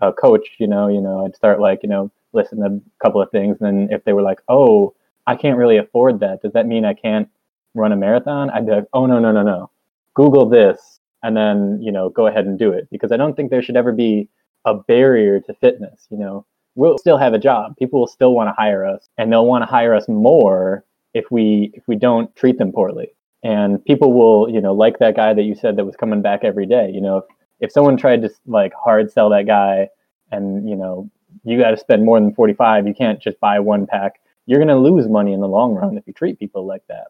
a 0.00 0.12
coach? 0.12 0.46
You 0.58 0.66
know, 0.66 0.88
you 0.88 1.00
know, 1.00 1.24
I'd 1.24 1.34
start 1.34 1.58
like, 1.58 1.82
you 1.82 1.88
know, 1.88 2.10
listen 2.34 2.58
to 2.58 2.66
a 2.66 3.02
couple 3.02 3.22
of 3.22 3.30
things. 3.30 3.56
And 3.62 3.90
if 3.90 4.04
they 4.04 4.12
were 4.12 4.20
like, 4.20 4.40
oh, 4.48 4.94
I 5.26 5.36
can't 5.36 5.56
really 5.56 5.78
afford 5.78 6.20
that, 6.20 6.42
does 6.42 6.52
that 6.52 6.66
mean 6.66 6.84
I 6.84 6.92
can't 6.92 7.30
run 7.72 7.92
a 7.92 7.96
marathon? 7.96 8.50
I'd 8.50 8.66
be 8.66 8.72
like, 8.72 8.84
oh 8.92 9.06
no, 9.06 9.18
no, 9.18 9.32
no, 9.32 9.42
no. 9.42 9.70
Google 10.12 10.46
this 10.46 10.95
and 11.22 11.36
then, 11.36 11.80
you 11.82 11.92
know, 11.92 12.08
go 12.08 12.26
ahead 12.26 12.46
and 12.46 12.58
do 12.58 12.72
it. 12.72 12.88
Because 12.90 13.12
I 13.12 13.16
don't 13.16 13.34
think 13.34 13.50
there 13.50 13.62
should 13.62 13.76
ever 13.76 13.92
be 13.92 14.28
a 14.64 14.74
barrier 14.74 15.40
to 15.40 15.54
fitness. 15.54 16.06
You 16.10 16.18
know, 16.18 16.46
we'll 16.74 16.98
still 16.98 17.18
have 17.18 17.34
a 17.34 17.38
job. 17.38 17.76
People 17.76 18.00
will 18.00 18.06
still 18.06 18.34
want 18.34 18.48
to 18.48 18.54
hire 18.54 18.86
us 18.86 19.08
and 19.18 19.32
they'll 19.32 19.46
want 19.46 19.62
to 19.62 19.66
hire 19.66 19.94
us 19.94 20.08
more 20.08 20.84
if 21.14 21.30
we 21.30 21.70
if 21.74 21.82
we 21.88 21.96
don't 21.96 22.34
treat 22.36 22.58
them 22.58 22.72
poorly 22.72 23.10
and 23.42 23.82
people 23.84 24.12
will 24.12 24.52
you 24.52 24.60
know 24.60 24.74
like 24.74 24.98
that 24.98 25.16
guy 25.16 25.32
that 25.32 25.44
you 25.44 25.54
said 25.54 25.76
that 25.76 25.84
was 25.84 25.96
coming 25.96 26.20
back 26.20 26.40
every 26.42 26.66
day 26.66 26.90
you 26.92 27.00
know 27.00 27.18
if, 27.18 27.24
if 27.60 27.72
someone 27.72 27.96
tried 27.96 28.20
to 28.20 28.30
like 28.46 28.72
hard 28.74 29.10
sell 29.10 29.30
that 29.30 29.46
guy 29.46 29.88
and 30.30 30.68
you 30.68 30.76
know 30.76 31.10
you 31.44 31.58
got 31.58 31.70
to 31.70 31.76
spend 31.76 32.04
more 32.04 32.20
than 32.20 32.34
45 32.34 32.86
you 32.86 32.94
can't 32.94 33.20
just 33.20 33.38
buy 33.40 33.58
one 33.58 33.86
pack 33.86 34.20
you're 34.46 34.58
going 34.58 34.68
to 34.68 34.76
lose 34.76 35.08
money 35.08 35.32
in 35.32 35.40
the 35.40 35.48
long 35.48 35.74
run 35.74 35.96
if 35.96 36.06
you 36.06 36.12
treat 36.12 36.38
people 36.38 36.66
like 36.66 36.82
that 36.88 37.06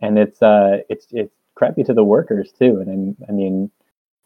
and 0.00 0.18
it's 0.18 0.42
uh 0.42 0.78
it's 0.88 1.06
it's 1.10 1.34
crappy 1.62 1.84
to 1.84 1.94
the 1.94 2.04
workers 2.04 2.52
too 2.58 2.80
and 2.80 3.16
I, 3.28 3.32
mean 3.32 3.70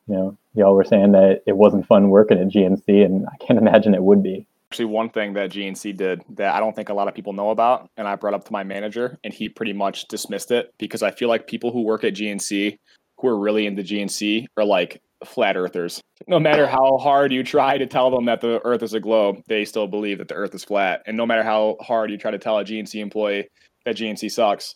you 0.07 0.15
know 0.15 0.39
y'all 0.55 0.75
were 0.75 0.85
saying 0.85 1.13
that 1.13 1.43
it 1.47 1.57
wasn't 1.57 1.87
fun 1.87 2.09
working 2.09 2.39
at 2.39 2.49
gnc 2.49 2.89
and 2.89 3.27
i 3.27 3.45
can't 3.45 3.59
imagine 3.59 3.95
it 3.95 4.03
would 4.03 4.23
be 4.23 4.47
actually 4.71 4.87
one 4.87 5.09
thing 5.11 5.35
that 5.35 5.51
GNC 5.51 5.97
did 5.97 6.23
that 6.31 6.53
I 6.53 6.59
don't 6.59 6.75
think 6.75 6.89
a 6.89 6.95
lot 6.95 7.07
of 7.07 7.15
people 7.15 7.33
know 7.33 7.51
about, 7.51 7.89
and 7.97 8.09
I 8.09 8.17
brought 8.17 8.35
up 8.35 8.45
to 8.47 8.53
my 8.53 8.65
manager, 8.65 9.17
and 9.23 9.33
he 9.33 9.49
pretty 9.49 9.73
much 9.73 10.09
dismissed 10.09 10.51
it 10.51 10.75
because 10.77 11.05
I 11.05 11.13
feel 11.13 11.29
like 11.29 11.47
people 11.47 11.71
who 11.71 11.83
work 11.83 12.03
at 12.03 12.15
GNC 12.15 12.77
who 13.19 13.29
are 13.29 13.39
really 13.39 13.67
into 13.67 13.83
GNC 13.83 14.47
are 14.57 14.65
like 14.65 15.01
flat 15.25 15.57
earthers. 15.57 16.03
No 16.27 16.39
matter 16.39 16.67
how 16.67 16.99
hard 16.99 17.33
you 17.33 17.43
try 17.43 17.79
to 17.79 17.87
tell 17.87 18.11
them 18.11 18.27
that 18.27 18.41
the 18.41 18.61
earth 18.65 18.83
is 18.83 18.93
a 18.93 19.01
globe, 19.01 19.43
they 19.47 19.65
still 19.65 19.87
believe 19.87 20.19
that 20.19 20.29
the 20.29 20.35
earth 20.35 20.55
is 20.55 20.65
flat. 20.65 21.03
And 21.07 21.17
no 21.17 21.27
matter 21.27 21.43
how 21.43 21.77
hard 21.81 22.11
you 22.11 22.19
try 22.19 22.31
to 22.31 22.39
tell 22.39 22.59
a 22.59 22.65
GNC 22.65 23.01
employee 23.01 23.49
that 23.85 23.97
GNC 23.97 24.31
sucks, 24.31 24.75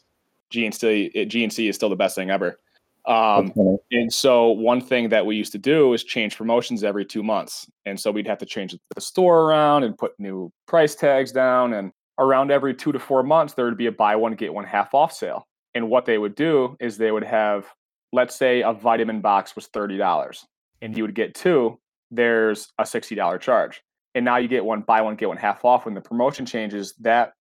GNC 0.53 1.15
GNC 1.15 1.69
is 1.69 1.77
still 1.77 1.89
the 1.89 1.97
best 1.97 2.15
thing 2.15 2.31
ever. 2.31 2.59
Um, 3.07 3.53
and 3.91 4.13
so 4.13 4.51
one 4.51 4.81
thing 4.81 5.09
that 5.09 5.25
we 5.25 5.35
used 5.35 5.53
to 5.53 5.59
do 5.59 5.95
is 5.95 6.05
change 6.05 6.37
promotions 6.37 6.85
every 6.85 7.05
two 7.05 7.23
months. 7.23 7.71
And 7.87 7.99
so 7.99 8.11
we'd 8.11 8.27
have 8.27 8.39
to 8.39 8.47
change 8.47 8.77
the 8.95 9.01
store 9.01 9.43
around 9.43 9.85
and 9.85 9.97
put 9.97 10.13
new 10.19 10.53
price 10.67 10.95
tags 10.95 11.33
down. 11.33 11.73
And 11.73 11.93
around 12.19 12.51
every 12.51 12.75
two 12.75 12.93
to 12.93 12.99
four 12.99 13.23
months, 13.23 13.55
there 13.55 13.65
would 13.65 13.79
be 13.79 13.87
a 13.87 13.93
buy 13.93 14.17
one, 14.17 14.35
get 14.35 14.53
one 14.53 14.65
half 14.65 14.95
off 14.95 15.13
sale. 15.13 15.47
And 15.75 15.89
what 15.89 16.05
they 16.05 16.19
would 16.19 16.35
do 16.35 16.77
is 16.79 16.99
they 16.99 17.11
would 17.11 17.25
have, 17.25 17.67
let's 18.13 18.35
say 18.35 18.63
a 18.63 18.73
vitamin 18.73 19.21
box 19.21 19.57
was 19.57 19.69
$30 19.69 20.45
and 20.83 20.97
you 20.97 21.03
would 21.03 21.15
get 21.15 21.35
two, 21.35 21.79
there's 22.11 22.69
a 22.79 22.83
$60 22.83 23.41
charge. 23.41 23.83
And 24.15 24.25
now 24.25 24.37
you 24.37 24.49
get 24.49 24.65
one, 24.65 24.81
buy 24.81 25.01
one, 25.01 25.15
get 25.15 25.29
one 25.29 25.37
half 25.37 25.65
off. 25.65 25.85
When 25.85 25.95
the 25.95 26.01
promotion 26.01 26.45
changes, 26.45 26.95
that 27.01 27.33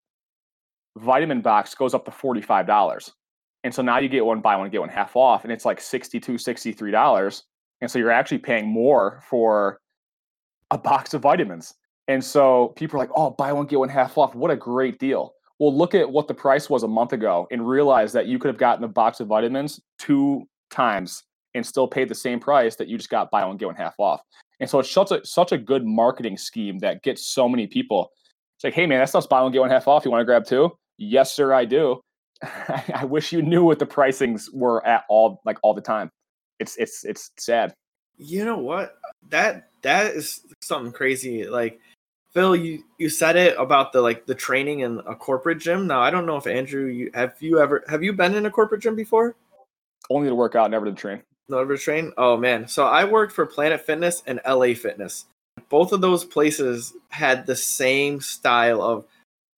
vitamin 0.98 1.42
box 1.42 1.76
goes 1.76 1.94
up 1.94 2.06
to 2.06 2.12
$45. 2.12 3.12
And 3.64 3.74
so 3.74 3.82
now 3.82 4.00
you 4.00 4.08
get 4.08 4.26
one 4.26 4.42
buy 4.42 4.56
one, 4.56 4.70
get 4.70 4.82
one 4.82 4.90
half 4.90 5.16
off, 5.16 5.44
and 5.44 5.52
it's 5.52 5.66
like 5.66 5.80
$62, 5.80 6.22
$63. 6.22 7.44
And 7.82 7.92
so 7.92 8.00
you're 8.00 8.12
actually 8.12 8.38
paying 8.40 8.68
more 8.68 9.22
for 9.30 9.80
a 10.72 10.78
box 10.78 11.14
of 11.14 11.22
vitamins. 11.22 11.76
And 12.08 12.24
so 12.24 12.70
people 12.76 12.98
are 12.98 13.04
like, 13.04 13.12
oh, 13.16 13.32
buy 13.32 13.54
one, 13.54 13.66
get 13.66 13.80
one 13.80 13.90
half 13.90 14.18
off. 14.18 14.34
What 14.34 14.52
a 14.52 14.56
great 14.56 15.00
deal. 15.00 15.34
Well, 15.60 15.76
look 15.76 15.94
at 15.94 16.10
what 16.10 16.28
the 16.28 16.34
price 16.34 16.70
was 16.70 16.84
a 16.84 16.88
month 16.88 17.14
ago 17.14 17.48
and 17.52 17.68
realize 17.68 18.14
that 18.14 18.28
you 18.28 18.40
could 18.40 18.48
have 18.48 18.58
gotten 18.58 18.84
a 18.84 18.88
box 18.88 19.20
of 19.20 19.28
vitamins 19.28 19.80
two 19.98 20.48
times 20.72 21.24
and 21.54 21.66
still 21.66 21.88
paid 21.88 22.08
the 22.08 22.16
same 22.16 22.40
price 22.40 22.76
that 22.76 22.88
you 22.88 22.98
just 22.98 23.10
got 23.10 23.32
buy 23.32 23.44
one, 23.44 23.58
get 23.58 23.66
one 23.66 23.76
half 23.76 23.96
off. 24.00 24.22
And 24.60 24.70
so 24.70 24.80
it's 24.80 24.92
such 24.92 25.12
a 25.12 25.26
such 25.26 25.52
a 25.52 25.58
good 25.58 25.86
marketing 25.86 26.38
scheme 26.38 26.80
that 26.80 27.04
gets 27.04 27.28
so 27.28 27.48
many 27.50 27.68
people. 27.68 28.12
It's 28.60 28.66
like, 28.66 28.74
hey 28.74 28.86
man, 28.86 29.00
that 29.00 29.08
stuff's 29.08 29.26
buy 29.26 29.42
one, 29.42 29.54
get 29.54 29.62
one 29.62 29.70
half 29.70 29.88
off. 29.88 30.04
You 30.04 30.12
want 30.12 30.20
to 30.20 30.26
grab 30.26 30.44
two? 30.44 30.76
Yes, 30.98 31.32
sir, 31.32 31.54
I 31.54 31.64
do. 31.64 32.02
I 32.94 33.06
wish 33.06 33.32
you 33.32 33.42
knew 33.42 33.64
what 33.64 33.80
the 33.80 33.86
pricings 33.86 34.54
were 34.54 34.86
at 34.86 35.06
all 35.08 35.40
like 35.46 35.58
all 35.64 35.74
the 35.74 35.80
time. 35.80 36.10
It's 36.60 36.76
it's 36.76 37.06
it's 37.06 37.32
sad. 37.38 37.74
You 38.18 38.44
know 38.44 38.58
what? 38.58 38.98
That 39.30 39.70
that 39.84 40.08
is 40.08 40.42
something 40.62 40.92
crazy. 40.92 41.48
Like 41.48 41.80
Phil, 42.34 42.54
you 42.54 42.84
you 42.98 43.08
said 43.08 43.38
it 43.38 43.56
about 43.58 43.94
the 43.94 44.02
like 44.02 44.26
the 44.26 44.36
training 44.36 44.82
in 44.82 45.00
a 45.08 45.16
corporate 45.16 45.60
gym. 45.60 45.88
Now 45.88 46.02
I 46.02 46.10
don't 46.10 46.26
know 46.26 46.36
if 46.36 46.46
Andrew, 46.46 46.88
you 46.88 47.12
have 47.14 47.36
you 47.40 47.62
ever 47.62 47.86
have 47.88 48.04
you 48.04 48.12
been 48.12 48.36
in 48.36 48.46
a 48.46 48.52
corporate 48.52 48.82
gym 48.82 48.94
before? 48.94 49.38
Only 50.10 50.28
to 50.28 50.36
work 50.36 50.56
out, 50.56 50.70
never 50.70 50.86
to 50.86 50.92
train. 50.92 51.24
Never 51.48 51.78
to 51.78 51.82
train. 51.82 52.12
Oh 52.18 52.36
man, 52.36 52.68
so 52.68 52.88
I 52.88 53.06
worked 53.06 53.32
for 53.32 53.46
Planet 53.46 53.80
Fitness 53.80 54.22
and 54.28 54.42
LA 54.46 54.74
Fitness. 54.74 55.28
Both 55.70 55.92
of 55.92 56.02
those 56.02 56.24
places 56.24 56.94
had 57.10 57.46
the 57.46 57.56
same 57.56 58.22
style 58.22 58.82
of 58.82 59.06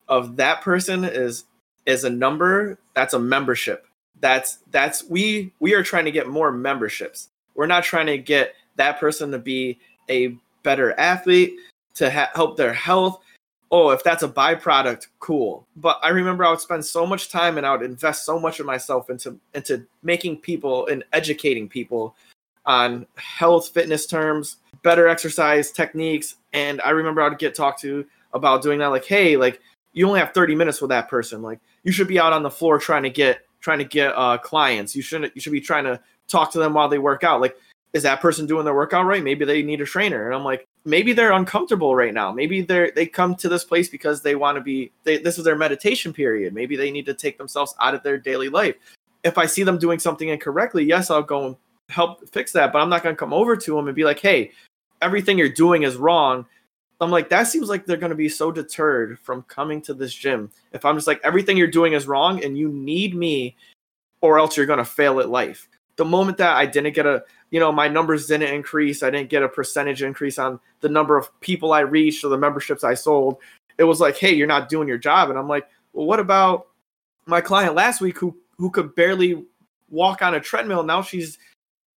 of 0.08 0.36
that 0.36 0.62
person 0.62 1.04
is 1.04 1.44
is 1.86 2.04
a 2.04 2.10
number 2.10 2.78
that's 2.94 3.14
a 3.14 3.18
membership 3.18 3.86
that's 4.20 4.58
that's 4.70 5.04
we 5.08 5.52
we 5.60 5.72
are 5.72 5.82
trying 5.82 6.04
to 6.04 6.10
get 6.10 6.28
more 6.28 6.52
memberships 6.52 7.28
we're 7.54 7.66
not 7.66 7.84
trying 7.84 8.06
to 8.06 8.18
get 8.18 8.54
that 8.76 8.98
person 8.98 9.30
to 9.30 9.38
be 9.38 9.78
a 10.08 10.36
better 10.62 10.98
athlete, 10.98 11.54
to 11.94 12.10
ha- 12.10 12.30
help 12.34 12.56
their 12.56 12.72
health. 12.72 13.20
Oh, 13.70 13.90
if 13.90 14.02
that's 14.02 14.22
a 14.22 14.28
byproduct, 14.28 15.06
cool. 15.20 15.66
But 15.76 16.00
I 16.02 16.08
remember 16.08 16.44
I 16.44 16.50
would 16.50 16.60
spend 16.60 16.84
so 16.84 17.06
much 17.06 17.30
time 17.30 17.56
and 17.56 17.66
I 17.66 17.72
would 17.72 17.84
invest 17.84 18.24
so 18.24 18.38
much 18.38 18.58
of 18.58 18.66
myself 18.66 19.10
into 19.10 19.38
into 19.54 19.86
making 20.02 20.38
people 20.38 20.86
and 20.88 21.04
educating 21.12 21.68
people 21.68 22.16
on 22.66 23.06
health, 23.16 23.68
fitness 23.68 24.06
terms, 24.06 24.56
better 24.82 25.08
exercise 25.08 25.70
techniques. 25.70 26.36
And 26.52 26.80
I 26.82 26.90
remember 26.90 27.22
I 27.22 27.28
would 27.28 27.38
get 27.38 27.54
talked 27.54 27.80
to 27.82 28.06
about 28.32 28.62
doing 28.62 28.78
that, 28.78 28.88
like, 28.88 29.04
hey, 29.04 29.36
like 29.36 29.60
you 29.92 30.06
only 30.06 30.20
have 30.20 30.32
30 30.32 30.54
minutes 30.54 30.80
with 30.80 30.90
that 30.90 31.08
person. 31.08 31.42
Like 31.42 31.60
you 31.82 31.92
should 31.92 32.08
be 32.08 32.18
out 32.18 32.32
on 32.32 32.42
the 32.42 32.50
floor 32.50 32.78
trying 32.78 33.02
to 33.02 33.10
get 33.10 33.40
trying 33.60 33.78
to 33.78 33.84
get 33.84 34.12
uh, 34.16 34.38
clients. 34.38 34.96
You 34.96 35.02
shouldn't. 35.02 35.34
You 35.34 35.40
should 35.40 35.52
be 35.52 35.60
trying 35.60 35.84
to 35.84 36.00
talk 36.28 36.52
to 36.52 36.58
them 36.58 36.74
while 36.74 36.88
they 36.88 36.98
work 36.98 37.24
out. 37.24 37.40
Like, 37.40 37.56
is 37.92 38.02
that 38.04 38.20
person 38.20 38.46
doing 38.46 38.64
their 38.64 38.74
workout 38.74 39.06
right? 39.06 39.22
Maybe 39.22 39.44
they 39.44 39.62
need 39.62 39.80
a 39.80 39.86
trainer. 39.86 40.26
And 40.26 40.34
I'm 40.34 40.44
like, 40.44 40.66
maybe 40.84 41.12
they're 41.12 41.32
uncomfortable 41.32 41.94
right 41.94 42.14
now. 42.14 42.32
Maybe 42.32 42.62
they're 42.62 42.90
they 42.90 43.06
come 43.06 43.34
to 43.36 43.48
this 43.48 43.64
place 43.64 43.88
because 43.88 44.22
they 44.22 44.34
want 44.34 44.56
to 44.56 44.62
be. 44.62 44.92
They, 45.04 45.18
this 45.18 45.38
is 45.38 45.44
their 45.44 45.56
meditation 45.56 46.12
period. 46.12 46.54
Maybe 46.54 46.76
they 46.76 46.90
need 46.90 47.06
to 47.06 47.14
take 47.14 47.38
themselves 47.38 47.74
out 47.80 47.94
of 47.94 48.02
their 48.02 48.18
daily 48.18 48.48
life. 48.48 48.76
If 49.22 49.36
I 49.36 49.46
see 49.46 49.64
them 49.64 49.78
doing 49.78 49.98
something 49.98 50.28
incorrectly, 50.28 50.84
yes, 50.84 51.10
I'll 51.10 51.22
go 51.22 51.46
and 51.46 51.56
help 51.90 52.26
fix 52.30 52.52
that. 52.52 52.72
But 52.72 52.80
I'm 52.80 52.88
not 52.88 53.02
going 53.02 53.14
to 53.14 53.18
come 53.18 53.34
over 53.34 53.56
to 53.56 53.76
them 53.76 53.86
and 53.88 53.94
be 53.94 54.04
like, 54.04 54.20
hey, 54.20 54.52
everything 55.02 55.38
you're 55.38 55.48
doing 55.48 55.82
is 55.82 55.96
wrong. 55.96 56.46
I'm 57.00 57.10
like, 57.10 57.30
that 57.30 57.44
seems 57.44 57.68
like 57.68 57.86
they're 57.86 57.96
going 57.96 58.10
to 58.10 58.16
be 58.16 58.28
so 58.28 58.52
deterred 58.52 59.18
from 59.20 59.42
coming 59.44 59.80
to 59.82 59.94
this 59.94 60.12
gym. 60.12 60.50
If 60.72 60.84
I'm 60.84 60.96
just 60.96 61.06
like, 61.06 61.20
everything 61.24 61.56
you're 61.56 61.66
doing 61.66 61.94
is 61.94 62.06
wrong 62.06 62.44
and 62.44 62.58
you 62.58 62.68
need 62.68 63.14
me, 63.14 63.56
or 64.20 64.38
else 64.38 64.56
you're 64.56 64.66
going 64.66 64.78
to 64.78 64.84
fail 64.84 65.18
at 65.20 65.30
life. 65.30 65.66
The 65.96 66.04
moment 66.04 66.38
that 66.38 66.56
I 66.56 66.66
didn't 66.66 66.94
get 66.94 67.06
a, 67.06 67.24
you 67.50 67.58
know, 67.58 67.72
my 67.72 67.88
numbers 67.88 68.26
didn't 68.26 68.54
increase, 68.54 69.02
I 69.02 69.10
didn't 69.10 69.30
get 69.30 69.42
a 69.42 69.48
percentage 69.48 70.02
increase 70.02 70.38
on 70.38 70.60
the 70.80 70.88
number 70.88 71.16
of 71.16 71.28
people 71.40 71.72
I 71.72 71.80
reached 71.80 72.24
or 72.24 72.28
the 72.28 72.38
memberships 72.38 72.84
I 72.84 72.94
sold, 72.94 73.38
it 73.78 73.84
was 73.84 74.00
like, 74.00 74.16
hey, 74.16 74.34
you're 74.34 74.46
not 74.46 74.68
doing 74.68 74.86
your 74.86 74.98
job. 74.98 75.30
And 75.30 75.38
I'm 75.38 75.48
like, 75.48 75.66
well, 75.92 76.06
what 76.06 76.20
about 76.20 76.68
my 77.26 77.40
client 77.40 77.74
last 77.74 78.00
week 78.00 78.18
who 78.18 78.36
who 78.58 78.70
could 78.70 78.94
barely 78.94 79.44
walk 79.88 80.20
on 80.20 80.34
a 80.34 80.40
treadmill? 80.40 80.82
Now 80.82 81.00
she's 81.02 81.38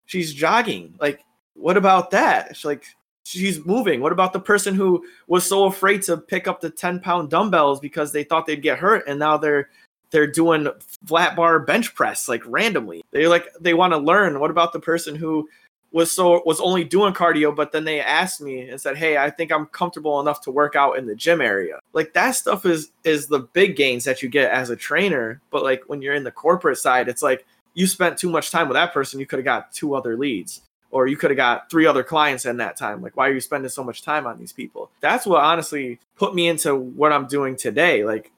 she's 0.05 0.33
jogging. 0.35 0.95
Like, 1.01 1.21
what 1.55 1.77
about 1.77 2.11
that? 2.13 2.51
It's 2.51 2.65
like 2.65 2.85
she's 3.25 3.65
moving. 3.65 4.01
What 4.01 4.13
about 4.13 4.33
the 4.33 4.41
person 4.41 4.75
who 4.75 5.05
was 5.29 5.47
so 5.47 5.65
afraid 5.65 6.03
to 6.03 6.17
pick 6.17 6.49
up 6.49 6.61
the 6.61 6.71
10 6.71 7.01
pound 7.01 7.31
dumbbells 7.31 7.81
because 7.81 8.13
they 8.13 8.25
thought 8.25 8.47
they'd 8.47 8.63
get 8.63 8.79
hurt 8.79 9.05
and 9.07 9.19
now 9.19 9.37
they're 9.37 9.71
they're 10.11 10.27
doing 10.27 10.67
flat 11.07 11.37
bar 11.37 11.61
bench 11.61 11.95
press 11.95 12.29
like 12.29 12.43
randomly. 12.45 13.03
They 13.13 13.29
like 13.29 13.47
they 13.61 13.75
want 13.75 13.93
to 13.93 13.99
learn. 13.99 14.41
What 14.41 14.51
about 14.51 14.73
the 14.73 14.81
person 14.81 15.15
who 15.15 15.49
was 15.93 16.11
so 16.11 16.43
was 16.45 16.61
only 16.61 16.85
doing 16.85 17.13
cardio 17.13 17.55
but 17.55 17.73
then 17.73 17.85
they 17.85 18.01
asked 18.01 18.41
me 18.41 18.69
and 18.69 18.81
said, 18.81 18.97
"Hey, 18.97 19.19
I 19.19 19.31
think 19.31 19.53
I'm 19.53 19.67
comfortable 19.67 20.21
enough 20.21 20.41
to 20.43 20.51
work 20.51 20.75
out 20.75 20.99
in 20.99 21.07
the 21.07 21.15
gym 21.15 21.41
area." 21.41 21.79
Like 21.93 22.13
that 22.15 22.33
stuff 22.33 22.67
is 22.67 22.91
is 23.05 23.29
the 23.29 23.41
big 23.41 23.77
gains 23.77 24.05
that 24.05 24.23
you 24.23 24.29
get 24.29 24.51
as 24.51 24.71
a 24.71 24.77
trainer, 24.77 25.41
but 25.51 25.63
like 25.63 25.83
when 25.87 26.03
you're 26.03 26.15
in 26.15 26.25
the 26.25 26.33
corporate 26.33 26.79
side, 26.79 27.09
it's 27.09 27.23
like 27.23 27.47
you 27.75 27.87
spent 27.87 28.19
too 28.19 28.31
much 28.31 28.51
time 28.51 28.69
with 28.69 28.75
that 28.75 28.93
person, 28.93 29.21
you 29.21 29.27
could 29.27 29.39
have 29.39 29.45
got 29.45 29.73
two 29.73 29.95
other 29.95 30.17
leads 30.17 30.63
or 30.91 31.07
you 31.07 31.17
could 31.17 31.31
have 31.31 31.37
got 31.37 31.71
three 31.71 31.87
other 31.87 32.03
clients 32.03 32.45
in 32.45 32.57
that 32.59 32.77
time. 32.77 33.03
Like, 33.03 33.17
why 33.17 33.29
are 33.29 33.33
you 33.33 33.41
spending 33.41 33.69
so 33.69 33.85
much 33.85 34.03
time 34.03 34.27
on 34.27 34.39
these 34.39 34.53
people? 34.53 34.91
That's 35.01 35.27
what 35.27 35.43
honestly 35.43 36.01
put 36.17 36.35
me 36.35 36.49
into 36.49 36.75
what 36.75 37.13
I'm 37.13 37.27
doing 37.27 37.57
today. 37.57 38.05
Like, 38.05 38.33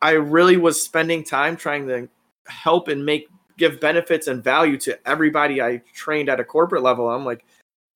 I 0.00 0.12
really 0.12 0.56
was 0.56 0.82
spending 0.82 1.24
time 1.24 1.56
trying 1.56 1.88
to 1.88 2.08
help 2.46 2.88
and 2.88 3.04
make 3.04 3.28
give 3.56 3.80
benefits 3.80 4.26
and 4.26 4.44
value 4.44 4.76
to 4.76 4.98
everybody 5.08 5.62
I 5.62 5.82
trained 5.94 6.28
at 6.28 6.40
a 6.40 6.44
corporate 6.44 6.82
level. 6.82 7.08
I'm 7.08 7.24
like, 7.24 7.44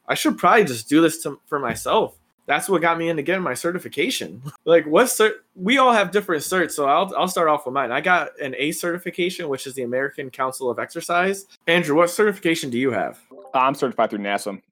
I 0.08 0.14
should 0.14 0.38
probably 0.38 0.64
just 0.64 0.88
do 0.88 1.00
this 1.02 1.22
to, 1.22 1.38
for 1.46 1.58
myself. 1.58 2.16
That's 2.50 2.68
what 2.68 2.82
got 2.82 2.98
me 2.98 3.08
into 3.08 3.22
getting 3.22 3.44
my 3.44 3.54
certification. 3.54 4.42
like, 4.64 4.84
what 4.84 5.06
cert? 5.06 5.34
We 5.54 5.78
all 5.78 5.92
have 5.92 6.10
different 6.10 6.42
certs, 6.42 6.72
so 6.72 6.86
I'll 6.86 7.14
I'll 7.16 7.28
start 7.28 7.46
off 7.46 7.64
with 7.64 7.74
mine. 7.74 7.92
I 7.92 8.00
got 8.00 8.36
an 8.40 8.56
ACE 8.58 8.80
certification, 8.80 9.48
which 9.48 9.68
is 9.68 9.74
the 9.74 9.84
American 9.84 10.30
Council 10.30 10.68
of 10.68 10.80
Exercise. 10.80 11.46
Andrew, 11.68 11.94
what 11.94 12.10
certification 12.10 12.68
do 12.68 12.76
you 12.76 12.90
have? 12.90 13.20
I'm 13.54 13.76
certified 13.76 14.10
through 14.10 14.18
NASM. 14.18 14.62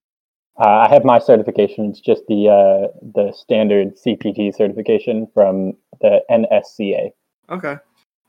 Uh, 0.58 0.66
I 0.66 0.88
have 0.88 1.04
my 1.04 1.20
certification. 1.20 1.90
It's 1.90 2.00
just 2.00 2.22
the 2.26 2.48
uh, 2.48 2.88
the 3.14 3.32
standard 3.32 3.96
CPT 3.96 4.56
certification 4.56 5.28
from 5.32 5.74
the 6.00 6.20
NSCA. 6.28 7.12
Okay. 7.48 7.76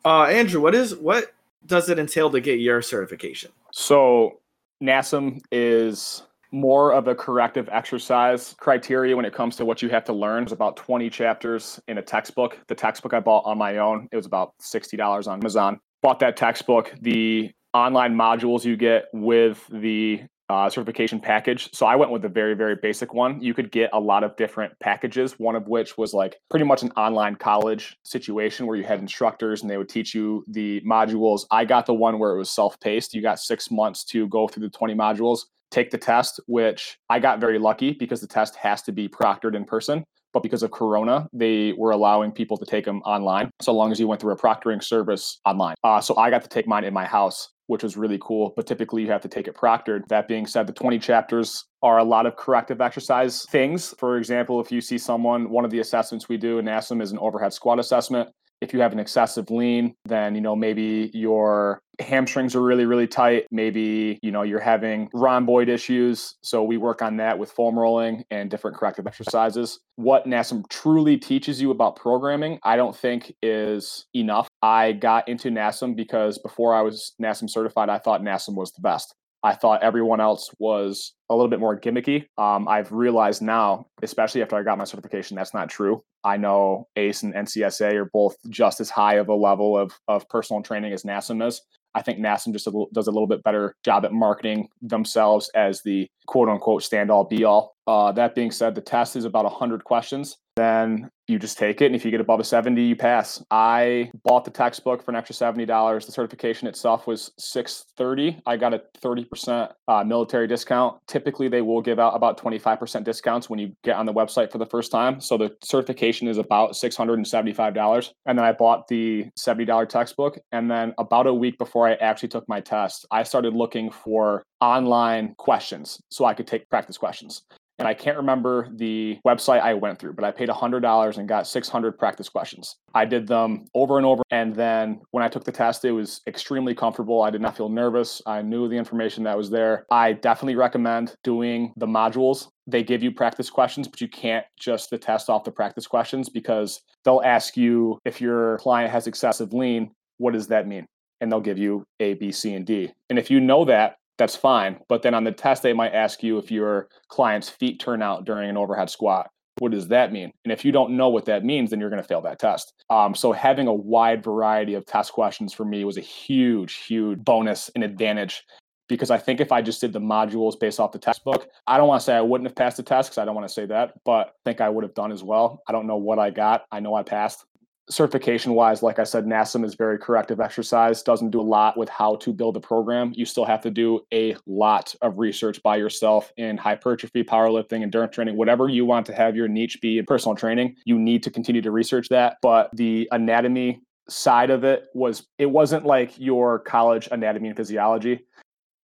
Uh, 0.05 0.23
Andrew, 0.25 0.61
what 0.61 0.75
is 0.75 0.95
what 0.95 1.33
does 1.65 1.89
it 1.89 1.97
entail 1.97 2.29
to 2.29 2.39
get 2.39 2.59
your 2.59 2.83
certification? 2.83 3.49
So 3.71 4.41
NASM 4.79 5.41
is 5.51 6.21
more 6.51 6.93
of 6.93 7.07
a 7.07 7.15
corrective 7.15 7.69
exercise 7.71 8.55
criteria 8.59 9.15
when 9.15 9.25
it 9.25 9.33
comes 9.33 9.55
to 9.57 9.65
what 9.65 9.81
you 9.81 9.89
have 9.89 10.03
to 10.05 10.13
learn. 10.13 10.43
There's 10.43 10.51
about 10.51 10.77
20 10.77 11.09
chapters 11.09 11.79
in 11.87 11.97
a 11.97 12.01
textbook. 12.01 12.59
The 12.67 12.75
textbook 12.75 13.13
I 13.13 13.19
bought 13.19 13.45
on 13.45 13.57
my 13.57 13.77
own, 13.77 14.07
it 14.11 14.15
was 14.15 14.25
about 14.25 14.53
$60 14.61 15.27
on 15.27 15.39
Amazon. 15.39 15.79
Bought 16.01 16.19
that 16.19 16.37
textbook. 16.37 16.93
The 17.01 17.51
online 17.73 18.15
modules 18.15 18.65
you 18.65 18.75
get 18.75 19.05
with 19.13 19.63
the 19.71 20.23
uh, 20.49 20.67
certification 20.67 21.19
package. 21.19 21.69
So 21.73 21.85
I 21.85 21.95
went 21.95 22.11
with 22.11 22.25
a 22.25 22.29
very, 22.29 22.55
very 22.55 22.75
basic 22.75 23.13
one. 23.13 23.39
You 23.39 23.53
could 23.53 23.71
get 23.71 23.91
a 23.93 23.99
lot 23.99 24.23
of 24.23 24.35
different 24.35 24.73
packages, 24.79 25.33
one 25.37 25.55
of 25.55 25.67
which 25.67 25.95
was 25.95 26.13
like 26.13 26.37
pretty 26.49 26.65
much 26.65 26.81
an 26.81 26.91
online 26.91 27.35
college 27.35 27.97
situation 28.03 28.65
where 28.65 28.75
you 28.75 28.83
had 28.83 28.99
instructors 28.99 29.61
and 29.61 29.69
they 29.69 29.77
would 29.77 29.89
teach 29.89 30.15
you 30.15 30.43
the 30.47 30.81
modules. 30.81 31.45
I 31.51 31.65
got 31.65 31.85
the 31.85 31.93
one 31.93 32.17
where 32.17 32.31
it 32.31 32.39
was 32.39 32.49
self 32.49 32.79
paced. 32.79 33.13
You 33.13 33.21
got 33.21 33.39
six 33.39 33.69
months 33.69 34.03
to 34.05 34.27
go 34.27 34.47
through 34.47 34.63
the 34.63 34.69
20 34.71 34.95
modules, 34.95 35.41
take 35.71 35.91
the 35.91 35.97
test, 35.97 36.39
which 36.47 36.97
I 37.09 37.19
got 37.19 37.39
very 37.39 37.59
lucky 37.59 37.93
because 37.93 38.21
the 38.21 38.27
test 38.27 38.55
has 38.55 38.81
to 38.83 38.91
be 38.91 39.07
proctored 39.07 39.55
in 39.55 39.65
person. 39.65 40.03
But 40.31 40.43
because 40.43 40.61
of 40.61 40.71
Corona, 40.71 41.27
they 41.33 41.73
were 41.73 41.91
allowing 41.91 42.31
people 42.31 42.55
to 42.57 42.65
take 42.65 42.85
them 42.85 43.01
online, 43.01 43.49
so 43.61 43.73
long 43.73 43.91
as 43.91 43.99
you 43.99 44.07
went 44.07 44.21
through 44.21 44.33
a 44.33 44.37
proctoring 44.37 44.83
service 44.83 45.39
online. 45.43 45.75
Uh, 45.83 45.99
so 46.01 46.15
I 46.17 46.29
got 46.29 46.43
to 46.43 46.49
take 46.49 46.67
mine 46.67 46.83
in 46.83 46.93
my 46.93 47.05
house 47.05 47.49
which 47.69 47.83
was 47.83 47.95
really 47.95 48.17
cool. 48.19 48.51
But 48.55 48.65
typically, 48.65 49.03
you 49.03 49.11
have 49.11 49.21
to 49.21 49.27
take 49.27 49.47
it 49.47 49.55
proctored. 49.55 50.07
That 50.07 50.27
being 50.27 50.47
said, 50.47 50.65
the 50.65 50.73
20 50.73 50.97
chapters 50.97 51.65
are 51.83 51.99
a 51.99 52.03
lot 52.03 52.25
of 52.25 52.35
corrective 52.35 52.81
exercise 52.81 53.45
things. 53.51 53.93
For 53.99 54.17
example, 54.17 54.59
if 54.59 54.71
you 54.71 54.81
see 54.81 54.97
someone, 54.97 55.51
one 55.51 55.65
of 55.65 55.69
the 55.69 55.79
assessments 55.79 56.27
we 56.27 56.37
do 56.37 56.57
in 56.57 56.65
NASM 56.65 56.99
is 56.99 57.11
an 57.11 57.19
overhead 57.19 57.53
squat 57.53 57.77
assessment 57.77 58.27
if 58.61 58.73
you 58.73 58.81
have 58.81 58.93
an 58.93 58.99
excessive 58.99 59.49
lean, 59.49 59.95
then 60.05 60.35
you 60.35 60.41
know 60.41 60.55
maybe 60.55 61.11
your 61.13 61.81
hamstrings 61.99 62.55
are 62.55 62.61
really 62.61 62.85
really 62.85 63.07
tight. 63.07 63.45
Maybe 63.51 64.19
you 64.21 64.31
know 64.31 64.43
you're 64.43 64.59
having 64.59 65.09
rhomboid 65.13 65.69
issues. 65.69 66.35
So 66.41 66.63
we 66.63 66.77
work 66.77 67.01
on 67.01 67.17
that 67.17 67.37
with 67.37 67.51
foam 67.51 67.77
rolling 67.77 68.23
and 68.31 68.49
different 68.49 68.77
corrective 68.77 69.07
exercises. 69.07 69.79
What 69.95 70.25
NASM 70.25 70.67
truly 70.69 71.17
teaches 71.17 71.61
you 71.61 71.71
about 71.71 71.95
programming, 71.95 72.59
I 72.63 72.75
don't 72.75 72.95
think 72.95 73.33
is 73.41 74.05
enough. 74.13 74.47
I 74.61 74.93
got 74.93 75.27
into 75.27 75.49
NASM 75.49 75.95
because 75.95 76.37
before 76.37 76.73
I 76.73 76.81
was 76.81 77.13
NASM 77.21 77.49
certified, 77.49 77.89
I 77.89 77.97
thought 77.97 78.21
NASM 78.21 78.55
was 78.55 78.71
the 78.71 78.81
best. 78.81 79.13
I 79.43 79.55
thought 79.55 79.83
everyone 79.83 80.19
else 80.19 80.49
was 80.59 81.13
a 81.29 81.35
little 81.35 81.49
bit 81.49 81.59
more 81.59 81.79
gimmicky. 81.79 82.25
Um, 82.37 82.67
I've 82.67 82.91
realized 82.91 83.41
now, 83.41 83.85
especially 84.01 84.41
after 84.41 84.57
I 84.57 84.63
got 84.63 84.77
my 84.77 84.83
certification, 84.83 85.37
that's 85.37 85.53
not 85.53 85.69
true. 85.69 86.03
I 86.23 86.37
know 86.37 86.87
ACE 86.97 87.23
and 87.23 87.33
NCSA 87.33 87.93
are 87.93 88.09
both 88.11 88.35
just 88.49 88.81
as 88.81 88.89
high 88.89 89.15
of 89.15 89.29
a 89.29 89.33
level 89.33 89.77
of, 89.77 89.93
of 90.07 90.27
personal 90.27 90.61
training 90.61 90.91
as 90.91 91.03
NASM 91.03 91.47
is. 91.47 91.61
I 91.95 92.01
think 92.01 92.19
NASM 92.19 92.53
just 92.53 92.67
a 92.67 92.69
little, 92.69 92.89
does 92.93 93.07
a 93.07 93.11
little 93.11 93.27
bit 93.27 93.43
better 93.43 93.75
job 93.83 94.05
at 94.05 94.13
marketing 94.13 94.67
themselves 94.81 95.49
as 95.55 95.81
the 95.81 96.07
quote 96.27 96.49
unquote 96.49 96.83
stand 96.83 97.09
all 97.09 97.23
be 97.23 97.43
all. 97.43 97.75
Uh, 97.89 98.11
that 98.11 98.35
being 98.35 98.51
said, 98.51 98.75
the 98.75 98.81
test 98.81 99.15
is 99.15 99.25
about 99.25 99.45
100 99.45 99.83
questions. 99.83 100.37
Then 100.55 101.09
you 101.27 101.39
just 101.39 101.57
take 101.57 101.81
it 101.81 101.87
and 101.87 101.95
if 101.95 102.05
you 102.05 102.11
get 102.11 102.21
above 102.21 102.39
a 102.39 102.43
70 102.43 102.81
you 102.83 102.95
pass. 102.95 103.43
I 103.49 104.11
bought 104.23 104.45
the 104.45 104.51
textbook 104.51 105.01
for 105.03 105.09
an 105.09 105.15
extra 105.15 105.33
$70 105.33 106.05
the 106.05 106.11
certification 106.11 106.67
itself 106.67 107.07
was 107.07 107.31
630 107.37 108.41
i 108.45 108.57
got 108.57 108.73
a 108.73 108.81
30% 109.03 109.71
uh, 109.87 110.03
military 110.03 110.47
discount. 110.47 110.97
Typically 111.07 111.47
they 111.47 111.61
will 111.61 111.81
give 111.81 111.99
out 111.99 112.15
about 112.15 112.39
25% 112.39 113.03
discounts 113.03 113.49
when 113.49 113.57
you 113.57 113.71
get 113.83 113.95
on 113.95 114.05
the 114.05 114.13
website 114.13 114.51
for 114.51 114.57
the 114.57 114.65
first 114.65 114.91
time. 114.91 115.21
So 115.21 115.37
the 115.37 115.55
certification 115.63 116.27
is 116.27 116.37
about 116.37 116.71
$675 116.71 118.11
and 118.25 118.37
then 118.37 118.45
i 118.45 118.51
bought 118.51 118.87
the 118.87 119.27
$70 119.39 119.89
textbook. 119.89 120.37
And 120.51 120.69
then 120.69 120.93
about 120.97 121.25
a 121.25 121.33
week 121.33 121.57
before 121.57 121.87
i 121.87 121.93
actually 121.93 122.29
took 122.29 122.47
my 122.49 122.59
test 122.59 123.05
i 123.09 123.23
started 123.23 123.53
looking 123.53 123.89
for 123.89 124.43
online 124.61 125.35
questions 125.37 126.01
so 126.11 126.25
i 126.25 126.33
could 126.33 126.47
take 126.47 126.69
practice 126.69 126.97
questions 126.97 127.43
and 127.79 127.87
I 127.87 127.93
can't 127.93 128.17
remember 128.17 128.67
the 128.75 129.17
website 129.25 129.61
I 129.61 129.73
went 129.73 129.99
through, 129.99 130.13
but 130.13 130.25
I 130.25 130.31
paid 130.31 130.49
$100 130.49 131.17
and 131.17 131.29
got 131.29 131.47
600 131.47 131.97
practice 131.97 132.27
questions. 132.27 132.75
I 132.93 133.05
did 133.05 133.25
them 133.25 133.65
over 133.73 133.97
and 133.97 134.05
over. 134.05 134.21
And 134.31 134.53
then 134.53 134.99
when 135.11 135.23
I 135.23 135.29
took 135.29 135.45
the 135.45 135.51
test, 135.51 135.85
it 135.85 135.91
was 135.91 136.21
extremely 136.27 136.75
comfortable. 136.75 137.21
I 137.21 137.29
did 137.29 137.41
not 137.41 137.55
feel 137.55 137.69
nervous. 137.69 138.21
I 138.25 138.41
knew 138.41 138.67
the 138.67 138.75
information 138.75 139.23
that 139.23 139.37
was 139.37 139.49
there. 139.49 139.85
I 139.89 140.11
definitely 140.11 140.57
recommend 140.57 141.15
doing 141.23 141.73
the 141.77 141.87
modules. 141.87 142.49
They 142.67 142.83
give 142.83 143.01
you 143.01 143.11
practice 143.11 143.49
questions, 143.49 143.87
but 143.87 144.01
you 144.01 144.09
can't 144.09 144.45
just 144.59 144.89
the 144.89 144.97
test 144.97 145.29
off 145.29 145.45
the 145.45 145.51
practice 145.51 145.87
questions 145.87 146.27
because 146.27 146.81
they'll 147.05 147.21
ask 147.23 147.55
you 147.55 147.97
if 148.03 148.19
your 148.19 148.57
client 148.57 148.91
has 148.91 149.07
excessive 149.07 149.53
lean, 149.53 149.91
what 150.17 150.33
does 150.33 150.47
that 150.47 150.67
mean? 150.67 150.85
And 151.21 151.31
they'll 151.31 151.39
give 151.39 151.57
you 151.57 151.85
A, 152.01 152.13
B, 152.13 152.31
C, 152.31 152.53
and 152.53 152.65
D. 152.65 152.91
And 153.09 153.17
if 153.17 153.31
you 153.31 153.39
know 153.39 153.63
that, 153.65 153.95
that's 154.19 154.35
fine. 154.35 154.79
But 154.87 155.01
then 155.01 155.15
on 155.15 155.23
the 155.23 155.31
test, 155.31 155.63
they 155.63 155.73
might 155.73 155.93
ask 155.93 156.21
you 156.21 156.37
if 156.37 156.51
your 156.51 156.89
client's 157.07 157.49
feet 157.49 157.79
turn 157.79 158.03
out 158.03 158.25
during 158.25 158.49
an 158.49 158.57
overhead 158.57 158.91
squat. 158.91 159.31
What 159.57 159.71
does 159.71 159.87
that 159.87 160.11
mean? 160.11 160.31
And 160.45 160.51
if 160.51 160.63
you 160.63 160.71
don't 160.71 160.95
know 160.95 161.09
what 161.09 161.25
that 161.25 161.43
means, 161.43 161.69
then 161.69 161.79
you're 161.79 161.89
going 161.89 162.01
to 162.01 162.07
fail 162.07 162.21
that 162.21 162.39
test. 162.39 162.73
Um, 162.89 163.15
so 163.15 163.31
having 163.31 163.67
a 163.67 163.73
wide 163.73 164.23
variety 164.23 164.73
of 164.75 164.85
test 164.85 165.11
questions 165.13 165.53
for 165.53 165.65
me 165.65 165.83
was 165.83 165.97
a 165.97 166.01
huge, 166.01 166.75
huge 166.75 167.19
bonus 167.19 167.69
and 167.75 167.83
advantage 167.83 168.43
because 168.87 169.11
I 169.11 169.17
think 169.17 169.39
if 169.39 169.51
I 169.51 169.61
just 169.61 169.81
did 169.81 169.93
the 169.93 169.99
modules 169.99 170.59
based 170.59 170.79
off 170.79 170.91
the 170.91 170.99
textbook, 170.99 171.47
I 171.67 171.77
don't 171.77 171.87
want 171.87 172.01
to 172.01 172.05
say 172.05 172.15
I 172.15 172.21
wouldn't 172.21 172.49
have 172.49 172.55
passed 172.55 172.77
the 172.77 172.83
test 172.83 173.09
because 173.09 173.19
I 173.19 173.25
don't 173.25 173.35
want 173.35 173.47
to 173.47 173.53
say 173.53 173.65
that, 173.67 173.93
but 174.03 174.27
I 174.27 174.31
think 174.45 174.61
I 174.61 174.69
would 174.69 174.83
have 174.83 174.95
done 174.95 175.11
as 175.11 175.23
well. 175.23 175.61
I 175.67 175.71
don't 175.71 175.87
know 175.87 175.97
what 175.97 176.19
I 176.19 176.29
got. 176.31 176.65
I 176.71 176.79
know 176.79 176.95
I 176.95 177.03
passed 177.03 177.45
certification 177.89 178.53
wise, 178.53 178.83
like 178.83 178.99
I 178.99 179.03
said, 179.03 179.25
NASM 179.25 179.65
is 179.65 179.73
very 179.73 179.97
corrective 179.97 180.39
exercise, 180.39 181.01
doesn't 181.01 181.31
do 181.31 181.41
a 181.41 181.43
lot 181.43 181.77
with 181.77 181.89
how 181.89 182.15
to 182.17 182.31
build 182.31 182.55
a 182.55 182.59
program. 182.59 183.11
You 183.15 183.25
still 183.25 183.45
have 183.45 183.61
to 183.61 183.71
do 183.71 184.01
a 184.13 184.35
lot 184.45 184.93
of 185.01 185.17
research 185.17 185.61
by 185.63 185.77
yourself 185.77 186.31
in 186.37 186.57
hypertrophy, 186.57 187.23
powerlifting, 187.23 187.81
endurance 187.81 188.13
training, 188.13 188.37
whatever 188.37 188.69
you 188.69 188.85
want 188.85 189.05
to 189.07 189.13
have 189.13 189.35
your 189.35 189.47
niche 189.47 189.79
be 189.81 189.97
in 189.97 190.05
personal 190.05 190.35
training. 190.35 190.75
You 190.85 190.99
need 190.99 191.23
to 191.23 191.31
continue 191.31 191.61
to 191.61 191.71
research 191.71 192.09
that. 192.09 192.37
But 192.41 192.69
the 192.73 193.07
anatomy 193.11 193.81
side 194.07 194.51
of 194.51 194.63
it 194.63 194.85
was, 194.93 195.27
it 195.37 195.47
wasn't 195.47 195.85
like 195.85 196.17
your 196.19 196.59
college 196.59 197.07
anatomy 197.11 197.49
and 197.49 197.57
physiology. 197.57 198.21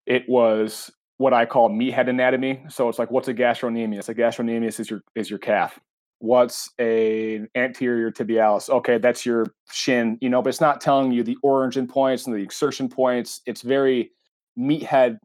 It 0.05 0.27
was 0.27 0.91
what 1.17 1.33
I 1.33 1.45
call 1.45 1.69
meathead 1.69 2.09
anatomy. 2.09 2.63
So 2.69 2.89
it's 2.89 2.99
like, 2.99 3.11
what's 3.11 3.27
a 3.27 3.33
gastrocnemius? 3.33 4.09
A 4.09 4.15
gastrocnemius 4.15 4.79
is 4.79 4.89
your 4.89 5.01
is 5.15 5.29
your 5.29 5.39
calf 5.39 5.79
what's 6.19 6.69
a 6.79 7.45
anterior 7.55 8.11
tibialis? 8.11 8.69
Okay 8.69 8.97
that's 8.97 9.25
your 9.25 9.47
shin 9.71 10.17
you 10.21 10.29
know 10.29 10.41
but 10.41 10.49
it's 10.49 10.61
not 10.61 10.81
telling 10.81 11.11
you 11.11 11.23
the 11.23 11.37
origin 11.43 11.87
points 11.87 12.27
and 12.27 12.35
the 12.35 12.41
exertion 12.41 12.87
points. 12.87 13.41
It's 13.45 13.61
very 13.61 14.11
meathead 14.57 15.17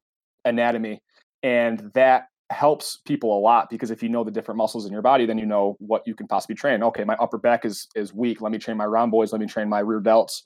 anatomy 0.44 1.02
and 1.42 1.90
that 1.94 2.28
helps 2.50 2.98
people 3.04 3.37
a 3.37 3.40
lot 3.40 3.68
because 3.70 3.90
if 3.90 4.02
you 4.02 4.09
know 4.09 4.22
the 4.22 4.30
different 4.30 4.57
muscles 4.59 4.87
in 4.87 4.92
your 4.92 5.02
body 5.02 5.26
then 5.26 5.38
you 5.38 5.46
know 5.46 5.76
what 5.80 6.07
you 6.07 6.14
can 6.14 6.28
possibly 6.28 6.54
train. 6.54 6.83
Okay 6.83 7.04
my 7.04 7.14
upper 7.14 7.38
back 7.38 7.64
is 7.64 7.88
is 7.96 8.14
weak. 8.14 8.40
Let 8.40 8.52
me 8.52 8.59
train 8.59 8.76
my 8.76 8.87
rhomboids 8.87 9.33
let 9.33 9.40
me 9.40 9.46
train 9.46 9.68
my 9.68 9.80
rear 9.80 10.00
delts. 10.00 10.42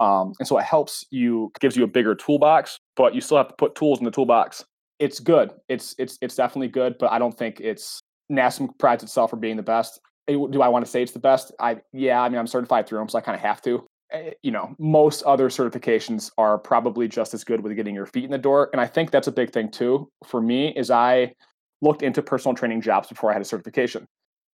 Um, 0.00 0.32
and 0.38 0.46
so 0.46 0.58
it 0.58 0.64
helps 0.64 1.04
you 1.10 1.52
gives 1.60 1.76
you 1.76 1.84
a 1.84 1.88
bigger 1.88 2.14
toolbox 2.14 2.80
but 2.96 3.14
you 3.14 3.20
still 3.20 3.36
have 3.36 3.48
to 3.48 3.54
put 3.54 3.76
tools 3.76 4.00
in 4.00 4.04
the 4.04 4.10
toolbox. 4.10 4.64
It's 4.98 5.20
good. 5.20 5.52
It's 5.68 5.94
it's 5.98 6.18
it's 6.20 6.34
definitely 6.34 6.68
good 6.68 6.96
but 6.98 7.12
i 7.12 7.18
don't 7.20 7.36
think 7.36 7.60
it's 7.60 8.02
NASM 8.30 8.76
prides 8.78 9.02
itself 9.02 9.30
for 9.30 9.36
being 9.36 9.56
the 9.56 9.62
best. 9.62 10.00
Do 10.26 10.60
I 10.60 10.68
want 10.68 10.84
to 10.84 10.90
say 10.90 11.02
it's 11.02 11.12
the 11.12 11.18
best? 11.18 11.52
I 11.58 11.78
yeah, 11.92 12.20
I 12.20 12.28
mean 12.28 12.38
I'm 12.38 12.46
certified 12.46 12.86
through 12.86 12.98
them, 12.98 13.08
so 13.08 13.18
I 13.18 13.22
kind 13.22 13.34
of 13.34 13.40
have 13.40 13.62
to. 13.62 13.86
Eh, 14.12 14.32
you 14.42 14.50
know, 14.50 14.74
most 14.78 15.22
other 15.22 15.48
certifications 15.48 16.30
are 16.36 16.58
probably 16.58 17.08
just 17.08 17.32
as 17.34 17.44
good 17.44 17.62
with 17.62 17.74
getting 17.76 17.94
your 17.94 18.06
feet 18.06 18.24
in 18.24 18.30
the 18.30 18.38
door, 18.38 18.68
and 18.72 18.80
I 18.80 18.86
think 18.86 19.10
that's 19.10 19.28
a 19.28 19.32
big 19.32 19.52
thing 19.52 19.70
too 19.70 20.08
for 20.26 20.42
me. 20.42 20.68
Is 20.76 20.90
I 20.90 21.32
looked 21.80 22.02
into 22.02 22.22
personal 22.22 22.54
training 22.54 22.82
jobs 22.82 23.08
before 23.08 23.30
I 23.30 23.32
had 23.32 23.42
a 23.42 23.46
certification, 23.46 24.06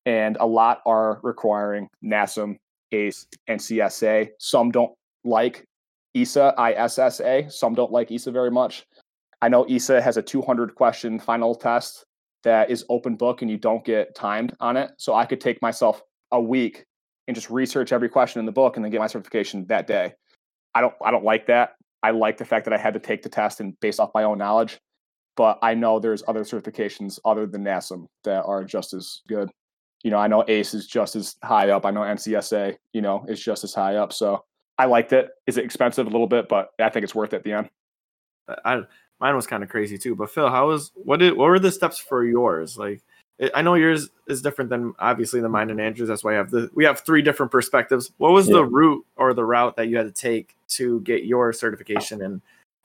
and 0.06 0.37
a 0.40 0.46
lot 0.46 0.80
are 0.87 1.20
requiring 1.22 1.88
NASM, 2.04 2.56
ACE, 2.90 3.26
and 3.46 3.61
CSA. 3.61 4.30
Some 4.40 4.72
don't 4.72 4.92
like 5.22 5.64
ISA, 6.14 6.54
ISSA. 6.59 7.48
Some 7.50 7.74
don't 7.74 7.92
like 7.92 8.11
ISA 8.11 8.33
very 8.33 8.50
much. 8.50 8.85
I 9.42 9.48
know 9.48 9.66
ISA 9.68 10.02
has 10.02 10.16
a 10.16 10.22
200 10.22 10.74
question 10.74 11.18
final 11.20 11.54
test 11.54 12.04
that 12.44 12.70
is 12.70 12.85
open 12.88 13.16
book 13.16 13.42
and 13.42 13.50
you 13.50 13.57
don't 13.57 13.85
get 13.85 14.14
timed 14.14 14.57
on 14.61 14.76
it. 14.76 14.92
So 14.96 15.14
I 15.14 15.26
could 15.26 15.40
take 15.40 15.61
myself 15.62 16.03
a 16.33 16.40
week 16.40 16.85
and 17.29 17.35
just 17.35 17.50
research 17.50 17.92
every 17.92 18.09
question 18.09 18.40
in 18.40 18.46
the 18.46 18.53
book 18.53 18.76
and 18.76 18.85
then 18.85 18.90
get 18.90 19.00
my 19.00 19.07
certification 19.07 19.66
that 19.68 19.87
day. 19.87 20.12
I 20.74 20.81
don't 20.81 20.94
I 21.05 21.11
don't 21.11 21.24
like 21.24 21.46
that. 21.46 21.74
I 22.03 22.11
like 22.12 22.38
the 22.38 22.44
fact 22.44 22.64
that 22.64 22.74
I 22.74 22.79
had 22.79 22.94
to 22.94 23.00
take 23.00 23.22
the 23.22 23.29
test 23.29 23.61
and 23.61 23.79
based 23.81 24.00
off 24.00 24.11
my 24.14 24.24
own 24.24 24.38
knowledge. 24.38 24.79
But 25.37 25.59
I 25.62 25.74
know 25.74 25.98
there's 25.98 26.22
other 26.26 26.42
certifications 26.42 27.18
other 27.24 27.46
than 27.46 27.64
NASM 27.64 28.07
that 28.24 28.44
are 28.44 28.64
just 28.64 28.94
as 28.94 29.20
good. 29.29 29.50
You 30.03 30.11
know, 30.11 30.18
I 30.18 30.29
know 30.29 30.44
ACE 30.48 30.74
is 30.74 30.87
just 30.87 31.14
as 31.14 31.37
high 31.44 31.70
up. 31.70 31.85
I 31.85 31.90
know 31.90 32.00
NCSA, 32.00 32.76
you 32.92 33.03
know, 33.03 33.24
is 33.29 33.40
just 33.40 33.64
as 33.64 33.74
high 33.74 33.96
up. 33.96 34.12
So 34.12 34.44
I 34.79 34.87
liked 34.87 35.12
it. 35.12 35.29
Is 35.46 35.59
it 35.59 35.64
expensive 35.64 36.07
a 36.07 36.11
little 36.11 36.26
bit? 36.26 36.48
But 36.48 36.68
I 36.79 36.88
think 36.88 37.05
it's 37.05 37.14
worth 37.14 37.33
it 37.33 37.37
at 37.37 37.44
the 37.44 37.53
end. 37.53 37.70
I 38.64 38.83
mine 39.20 39.37
was 39.37 39.46
kind 39.46 39.62
of 39.62 39.68
crazy 39.68 39.98
too. 39.98 40.14
But 40.14 40.30
Phil, 40.30 40.48
how 40.48 40.68
was 40.68 40.92
what 40.94 41.18
did 41.18 41.37
what 41.37 41.48
were 41.48 41.59
the 41.59 41.70
steps 41.70 41.98
for 41.98 42.24
yours? 42.24 42.78
Like, 42.78 43.02
I 43.54 43.62
know 43.62 43.74
yours 43.74 44.11
is 44.28 44.42
different 44.42 44.70
than 44.70 44.94
obviously 44.98 45.40
than 45.40 45.50
mine 45.50 45.70
and 45.70 45.80
Andrew's. 45.80 46.09
That's 46.09 46.24
why 46.24 46.33
I 46.33 46.37
have 46.37 46.50
the 46.50 46.70
we 46.74 46.85
have 46.85 47.00
three 47.00 47.22
different 47.22 47.52
perspectives. 47.52 48.11
What 48.18 48.33
was 48.33 48.48
yeah. 48.48 48.56
the 48.56 48.64
route 48.64 49.04
or 49.16 49.35
the 49.35 49.44
route 49.44 49.76
that 49.76 49.88
you 49.88 49.96
had 49.96 50.06
to 50.06 50.12
take 50.12 50.56
to 50.68 51.00
get 51.00 51.24
your 51.24 51.52
certification, 51.52 52.22
and 52.22 52.40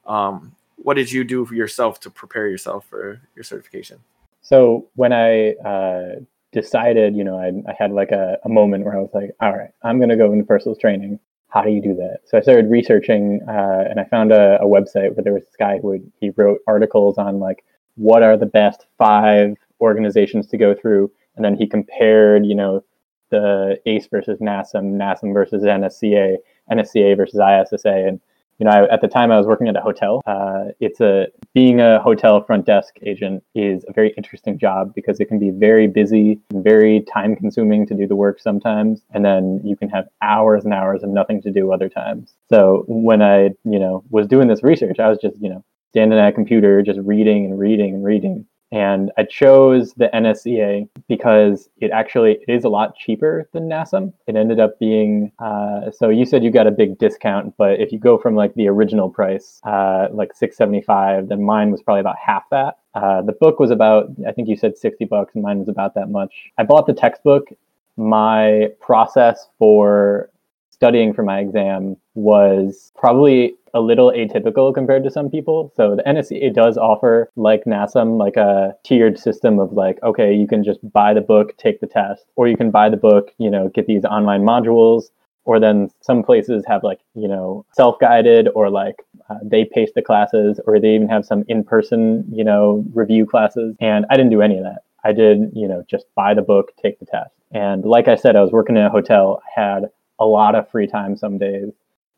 um, 0.06 0.56
what 0.76 0.96
did 0.96 1.12
you 1.12 1.24
do 1.24 1.46
for 1.46 1.56
yourself 1.56 2.00
to 2.02 2.10
prepare 2.10 2.48
yourself 2.48 2.86
for 2.90 3.22
your 3.36 3.44
certification? 3.44 4.00
So 4.42 4.88
when 4.96 5.12
I 5.12 5.54
uh, 5.54 6.20
decided, 6.52 7.16
you 7.16 7.24
know, 7.24 7.38
I, 7.40 7.48
I 7.70 7.76
had 7.78 7.92
like 7.92 8.12
a, 8.12 8.38
a 8.46 8.50
moment 8.50 8.86
where 8.86 8.96
I 8.96 9.00
was 9.00 9.10
like, 9.14 9.32
all 9.42 9.56
right, 9.56 9.72
I'm 9.82 9.98
going 9.98 10.10
to 10.10 10.16
go 10.16 10.32
into 10.32 10.46
personal 10.46 10.76
training 10.76 11.20
how 11.50 11.62
do 11.62 11.70
you 11.70 11.82
do 11.82 11.96
that? 11.96 12.20
So 12.26 12.38
I 12.38 12.42
started 12.42 12.70
researching, 12.70 13.40
uh, 13.48 13.86
and 13.90 14.00
I 14.00 14.04
found 14.06 14.32
a, 14.32 14.60
a, 14.62 14.66
website 14.66 15.16
where 15.16 15.24
there 15.24 15.34
was 15.34 15.46
this 15.46 15.56
guy 15.58 15.80
who 15.80 15.88
would, 15.90 16.12
he 16.20 16.32
wrote 16.32 16.60
articles 16.68 17.18
on 17.18 17.40
like 17.40 17.64
what 17.96 18.24
are 18.24 18.36
the 18.36 18.46
best 18.46 18.88
five 18.98 19.56
organizations 19.80 20.48
to 20.48 20.58
go 20.58 20.74
through, 20.74 21.12
and 21.36 21.46
then 21.46 21.56
he 21.56 21.68
compared, 21.68 22.46
you 22.46 22.56
know, 22.56 22.84
the 23.30 23.80
ACE 23.86 24.08
versus 24.08 24.40
NASM, 24.40 24.98
NASM 24.98 25.34
versus 25.34 25.64
NSCA, 25.64 26.36
NSCA 26.72 27.18
versus 27.18 27.40
ISSA, 27.40 28.08
and 28.08 28.20
you 28.60 28.66
know, 28.66 28.72
I, 28.72 28.94
at 28.94 29.02
the 29.02 29.08
time 29.08 29.32
I 29.32 29.38
was 29.38 29.46
working 29.46 29.68
at 29.68 29.76
a 29.76 29.82
hotel. 29.82 30.22
Uh, 30.26 30.66
it's 30.80 31.02
a 31.02 31.28
being 31.54 31.82
a 31.82 32.02
hotel 32.02 32.44
front 32.44 32.66
desk 32.66 32.96
agent 33.04 33.44
is 33.54 33.86
a 33.88 33.94
very 33.94 34.14
interesting 34.18 34.58
job 34.58 34.94
because 34.96 35.20
it 35.20 35.26
can 35.26 35.40
be 35.40 35.50
very 35.50 35.88
busy 35.88 36.40
and 36.52 36.64
very 36.64 37.02
time 37.02 37.36
consuming 37.36 37.86
to 37.88 37.94
do 37.94 38.08
the 38.08 38.16
work 38.16 38.40
sometimes, 38.40 39.02
and 39.14 39.26
then 39.26 39.62
you 39.64 39.76
can 39.76 39.90
have 39.90 40.08
hours 40.22 40.64
and 40.64 40.74
hours 40.74 41.04
of 41.04 41.10
nothing 41.10 41.42
to 41.42 41.52
do 41.52 41.72
other 41.72 41.90
times. 41.90 42.34
So 42.50 42.86
when 42.88 43.22
I, 43.22 43.50
you 43.64 43.80
know, 43.80 44.04
was 44.10 44.28
doing 44.28 44.48
this 44.48 44.64
research, 44.64 45.00
I 45.00 45.10
was 45.10 45.20
just, 45.22 45.38
you 45.42 45.50
know, 45.50 45.64
standing 45.92 46.20
at 46.20 46.30
a 46.30 46.32
computer, 46.32 46.82
just 46.82 47.00
reading 47.04 47.46
and 47.46 47.60
reading 47.60 47.96
and 47.96 48.04
reading 48.04 48.46
and 48.76 49.10
I 49.18 49.24
chose 49.24 49.94
the 49.94 50.10
NSCA 50.14 50.90
because 51.08 51.70
it 51.78 51.92
actually 51.92 52.40
is 52.50 52.66
a 52.66 52.70
lot 52.70 52.98
cheaper 52.98 53.48
than 53.54 53.70
NASM. 53.70 54.12
It 54.28 54.36
ended 54.36 54.60
up 54.60 54.78
being 54.80 55.32
uh, 55.40 55.92
so 55.92 56.10
you 56.10 56.26
said 56.26 56.44
you 56.44 56.52
got 56.52 56.68
a 56.68 56.72
big 56.72 56.98
discount, 56.98 57.56
but 57.58 57.80
if 57.80 57.94
you 57.94 58.00
go 58.00 58.18
from 58.18 58.36
like 58.36 58.54
the 58.56 58.68
original 58.68 59.10
price, 59.10 59.62
uh, 59.64 60.10
like 60.12 60.34
six 60.36 60.58
seventy 60.58 60.82
five, 60.82 61.30
then 61.30 61.42
mine 61.42 61.72
was 61.72 61.82
probably 61.82 62.02
about 62.02 62.18
half 62.18 62.44
that. 62.52 62.80
Uh, 62.94 63.22
the 63.22 63.32
book 63.32 63.62
was 63.62 63.72
about 63.72 64.10
I 64.28 64.34
think 64.34 64.50
you 64.50 64.58
said 64.58 64.78
sixty 64.78 65.06
bucks, 65.06 65.36
and 65.36 65.44
mine 65.44 65.60
was 65.60 65.70
about 65.70 65.96
that 65.96 66.10
much. 66.10 66.52
I 66.58 66.64
bought 66.64 66.86
the 66.86 66.94
textbook. 66.94 67.48
My 67.96 68.72
process 68.82 69.48
for 69.58 70.30
studying 70.76 71.14
for 71.14 71.24
my 71.24 71.40
exam 71.40 71.96
was 72.16 72.92
probably 72.96 73.56
a 73.74 73.80
little 73.80 74.12
atypical 74.12 74.74
compared 74.74 75.04
to 75.06 75.10
some 75.10 75.30
people. 75.30 75.72
So 75.76 75.96
the 75.96 76.04
NSCA 76.04 76.54
does 76.54 76.78
offer, 76.78 77.30
like 77.38 77.64
NASM, 77.64 78.18
like 78.18 78.36
a 78.36 78.76
tiered 78.84 79.18
system 79.18 79.58
of 79.60 79.72
like, 79.72 79.98
okay, 80.04 80.34
you 80.34 80.48
can 80.48 80.64
just 80.64 80.80
buy 80.92 81.14
the 81.14 81.22
book, 81.22 81.58
take 81.58 81.80
the 81.80 81.88
test, 81.88 82.26
or 82.36 82.48
you 82.48 82.58
can 82.58 82.72
buy 82.72 82.90
the 82.90 82.98
book, 82.98 83.32
you 83.38 83.50
know, 83.50 83.70
get 83.70 83.88
these 83.88 84.04
online 84.04 84.44
modules, 84.44 85.06
or 85.46 85.60
then 85.60 85.90
some 86.02 86.24
places 86.24 86.64
have 86.68 86.84
like, 86.84 87.00
you 87.14 87.28
know, 87.28 87.66
self-guided 87.74 88.50
or 88.54 88.70
like 88.70 88.96
uh, 89.30 89.36
they 89.44 89.64
pace 89.64 89.92
the 89.96 90.02
classes, 90.02 90.60
or 90.68 90.80
they 90.80 90.96
even 90.96 91.08
have 91.08 91.26
some 91.26 91.46
in-person, 91.48 92.26
you 92.32 92.44
know, 92.44 92.84
review 92.94 93.26
classes. 93.26 93.76
And 93.80 94.06
I 94.10 94.16
didn't 94.16 94.32
do 94.32 94.42
any 94.42 94.58
of 94.58 94.64
that. 94.64 94.80
I 95.06 95.14
did, 95.14 95.52
you 95.54 95.68
know, 95.68 95.84
just 95.90 96.06
buy 96.16 96.34
the 96.34 96.42
book, 96.42 96.72
take 96.82 97.00
the 97.00 97.06
test. 97.06 97.32
And 97.52 97.86
like 97.86 98.08
I 98.08 98.16
said, 98.16 98.36
I 98.36 98.42
was 98.42 98.52
working 98.52 98.76
in 98.76 98.84
a 98.84 98.90
hotel. 98.90 99.42
I 99.46 99.62
had 99.62 99.90
a 100.20 100.26
lot 100.26 100.56
of 100.56 100.70
free 100.70 100.88
time 100.88 101.18
some 101.18 101.38
days. 101.38 101.72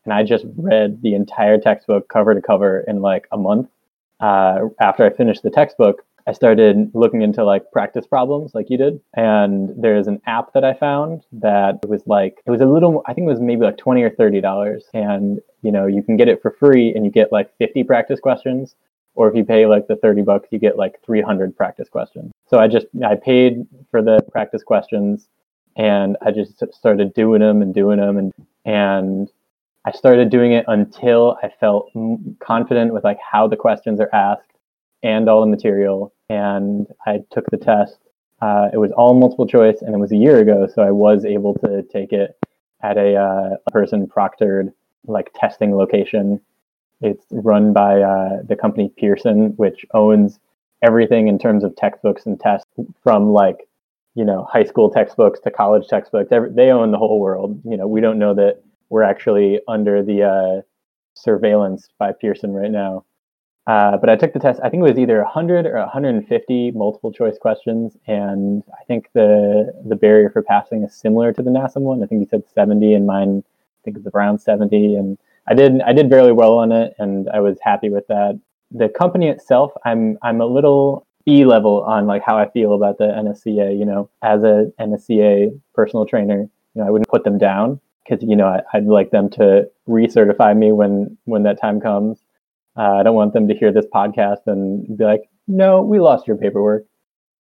And 0.04 0.12
I 0.12 0.22
just 0.22 0.44
read 0.56 1.02
the 1.02 1.14
entire 1.14 1.58
textbook 1.58 2.08
cover 2.08 2.34
to 2.34 2.40
cover 2.40 2.84
in 2.88 3.00
like 3.00 3.26
a 3.32 3.36
month. 3.36 3.68
Uh, 4.20 4.68
after 4.80 5.04
I 5.04 5.10
finished 5.10 5.42
the 5.42 5.50
textbook, 5.50 6.04
I 6.26 6.32
started 6.32 6.90
looking 6.92 7.22
into 7.22 7.42
like 7.42 7.70
practice 7.72 8.06
problems 8.06 8.54
like 8.54 8.68
you 8.68 8.76
did. 8.76 9.00
And 9.14 9.70
there's 9.82 10.08
an 10.08 10.20
app 10.26 10.52
that 10.52 10.62
I 10.62 10.74
found 10.74 11.24
that 11.32 11.78
was 11.88 12.02
like, 12.06 12.42
it 12.44 12.50
was 12.50 12.60
a 12.60 12.66
little, 12.66 13.02
I 13.06 13.14
think 13.14 13.26
it 13.26 13.30
was 13.30 13.40
maybe 13.40 13.62
like 13.62 13.78
20 13.78 14.02
or 14.02 14.10
$30. 14.10 14.80
And, 14.92 15.40
you 15.62 15.72
know, 15.72 15.86
you 15.86 16.02
can 16.02 16.18
get 16.18 16.28
it 16.28 16.42
for 16.42 16.50
free 16.50 16.92
and 16.94 17.04
you 17.04 17.10
get 17.10 17.32
like 17.32 17.50
50 17.56 17.82
practice 17.84 18.20
questions. 18.20 18.74
Or 19.14 19.28
if 19.28 19.34
you 19.34 19.44
pay 19.44 19.66
like 19.66 19.88
the 19.88 19.96
30 19.96 20.22
bucks, 20.22 20.48
you 20.50 20.58
get 20.58 20.76
like 20.76 21.02
300 21.04 21.56
practice 21.56 21.88
questions. 21.88 22.30
So 22.46 22.58
I 22.58 22.68
just, 22.68 22.86
I 23.04 23.14
paid 23.14 23.66
for 23.90 24.02
the 24.02 24.20
practice 24.30 24.62
questions 24.62 25.28
and 25.78 26.16
I 26.20 26.32
just 26.32 26.62
started 26.74 27.14
doing 27.14 27.40
them 27.40 27.62
and 27.62 27.72
doing 27.72 27.98
them 27.98 28.18
and 28.18 28.32
and 28.64 29.30
I 29.84 29.92
started 29.92 30.28
doing 30.28 30.52
it 30.52 30.66
until 30.68 31.38
I 31.42 31.48
felt 31.60 31.90
confident 32.40 32.92
with 32.92 33.04
like 33.04 33.18
how 33.20 33.46
the 33.48 33.56
questions 33.56 34.00
are 34.00 34.14
asked 34.14 34.52
and 35.02 35.28
all 35.28 35.40
the 35.40 35.46
material 35.46 36.12
and 36.28 36.86
I 37.06 37.20
took 37.30 37.46
the 37.50 37.56
test. 37.56 37.96
Uh, 38.42 38.68
it 38.72 38.76
was 38.76 38.90
all 38.92 39.14
multiple 39.14 39.46
choice 39.46 39.80
and 39.80 39.94
it 39.94 39.98
was 39.98 40.12
a 40.12 40.16
year 40.16 40.40
ago, 40.40 40.68
so 40.72 40.82
I 40.82 40.90
was 40.90 41.24
able 41.24 41.54
to 41.60 41.82
take 41.84 42.12
it 42.12 42.36
at 42.82 42.98
a, 42.98 43.16
uh, 43.16 43.56
person 43.70 44.06
proctored 44.06 44.72
like 45.06 45.30
testing 45.34 45.74
location 45.74 46.40
It's 47.00 47.24
run 47.30 47.72
by 47.72 48.02
uh, 48.02 48.42
the 48.42 48.56
company 48.56 48.92
Pearson, 48.96 49.56
which 49.56 49.86
owns 49.94 50.38
everything 50.82 51.28
in 51.28 51.38
terms 51.38 51.64
of 51.64 51.74
textbooks 51.76 52.26
and 52.26 52.38
tests 52.38 52.68
from 53.02 53.32
like 53.32 53.67
you 54.14 54.24
know 54.24 54.46
high 54.50 54.64
school 54.64 54.90
textbooks 54.90 55.40
to 55.40 55.50
college 55.50 55.86
textbooks. 55.88 56.32
Every, 56.32 56.50
they 56.50 56.70
own 56.70 56.90
the 56.90 56.98
whole 56.98 57.20
world. 57.20 57.60
You 57.64 57.76
know, 57.76 57.86
we 57.86 58.00
don't 58.00 58.18
know 58.18 58.34
that 58.34 58.62
we're 58.90 59.02
actually 59.02 59.60
under 59.68 60.02
the 60.02 60.22
uh, 60.22 60.62
surveillance 61.14 61.88
by 61.98 62.12
Pearson 62.12 62.52
right 62.52 62.70
now. 62.70 63.04
Uh, 63.68 63.98
but 63.98 64.08
I 64.08 64.16
took 64.16 64.32
the 64.32 64.38
test. 64.38 64.60
I 64.64 64.70
think 64.70 64.80
it 64.80 64.88
was 64.88 64.98
either 64.98 65.22
100 65.22 65.66
or 65.66 65.74
150 65.74 66.70
multiple 66.70 67.12
choice 67.12 67.36
questions, 67.38 67.98
and 68.06 68.62
I 68.72 68.82
think 68.84 69.10
the 69.12 69.74
the 69.86 69.94
barrier 69.94 70.30
for 70.30 70.42
passing 70.42 70.84
is 70.84 70.94
similar 70.94 71.34
to 71.34 71.42
the 71.42 71.50
NASM 71.50 71.82
one. 71.82 72.02
I 72.02 72.06
think 72.06 72.20
you 72.20 72.26
said 72.30 72.44
70, 72.54 72.94
and 72.94 73.06
mine 73.06 73.44
I 73.46 73.80
think 73.84 73.98
it's 73.98 74.06
around 74.14 74.38
70. 74.38 74.94
And 74.94 75.18
I 75.46 75.52
did 75.52 75.82
I 75.82 75.92
did 75.92 76.08
fairly 76.08 76.32
well 76.32 76.54
on 76.54 76.72
it, 76.72 76.94
and 76.98 77.28
I 77.28 77.40
was 77.40 77.58
happy 77.60 77.90
with 77.90 78.06
that. 78.06 78.40
The 78.70 78.88
company 78.88 79.28
itself, 79.28 79.72
I'm 79.84 80.16
I'm 80.22 80.40
a 80.40 80.46
little 80.46 81.06
B 81.24 81.44
level 81.44 81.82
on 81.82 82.06
like 82.06 82.22
how 82.24 82.38
I 82.38 82.48
feel 82.50 82.74
about 82.74 82.98
the 82.98 83.04
NSCA. 83.04 83.78
You 83.78 83.84
know, 83.84 84.10
as 84.22 84.44
a 84.44 84.72
NSCA 84.80 85.58
personal 85.74 86.06
trainer, 86.06 86.40
you 86.74 86.82
know, 86.82 86.86
I 86.86 86.90
wouldn't 86.90 87.08
put 87.08 87.24
them 87.24 87.38
down 87.38 87.80
because 88.04 88.26
you 88.26 88.36
know 88.36 88.46
I, 88.46 88.62
I'd 88.72 88.86
like 88.86 89.10
them 89.10 89.28
to 89.30 89.68
recertify 89.88 90.56
me 90.56 90.72
when 90.72 91.16
when 91.24 91.42
that 91.42 91.60
time 91.60 91.80
comes 91.80 92.22
uh, 92.78 92.94
I 92.94 93.02
don't 93.02 93.16
want 93.16 93.32
them 93.32 93.48
to 93.48 93.54
hear 93.54 93.72
this 93.72 93.86
podcast 93.92 94.46
and 94.46 94.96
be 94.96 95.04
like, 95.04 95.28
"No, 95.48 95.82
we 95.82 95.98
lost 95.98 96.28
your 96.28 96.36
paperwork." 96.36 96.86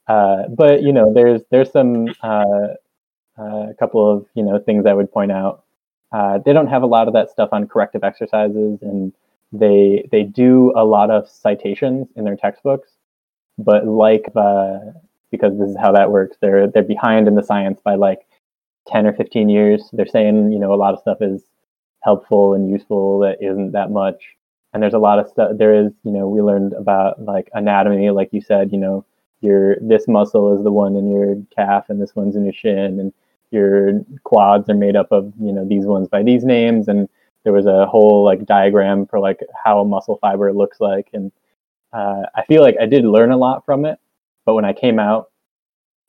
Uh, 0.06 0.48
but 0.48 0.82
you 0.82 0.92
know, 0.92 1.12
there's 1.12 1.40
there's 1.50 1.72
some 1.72 2.08
uh, 2.22 2.74
uh 3.38 3.70
a 3.70 3.74
couple 3.78 4.10
of 4.10 4.26
you 4.34 4.42
know 4.42 4.58
things 4.58 4.84
I 4.84 4.92
would 4.92 5.10
point 5.10 5.32
out. 5.32 5.64
Uh, 6.12 6.38
they 6.44 6.52
don't 6.52 6.66
have 6.66 6.82
a 6.82 6.86
lot 6.86 7.08
of 7.08 7.14
that 7.14 7.30
stuff 7.30 7.48
on 7.52 7.66
corrective 7.66 8.04
exercises, 8.04 8.82
and 8.82 9.14
they 9.52 10.06
they 10.12 10.22
do 10.22 10.72
a 10.76 10.84
lot 10.84 11.10
of 11.10 11.28
citations 11.28 12.08
in 12.14 12.24
their 12.24 12.36
textbooks. 12.36 12.91
But 13.58 13.86
like 13.86 14.26
uh, 14.36 14.78
because 15.30 15.58
this 15.58 15.70
is 15.70 15.76
how 15.80 15.92
that 15.92 16.10
works, 16.10 16.36
they're 16.40 16.66
they're 16.68 16.82
behind 16.82 17.28
in 17.28 17.34
the 17.34 17.42
science 17.42 17.80
by 17.84 17.94
like 17.94 18.20
ten 18.88 19.06
or 19.06 19.12
fifteen 19.12 19.48
years. 19.48 19.88
They're 19.92 20.06
saying 20.06 20.52
you 20.52 20.58
know 20.58 20.72
a 20.72 20.76
lot 20.76 20.94
of 20.94 21.00
stuff 21.00 21.18
is 21.20 21.44
helpful 22.02 22.54
and 22.54 22.70
useful 22.70 23.20
that 23.20 23.38
isn't 23.40 23.72
that 23.72 23.90
much 23.90 24.36
and 24.72 24.82
there's 24.82 24.94
a 24.94 24.98
lot 24.98 25.18
of 25.18 25.28
stuff 25.28 25.52
there 25.56 25.74
is 25.74 25.92
you 26.04 26.10
know 26.10 26.28
we 26.28 26.40
learned 26.40 26.72
about 26.72 27.22
like 27.22 27.48
anatomy 27.54 28.10
like 28.10 28.28
you 28.32 28.40
said 28.40 28.72
you 28.72 28.78
know 28.78 29.04
your 29.40 29.76
this 29.80 30.08
muscle 30.08 30.56
is 30.56 30.64
the 30.64 30.72
one 30.72 30.96
in 30.96 31.10
your 31.10 31.36
calf 31.54 31.86
and 31.88 32.00
this 32.00 32.14
one's 32.14 32.36
in 32.36 32.44
your 32.44 32.52
shin 32.52 32.98
and 33.00 33.12
your 33.50 34.00
quads 34.24 34.68
are 34.68 34.74
made 34.74 34.96
up 34.96 35.10
of 35.12 35.32
you 35.40 35.52
know 35.52 35.66
these 35.66 35.84
ones 35.84 36.08
by 36.08 36.22
these 36.22 36.44
names 36.44 36.88
and 36.88 37.08
there 37.44 37.52
was 37.52 37.66
a 37.66 37.86
whole 37.86 38.24
like 38.24 38.46
diagram 38.46 39.06
for 39.06 39.18
like 39.18 39.40
how 39.64 39.80
a 39.80 39.84
muscle 39.84 40.18
fiber 40.20 40.52
looks 40.52 40.80
like 40.80 41.08
and 41.12 41.30
uh, 41.92 42.22
i 42.34 42.44
feel 42.46 42.62
like 42.62 42.76
i 42.80 42.86
did 42.86 43.04
learn 43.04 43.30
a 43.30 43.36
lot 43.36 43.64
from 43.64 43.84
it 43.84 43.98
but 44.46 44.54
when 44.54 44.64
i 44.64 44.72
came 44.72 44.98
out 44.98 45.30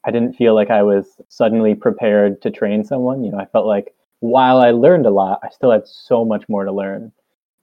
i 0.06 0.12
didn't 0.12 0.34
feel 0.34 0.56
like 0.56 0.70
i 0.70 0.84
was 0.84 1.06
suddenly 1.30 1.76
prepared 1.76 2.42
to 2.42 2.52
train 2.52 2.84
someone. 2.84 3.24
You 3.24 3.32
know 3.32 3.40
i 3.40 3.46
felt 3.46 3.66
like 3.66 3.94
while 4.20 4.60
i 4.60 4.72
learned 4.72 5.06
a 5.06 5.12
lot 5.12 5.40
i 5.44 5.50
still 5.50 5.72
had 5.72 5.88
so 5.88 6.24
much 6.26 6.48
more 6.50 6.66
to 6.66 6.72
learn. 6.72 7.12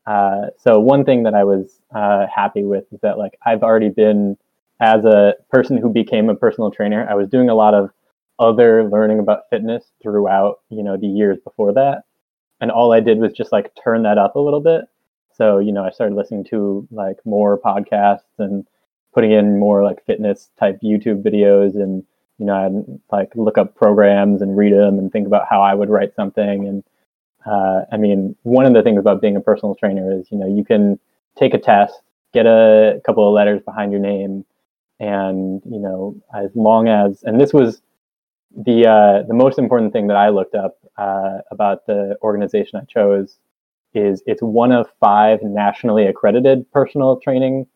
Uh, 0.06 0.46
so 0.58 0.80
one 0.80 1.04
thing 1.04 1.22
that 1.24 1.34
I 1.34 1.44
was 1.44 1.80
uh, 1.94 2.26
happy 2.34 2.64
with 2.64 2.84
is 2.92 3.00
that 3.02 3.18
like 3.18 3.38
I've 3.44 3.62
already 3.62 3.90
been 3.90 4.36
as 4.80 5.04
a 5.04 5.34
person 5.50 5.76
who 5.76 5.90
became 5.90 6.28
a 6.28 6.34
personal 6.34 6.70
trainer, 6.70 7.06
I 7.08 7.14
was 7.14 7.28
doing 7.28 7.48
a 7.50 7.54
lot 7.54 7.74
of 7.74 7.90
other 8.38 8.88
learning 8.88 9.18
about 9.18 9.42
fitness 9.50 9.84
throughout 10.02 10.60
you 10.70 10.82
know 10.82 10.96
the 10.96 11.06
years 11.06 11.38
before 11.44 11.74
that, 11.74 12.04
and 12.60 12.70
all 12.70 12.92
I 12.92 13.00
did 13.00 13.18
was 13.18 13.32
just 13.32 13.52
like 13.52 13.72
turn 13.84 14.02
that 14.04 14.18
up 14.18 14.36
a 14.36 14.40
little 14.40 14.60
bit. 14.60 14.82
So 15.40 15.58
you 15.58 15.72
know 15.72 15.84
I 15.84 15.90
started 15.90 16.16
listening 16.16 16.44
to 16.50 16.86
like 16.90 17.16
more 17.24 17.58
podcasts 17.58 18.38
and 18.38 18.66
putting 19.14 19.32
in 19.32 19.58
more 19.58 19.82
like 19.82 20.04
fitness 20.04 20.50
type 20.58 20.78
YouTube 20.82 21.22
videos 21.22 21.76
and 21.76 22.04
you 22.38 22.44
know 22.44 22.54
I'd 22.54 23.00
like 23.10 23.30
look 23.34 23.56
up 23.56 23.74
programs 23.74 24.42
and 24.42 24.54
read 24.54 24.74
them 24.74 24.98
and 24.98 25.10
think 25.10 25.26
about 25.26 25.46
how 25.48 25.62
I 25.62 25.72
would 25.72 25.88
write 25.88 26.14
something. 26.14 26.68
And 26.68 26.84
uh, 27.46 27.86
I 27.90 27.96
mean, 27.96 28.36
one 28.42 28.66
of 28.66 28.74
the 28.74 28.82
things 28.82 28.98
about 28.98 29.22
being 29.22 29.34
a 29.34 29.40
personal 29.40 29.74
trainer 29.74 30.12
is, 30.12 30.30
you 30.30 30.36
know, 30.36 30.46
you 30.46 30.62
can 30.62 31.00
take 31.38 31.54
a 31.54 31.58
test, 31.58 31.94
get 32.34 32.44
a 32.44 33.00
couple 33.06 33.26
of 33.26 33.32
letters 33.32 33.62
behind 33.62 33.92
your 33.92 34.00
name, 34.02 34.44
and 34.98 35.62
you 35.64 35.78
know, 35.78 36.20
as 36.34 36.50
long 36.54 36.86
as, 36.86 37.22
and 37.22 37.40
this 37.40 37.54
was 37.54 37.80
the 38.54 38.86
uh, 38.86 39.22
the 39.26 39.32
most 39.32 39.58
important 39.58 39.94
thing 39.94 40.08
that 40.08 40.18
I 40.18 40.28
looked 40.28 40.54
up 40.54 40.76
uh, 40.98 41.38
about 41.50 41.86
the 41.86 42.18
organization 42.22 42.78
I 42.78 42.84
chose 42.84 43.38
is 43.94 44.22
it's 44.26 44.42
one 44.42 44.72
of 44.72 44.88
five 45.00 45.42
nationally 45.42 46.06
accredited 46.06 46.70
personal 46.72 47.18
training 47.20 47.66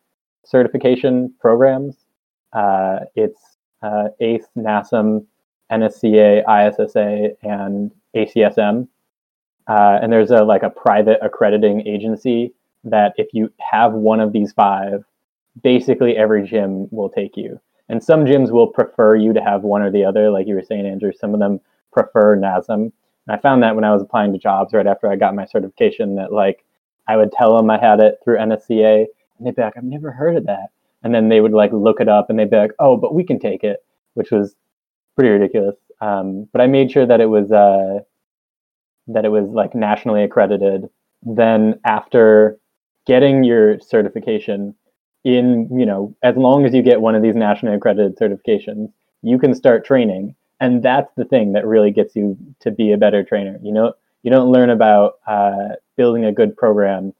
certification 0.45 1.33
programs. 1.39 2.05
Uh, 2.53 2.99
it's 3.15 3.57
uh, 3.81 4.09
ACE, 4.19 4.45
NASM, 4.57 5.25
NSCA, 5.71 6.43
ISSA, 6.47 7.31
and 7.43 7.91
ACSM 8.15 8.87
uh, 9.67 9.99
and 10.01 10.11
there's 10.11 10.31
a 10.31 10.43
like 10.43 10.63
a 10.63 10.69
private 10.69 11.19
accrediting 11.21 11.87
agency 11.87 12.53
that 12.83 13.13
if 13.17 13.27
you 13.33 13.51
have 13.59 13.93
one 13.93 14.19
of 14.19 14.31
these 14.31 14.53
five, 14.53 15.03
basically 15.63 16.15
every 16.15 16.47
gym 16.47 16.87
will 16.91 17.09
take 17.09 17.35
you. 17.35 17.59
And 17.89 18.03
some 18.03 18.25
gyms 18.25 18.51
will 18.51 18.67
prefer 18.67 19.15
you 19.15 19.33
to 19.33 19.41
have 19.41 19.63
one 19.63 19.81
or 19.81 19.91
the 19.91 20.05
other, 20.05 20.29
like 20.29 20.47
you 20.47 20.55
were 20.55 20.63
saying, 20.63 20.85
Andrew. 20.85 21.11
Some 21.13 21.33
of 21.33 21.39
them 21.39 21.59
prefer 21.91 22.35
NASM. 22.37 22.91
And 23.27 23.35
I 23.35 23.41
found 23.41 23.63
that 23.63 23.75
when 23.75 23.83
I 23.83 23.91
was 23.93 24.01
applying 24.01 24.33
to 24.33 24.39
jobs 24.39 24.73
right 24.73 24.87
after 24.87 25.09
I 25.09 25.15
got 25.15 25.35
my 25.35 25.45
certification, 25.45 26.15
that 26.15 26.31
like 26.31 26.63
I 27.07 27.17
would 27.17 27.31
tell 27.31 27.55
them 27.57 27.69
I 27.69 27.79
had 27.79 27.99
it 27.99 28.19
through 28.23 28.37
NSCA, 28.37 29.05
and 29.37 29.47
they'd 29.47 29.55
be 29.55 29.61
like, 29.61 29.77
"I've 29.77 29.83
never 29.83 30.11
heard 30.11 30.35
of 30.37 30.45
that." 30.45 30.69
And 31.03 31.13
then 31.13 31.29
they 31.29 31.41
would 31.41 31.53
like 31.53 31.71
look 31.73 31.99
it 31.99 32.09
up, 32.09 32.29
and 32.29 32.37
they'd 32.39 32.49
be 32.49 32.57
like, 32.57 32.73
"Oh, 32.79 32.97
but 32.97 33.13
we 33.13 33.23
can 33.23 33.39
take 33.39 33.63
it," 33.63 33.83
which 34.15 34.31
was 34.31 34.55
pretty 35.15 35.31
ridiculous. 35.31 35.75
Um, 36.01 36.47
but 36.51 36.61
I 36.61 36.67
made 36.67 36.91
sure 36.91 37.05
that 37.05 37.21
it 37.21 37.27
was 37.27 37.51
uh, 37.51 37.99
that 39.07 39.25
it 39.25 39.29
was 39.29 39.47
like 39.49 39.75
nationally 39.75 40.23
accredited. 40.23 40.89
Then 41.23 41.79
after 41.85 42.57
getting 43.05 43.43
your 43.43 43.79
certification 43.79 44.75
in, 45.23 45.67
you 45.77 45.85
know, 45.85 46.15
as 46.23 46.35
long 46.35 46.65
as 46.65 46.73
you 46.73 46.81
get 46.81 47.01
one 47.01 47.15
of 47.15 47.21
these 47.23 47.35
nationally 47.35 47.75
accredited 47.75 48.17
certifications, 48.17 48.91
you 49.21 49.39
can 49.39 49.55
start 49.55 49.85
training. 49.85 50.35
And 50.59 50.81
that's 50.81 51.11
the 51.15 51.25
thing 51.25 51.53
that 51.53 51.65
really 51.65 51.91
gets 51.91 52.15
you 52.15 52.37
to 52.61 52.71
be 52.71 52.91
a 52.91 52.97
better 52.97 53.23
trainer. 53.23 53.59
You 53.61 53.71
know, 53.71 53.93
you 54.23 54.31
don't 54.31 54.51
learn 54.51 54.69
about 54.69 55.19
uh, 55.27 55.75
building 55.97 56.25
a 56.25 56.31
good 56.31 56.55
program 56.55 57.13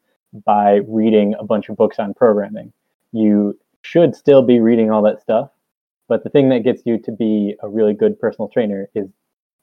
by 0.45 0.81
reading 0.87 1.35
a 1.39 1.43
bunch 1.43 1.69
of 1.69 1.77
books 1.77 1.99
on 1.99 2.13
programming. 2.13 2.71
You 3.11 3.57
should 3.81 4.15
still 4.15 4.41
be 4.41 4.59
reading 4.59 4.89
all 4.91 5.01
that 5.03 5.21
stuff, 5.21 5.49
but 6.07 6.23
the 6.23 6.29
thing 6.29 6.49
that 6.49 6.63
gets 6.63 6.83
you 6.85 6.97
to 6.99 7.11
be 7.11 7.55
a 7.61 7.69
really 7.69 7.93
good 7.93 8.19
personal 8.19 8.49
trainer 8.49 8.89
is 8.95 9.07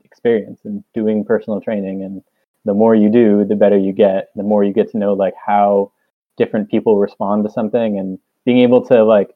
experience 0.04 0.60
and 0.64 0.84
doing 0.92 1.24
personal 1.24 1.60
training 1.60 2.02
and 2.02 2.22
the 2.64 2.74
more 2.74 2.94
you 2.94 3.10
do 3.10 3.44
the 3.46 3.56
better 3.56 3.78
you 3.78 3.92
get 3.92 4.28
the 4.36 4.42
more 4.42 4.62
you 4.62 4.72
get 4.72 4.90
to 4.90 4.98
know 4.98 5.14
like 5.14 5.32
how 5.46 5.90
different 6.36 6.70
people 6.70 6.98
respond 6.98 7.44
to 7.44 7.50
something 7.50 7.98
and 7.98 8.18
being 8.44 8.58
able 8.58 8.84
to 8.84 9.04
like 9.04 9.30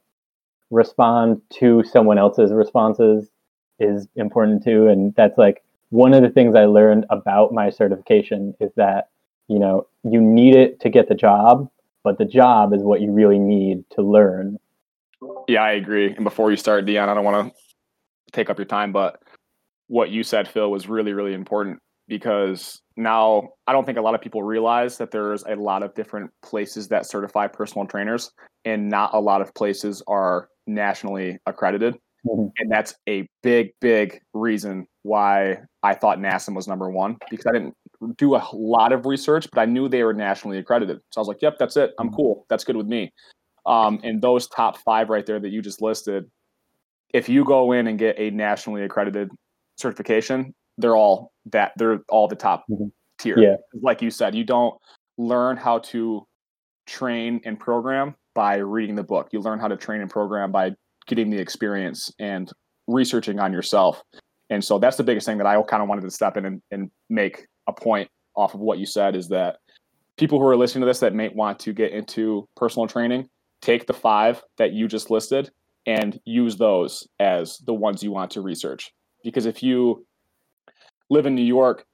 respond 0.70 1.40
to 1.50 1.82
someone 1.84 2.18
else's 2.18 2.52
responses 2.52 3.30
is 3.78 4.08
important 4.16 4.64
too. 4.64 4.88
And 4.88 5.14
that's 5.16 5.38
like 5.38 5.62
one 5.90 6.12
of 6.12 6.22
the 6.22 6.30
things 6.30 6.56
i 6.56 6.64
learned 6.64 7.06
about 7.10 7.52
my 7.52 7.70
certification 7.70 8.54
is 8.60 8.72
that 8.74 9.08
you 9.46 9.58
know 9.58 9.86
you 10.02 10.20
need 10.20 10.54
it 10.54 10.80
to 10.80 10.88
get 10.90 11.08
the 11.08 11.14
job 11.14 11.70
but 12.02 12.18
the 12.18 12.24
job 12.24 12.72
is 12.72 12.82
what 12.82 13.00
you 13.00 13.12
really 13.12 13.38
need 13.38 13.84
to 13.90 14.02
learn. 14.02 14.58
Yeah 15.48 15.62
i 15.62 15.72
agree. 15.72 16.12
And 16.12 16.24
before 16.24 16.50
you 16.50 16.56
start 16.56 16.86
dion 16.86 17.08
i 17.08 17.14
don't 17.14 17.24
want 17.24 17.54
to 17.54 18.32
take 18.32 18.50
up 18.50 18.58
your 18.58 18.66
time 18.66 18.92
but 18.92 19.22
what 19.88 20.10
you 20.10 20.22
said, 20.22 20.48
Phil, 20.48 20.70
was 20.70 20.88
really, 20.88 21.12
really 21.12 21.34
important 21.34 21.78
because 22.08 22.80
now 22.96 23.50
I 23.66 23.72
don't 23.72 23.84
think 23.84 23.98
a 23.98 24.02
lot 24.02 24.14
of 24.14 24.20
people 24.20 24.42
realize 24.42 24.98
that 24.98 25.10
there's 25.10 25.44
a 25.44 25.54
lot 25.54 25.82
of 25.82 25.94
different 25.94 26.30
places 26.42 26.88
that 26.88 27.06
certify 27.06 27.46
personal 27.46 27.86
trainers, 27.86 28.30
and 28.64 28.88
not 28.88 29.14
a 29.14 29.20
lot 29.20 29.40
of 29.40 29.54
places 29.54 30.02
are 30.06 30.48
nationally 30.66 31.38
accredited. 31.46 31.96
Mm-hmm. 32.26 32.48
And 32.58 32.70
that's 32.70 32.94
a 33.08 33.28
big, 33.42 33.70
big 33.80 34.20
reason 34.34 34.86
why 35.02 35.58
I 35.82 35.94
thought 35.94 36.18
NASM 36.18 36.54
was 36.54 36.66
number 36.66 36.90
one 36.90 37.16
because 37.30 37.46
I 37.46 37.52
didn't 37.52 37.74
do 38.16 38.34
a 38.34 38.44
lot 38.52 38.92
of 38.92 39.06
research, 39.06 39.48
but 39.52 39.60
I 39.60 39.64
knew 39.66 39.88
they 39.88 40.02
were 40.02 40.12
nationally 40.12 40.58
accredited. 40.58 41.00
So 41.10 41.20
I 41.20 41.22
was 41.22 41.28
like, 41.28 41.42
yep, 41.42 41.56
that's 41.58 41.76
it. 41.76 41.92
I'm 41.98 42.08
mm-hmm. 42.08 42.16
cool. 42.16 42.46
That's 42.48 42.64
good 42.64 42.76
with 42.76 42.86
me. 42.86 43.12
Um, 43.66 44.00
and 44.04 44.22
those 44.22 44.46
top 44.48 44.78
five 44.78 45.08
right 45.08 45.26
there 45.26 45.40
that 45.40 45.50
you 45.50 45.62
just 45.62 45.82
listed, 45.82 46.30
if 47.12 47.28
you 47.28 47.44
go 47.44 47.72
in 47.72 47.86
and 47.86 47.98
get 47.98 48.16
a 48.18 48.30
nationally 48.30 48.82
accredited 48.82 49.30
certification, 49.76 50.54
they're 50.78 50.96
all 50.96 51.32
that 51.46 51.72
they're 51.76 52.00
all 52.08 52.28
the 52.28 52.36
top 52.36 52.64
mm-hmm. 52.70 52.86
tier. 53.18 53.38
Yeah. 53.38 53.56
Like 53.80 54.02
you 54.02 54.10
said, 54.10 54.34
you 54.34 54.44
don't 54.44 54.74
learn 55.18 55.56
how 55.56 55.78
to 55.78 56.26
train 56.86 57.40
and 57.44 57.58
program 57.58 58.14
by 58.34 58.56
reading 58.56 58.94
the 58.94 59.02
book. 59.02 59.28
You 59.32 59.40
learn 59.40 59.58
how 59.58 59.68
to 59.68 59.76
train 59.76 60.00
and 60.00 60.10
program 60.10 60.52
by 60.52 60.72
getting 61.06 61.30
the 61.30 61.38
experience 61.38 62.12
and 62.18 62.50
researching 62.86 63.38
on 63.38 63.52
yourself. 63.52 64.02
And 64.50 64.64
so 64.64 64.78
that's 64.78 64.96
the 64.96 65.02
biggest 65.02 65.26
thing 65.26 65.38
that 65.38 65.46
I 65.46 65.60
kind 65.62 65.82
of 65.82 65.88
wanted 65.88 66.02
to 66.02 66.10
step 66.10 66.36
in 66.36 66.44
and, 66.44 66.62
and 66.70 66.90
make 67.10 67.46
a 67.66 67.72
point 67.72 68.08
off 68.36 68.54
of 68.54 68.60
what 68.60 68.78
you 68.78 68.86
said 68.86 69.16
is 69.16 69.28
that 69.28 69.56
people 70.16 70.38
who 70.38 70.46
are 70.46 70.56
listening 70.56 70.82
to 70.82 70.86
this 70.86 71.00
that 71.00 71.14
may 71.14 71.28
want 71.28 71.58
to 71.60 71.72
get 71.72 71.92
into 71.92 72.48
personal 72.56 72.86
training, 72.86 73.28
take 73.60 73.86
the 73.86 73.92
five 73.92 74.42
that 74.58 74.72
you 74.72 74.86
just 74.88 75.10
listed 75.10 75.50
and 75.86 76.20
use 76.24 76.56
those 76.56 77.06
as 77.20 77.58
the 77.58 77.74
ones 77.74 78.02
you 78.02 78.10
want 78.10 78.30
to 78.32 78.40
research. 78.40 78.92
Because 79.24 79.46
if 79.46 79.62
you 79.62 80.06
live 81.10 81.26
in 81.26 81.34
New 81.34 81.42
York, 81.42 81.84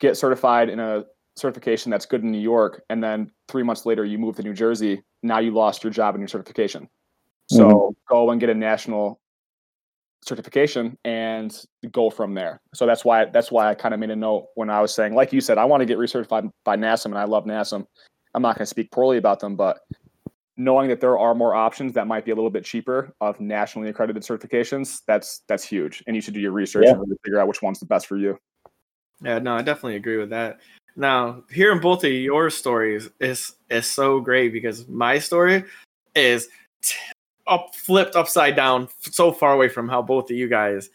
get 0.00 0.16
certified 0.16 0.68
in 0.68 0.80
a 0.80 1.04
certification 1.36 1.90
that's 1.90 2.06
good 2.06 2.22
in 2.22 2.30
New 2.30 2.40
York, 2.40 2.82
and 2.90 3.02
then 3.02 3.30
three 3.48 3.62
months 3.62 3.86
later 3.86 4.04
you 4.04 4.18
move 4.18 4.36
to 4.36 4.42
New 4.42 4.54
Jersey, 4.54 5.02
now 5.22 5.38
you 5.38 5.50
lost 5.50 5.82
your 5.82 5.92
job 5.92 6.14
and 6.14 6.22
your 6.22 6.28
certification. 6.28 6.88
So 7.50 7.68
mm-hmm. 7.68 7.92
go 8.08 8.30
and 8.30 8.40
get 8.40 8.50
a 8.50 8.54
national 8.54 9.20
certification 10.24 10.96
and 11.04 11.54
go 11.92 12.10
from 12.10 12.34
there. 12.34 12.60
So 12.74 12.86
that's 12.86 13.04
why 13.04 13.26
that's 13.26 13.52
why 13.52 13.68
I 13.68 13.74
kind 13.74 13.94
of 13.94 14.00
made 14.00 14.10
a 14.10 14.16
note 14.16 14.48
when 14.54 14.70
I 14.70 14.80
was 14.80 14.94
saying, 14.94 15.14
like 15.14 15.32
you 15.32 15.40
said, 15.40 15.58
I 15.58 15.64
want 15.64 15.80
to 15.80 15.86
get 15.86 15.98
recertified 15.98 16.50
by 16.64 16.76
NASM 16.76 17.06
and 17.06 17.18
I 17.18 17.24
love 17.24 17.44
NASM. 17.44 17.86
I'm 18.34 18.42
not 18.42 18.56
going 18.56 18.64
to 18.64 18.66
speak 18.66 18.90
poorly 18.90 19.18
about 19.18 19.40
them, 19.40 19.54
but 19.54 19.80
knowing 20.56 20.88
that 20.88 21.00
there 21.00 21.18
are 21.18 21.34
more 21.34 21.54
options 21.54 21.92
that 21.94 22.06
might 22.06 22.24
be 22.24 22.30
a 22.30 22.34
little 22.34 22.50
bit 22.50 22.64
cheaper 22.64 23.14
of 23.20 23.40
nationally 23.40 23.88
accredited 23.88 24.22
certifications, 24.22 25.00
that's 25.06 25.42
that's 25.48 25.64
huge. 25.64 26.02
And 26.06 26.16
you 26.16 26.22
should 26.22 26.34
do 26.34 26.40
your 26.40 26.52
research 26.52 26.84
yeah. 26.86 26.92
and 26.92 27.00
really 27.00 27.16
figure 27.24 27.40
out 27.40 27.48
which 27.48 27.62
one's 27.62 27.80
the 27.80 27.86
best 27.86 28.06
for 28.06 28.16
you. 28.16 28.38
Yeah, 29.22 29.38
no, 29.38 29.54
I 29.54 29.62
definitely 29.62 29.96
agree 29.96 30.16
with 30.16 30.30
that. 30.30 30.60
Now, 30.96 31.44
hearing 31.50 31.80
both 31.80 32.04
of 32.04 32.12
your 32.12 32.50
stories 32.50 33.08
is 33.20 33.54
is 33.70 33.86
so 33.86 34.20
great 34.20 34.52
because 34.52 34.88
my 34.88 35.18
story 35.18 35.64
is 36.14 36.48
t- 36.82 36.94
up 37.46 37.74
flipped 37.74 38.16
upside 38.16 38.56
down, 38.56 38.88
so 39.00 39.32
far 39.32 39.52
away 39.52 39.68
from 39.68 39.88
how 39.88 40.02
both 40.02 40.30
of 40.30 40.36
you 40.36 40.48
guys 40.48 40.90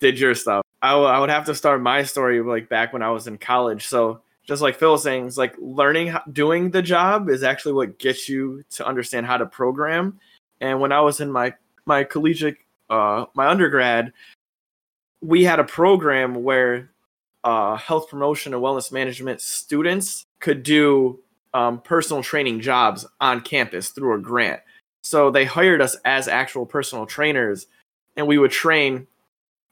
did 0.00 0.18
your 0.18 0.34
stuff. 0.34 0.64
I, 0.82 0.90
w- 0.90 1.08
I 1.08 1.18
would 1.20 1.30
have 1.30 1.46
to 1.46 1.54
start 1.54 1.80
my 1.80 2.02
story 2.02 2.40
like 2.42 2.68
back 2.68 2.92
when 2.92 3.02
I 3.02 3.10
was 3.10 3.26
in 3.26 3.38
college. 3.38 3.86
So 3.86 4.20
just 4.44 4.62
like 4.62 4.76
Phil 4.76 4.92
was 4.92 5.02
saying, 5.04 5.26
it's 5.26 5.36
like 5.36 5.54
learning 5.58 6.08
how, 6.08 6.22
doing 6.32 6.70
the 6.70 6.82
job 6.82 7.30
is 7.30 7.42
actually 7.44 7.74
what 7.74 7.98
gets 7.98 8.28
you 8.28 8.64
to 8.70 8.86
understand 8.86 9.26
how 9.26 9.36
to 9.36 9.46
program. 9.46 10.18
And 10.60 10.80
when 10.80 10.92
I 10.92 11.00
was 11.00 11.20
in 11.20 11.30
my 11.30 11.54
my 11.86 12.04
collegiate 12.04 12.56
uh, 12.90 13.26
my 13.34 13.46
undergrad, 13.46 14.12
we 15.20 15.44
had 15.44 15.60
a 15.60 15.64
program 15.64 16.42
where 16.42 16.90
uh, 17.44 17.76
health 17.76 18.08
promotion 18.08 18.54
and 18.54 18.62
wellness 18.62 18.92
management 18.92 19.40
students 19.40 20.26
could 20.40 20.62
do 20.62 21.20
um, 21.54 21.80
personal 21.80 22.22
training 22.22 22.60
jobs 22.60 23.06
on 23.20 23.40
campus 23.40 23.90
through 23.90 24.14
a 24.14 24.18
grant. 24.18 24.60
So 25.02 25.30
they 25.30 25.44
hired 25.44 25.80
us 25.80 25.96
as 26.04 26.28
actual 26.28 26.64
personal 26.64 27.06
trainers, 27.06 27.66
and 28.16 28.26
we 28.26 28.38
would 28.38 28.52
train 28.52 29.06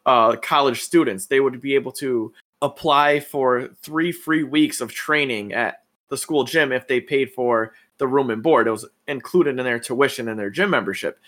uh, 0.07 0.37
college 0.37 0.83
students. 0.83 1.27
They 1.27 1.41
would 1.41 1.61
be 1.61 1.75
able 1.75 1.93
to 1.93 2.33
apply 2.63 3.21
for 3.21 3.69
three 3.83 4.13
free 4.13 4.43
weeks 4.43 4.81
of 4.81 4.93
training 4.93 5.53
at 5.53 5.83
the 6.09 6.17
school 6.17 6.45
gym 6.45 6.73
if 6.73 6.87
they 6.87 7.01
paid 7.01 7.33
for 7.33 7.73
the 7.99 8.07
room 8.07 8.31
and 8.31 8.43
board. 8.43 8.67
It 8.67 8.73
was 8.73 8.87
included 9.07 9.59
in 9.59 9.65
their 9.65 9.79
tuition 9.79 10.29
and 10.29 10.39
their 10.39 10.51
gym 10.51 10.71
membership, 10.71 11.19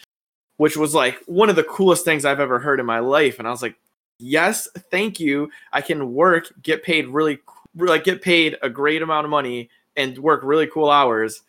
which 0.57 0.77
was 0.77 0.95
like 0.95 1.23
one 1.27 1.49
of 1.49 1.57
the 1.57 1.65
coolest 1.65 2.05
things 2.05 2.25
I've 2.25 2.41
ever 2.41 2.59
heard 2.59 2.81
in 2.81 2.87
my 2.87 2.99
life. 2.99 3.39
And 3.39 3.47
I 3.47 3.51
was 3.51 3.63
like, 3.63 3.77
yes, 4.19 4.69
thank 4.91 5.21
you. 5.21 5.51
I 5.73 5.81
can 5.81 6.13
work, 6.13 6.53
get 6.63 6.83
paid 6.83 7.09
really, 7.09 7.39
like 7.77 8.05
get 8.05 8.21
paid 8.21 8.57
a 8.63 8.69
great 8.69 9.03
amount 9.03 9.25
of 9.25 9.31
money 9.31 9.71
and 9.97 10.19
work 10.19 10.41
really 10.43 10.67
cool 10.67 10.91
hours 10.91 11.43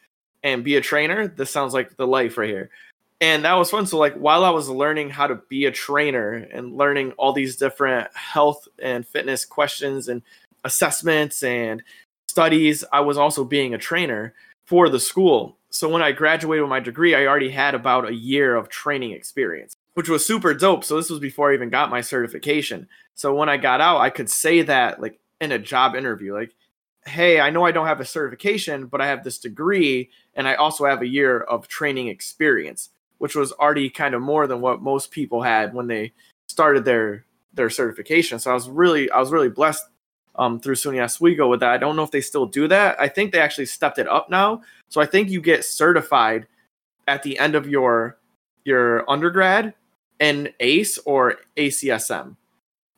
and 0.44 0.64
be 0.64 0.76
a 0.76 0.82
trainer. 0.82 1.28
This 1.28 1.52
sounds 1.52 1.74
like 1.74 1.96
the 1.96 2.08
life 2.08 2.38
right 2.38 2.50
here. 2.50 2.70
And 3.22 3.46
that 3.46 3.54
was 3.54 3.70
fun. 3.70 3.86
So, 3.86 3.98
like, 3.98 4.16
while 4.16 4.44
I 4.44 4.50
was 4.50 4.70
learning 4.70 5.10
how 5.10 5.28
to 5.28 5.36
be 5.36 5.66
a 5.66 5.72
trainer 5.72 6.48
and 6.52 6.76
learning 6.76 7.14
all 7.14 7.32
these 7.32 7.56
different 7.56 8.10
health 8.16 8.68
and 8.82 9.08
fitness 9.08 9.46
questions 9.46 10.10
and 10.10 10.22
assessments 10.66 11.44
and 11.44 11.82
studies, 12.28 12.84
I 12.92 13.00
was 13.00 13.18
also 13.18 13.46
being 13.46 13.74
a 13.74 13.78
trainer 13.78 14.34
for 14.66 14.90
the 14.90 15.00
school. 15.00 15.58
So, 15.70 15.88
when 15.88 16.02
I 16.02 16.12
graduated 16.12 16.64
with 16.64 16.70
my 16.70 16.82
degree, 16.82 17.16
I 17.16 17.26
already 17.26 17.50
had 17.50 17.76
about 17.76 18.10
a 18.10 18.14
year 18.14 18.56
of 18.56 18.68
training 18.68 19.12
experience 19.12 19.78
which 19.94 20.10
was 20.10 20.26
super 20.26 20.54
dope. 20.54 20.84
So 20.84 20.96
this 20.96 21.10
was 21.10 21.20
before 21.20 21.52
I 21.52 21.56
even 21.56 21.70
got 21.70 21.90
my 21.90 22.02
certification. 22.02 22.88
So 23.16 23.34
when 23.34 23.50
I 23.50 23.58
got 23.58 23.82
out, 23.82 24.02
I 24.02 24.10
could 24.10 24.30
say 24.30 24.62
that 24.64 25.02
like 25.02 25.20
in 25.40 25.52
a 25.52 25.60
job 25.60 25.96
interview, 25.96 26.34
like, 26.34 26.52
hey, 27.06 27.40
I 27.40 27.50
know 27.50 27.66
I 27.66 27.72
don't 27.72 27.88
have 27.88 28.00
a 28.00 28.06
certification, 28.06 28.88
but 28.88 29.02
I 29.02 29.08
have 29.08 29.24
this 29.24 29.38
degree 29.38 30.10
and 30.36 30.48
I 30.48 30.56
also 30.56 30.86
have 30.86 31.02
a 31.02 31.08
year 31.08 31.42
of 31.42 31.68
training 31.68 32.08
experience, 32.08 32.90
which 33.18 33.36
was 33.36 33.52
already 33.54 33.90
kind 33.90 34.16
of 34.16 34.22
more 34.22 34.48
than 34.48 34.62
what 34.62 34.82
most 34.82 35.12
people 35.12 35.42
had 35.42 35.74
when 35.74 35.88
they 35.88 36.14
started 36.48 36.86
their 36.86 37.26
their 37.54 37.70
certification. 37.70 38.40
So 38.40 38.52
I 38.52 38.54
was 38.54 38.70
really 38.70 39.10
I 39.12 39.20
was 39.20 39.32
really 39.32 39.50
blessed 39.50 39.84
um, 40.36 40.60
through 40.60 40.76
SUNY 40.76 41.04
Oswego 41.04 41.48
with 41.48 41.60
that. 41.60 41.72
I 41.72 41.78
don't 41.78 41.96
know 41.96 42.04
if 42.04 42.12
they 42.12 42.22
still 42.22 42.46
do 42.46 42.68
that. 42.68 43.00
I 43.00 43.08
think 43.08 43.32
they 43.32 43.42
actually 43.42 43.68
stepped 43.68 44.00
it 44.00 44.08
up 44.08 44.30
now. 44.30 44.62
So 44.90 45.02
I 45.02 45.06
think 45.06 45.30
you 45.30 45.42
get 45.42 45.64
certified 45.64 46.48
at 47.08 47.24
the 47.24 47.38
end 47.38 47.56
of 47.56 47.68
your 47.68 48.18
your 48.64 49.10
undergrad 49.10 49.74
and 50.20 50.54
ACE 50.60 50.98
or 51.00 51.36
ACSM. 51.58 52.36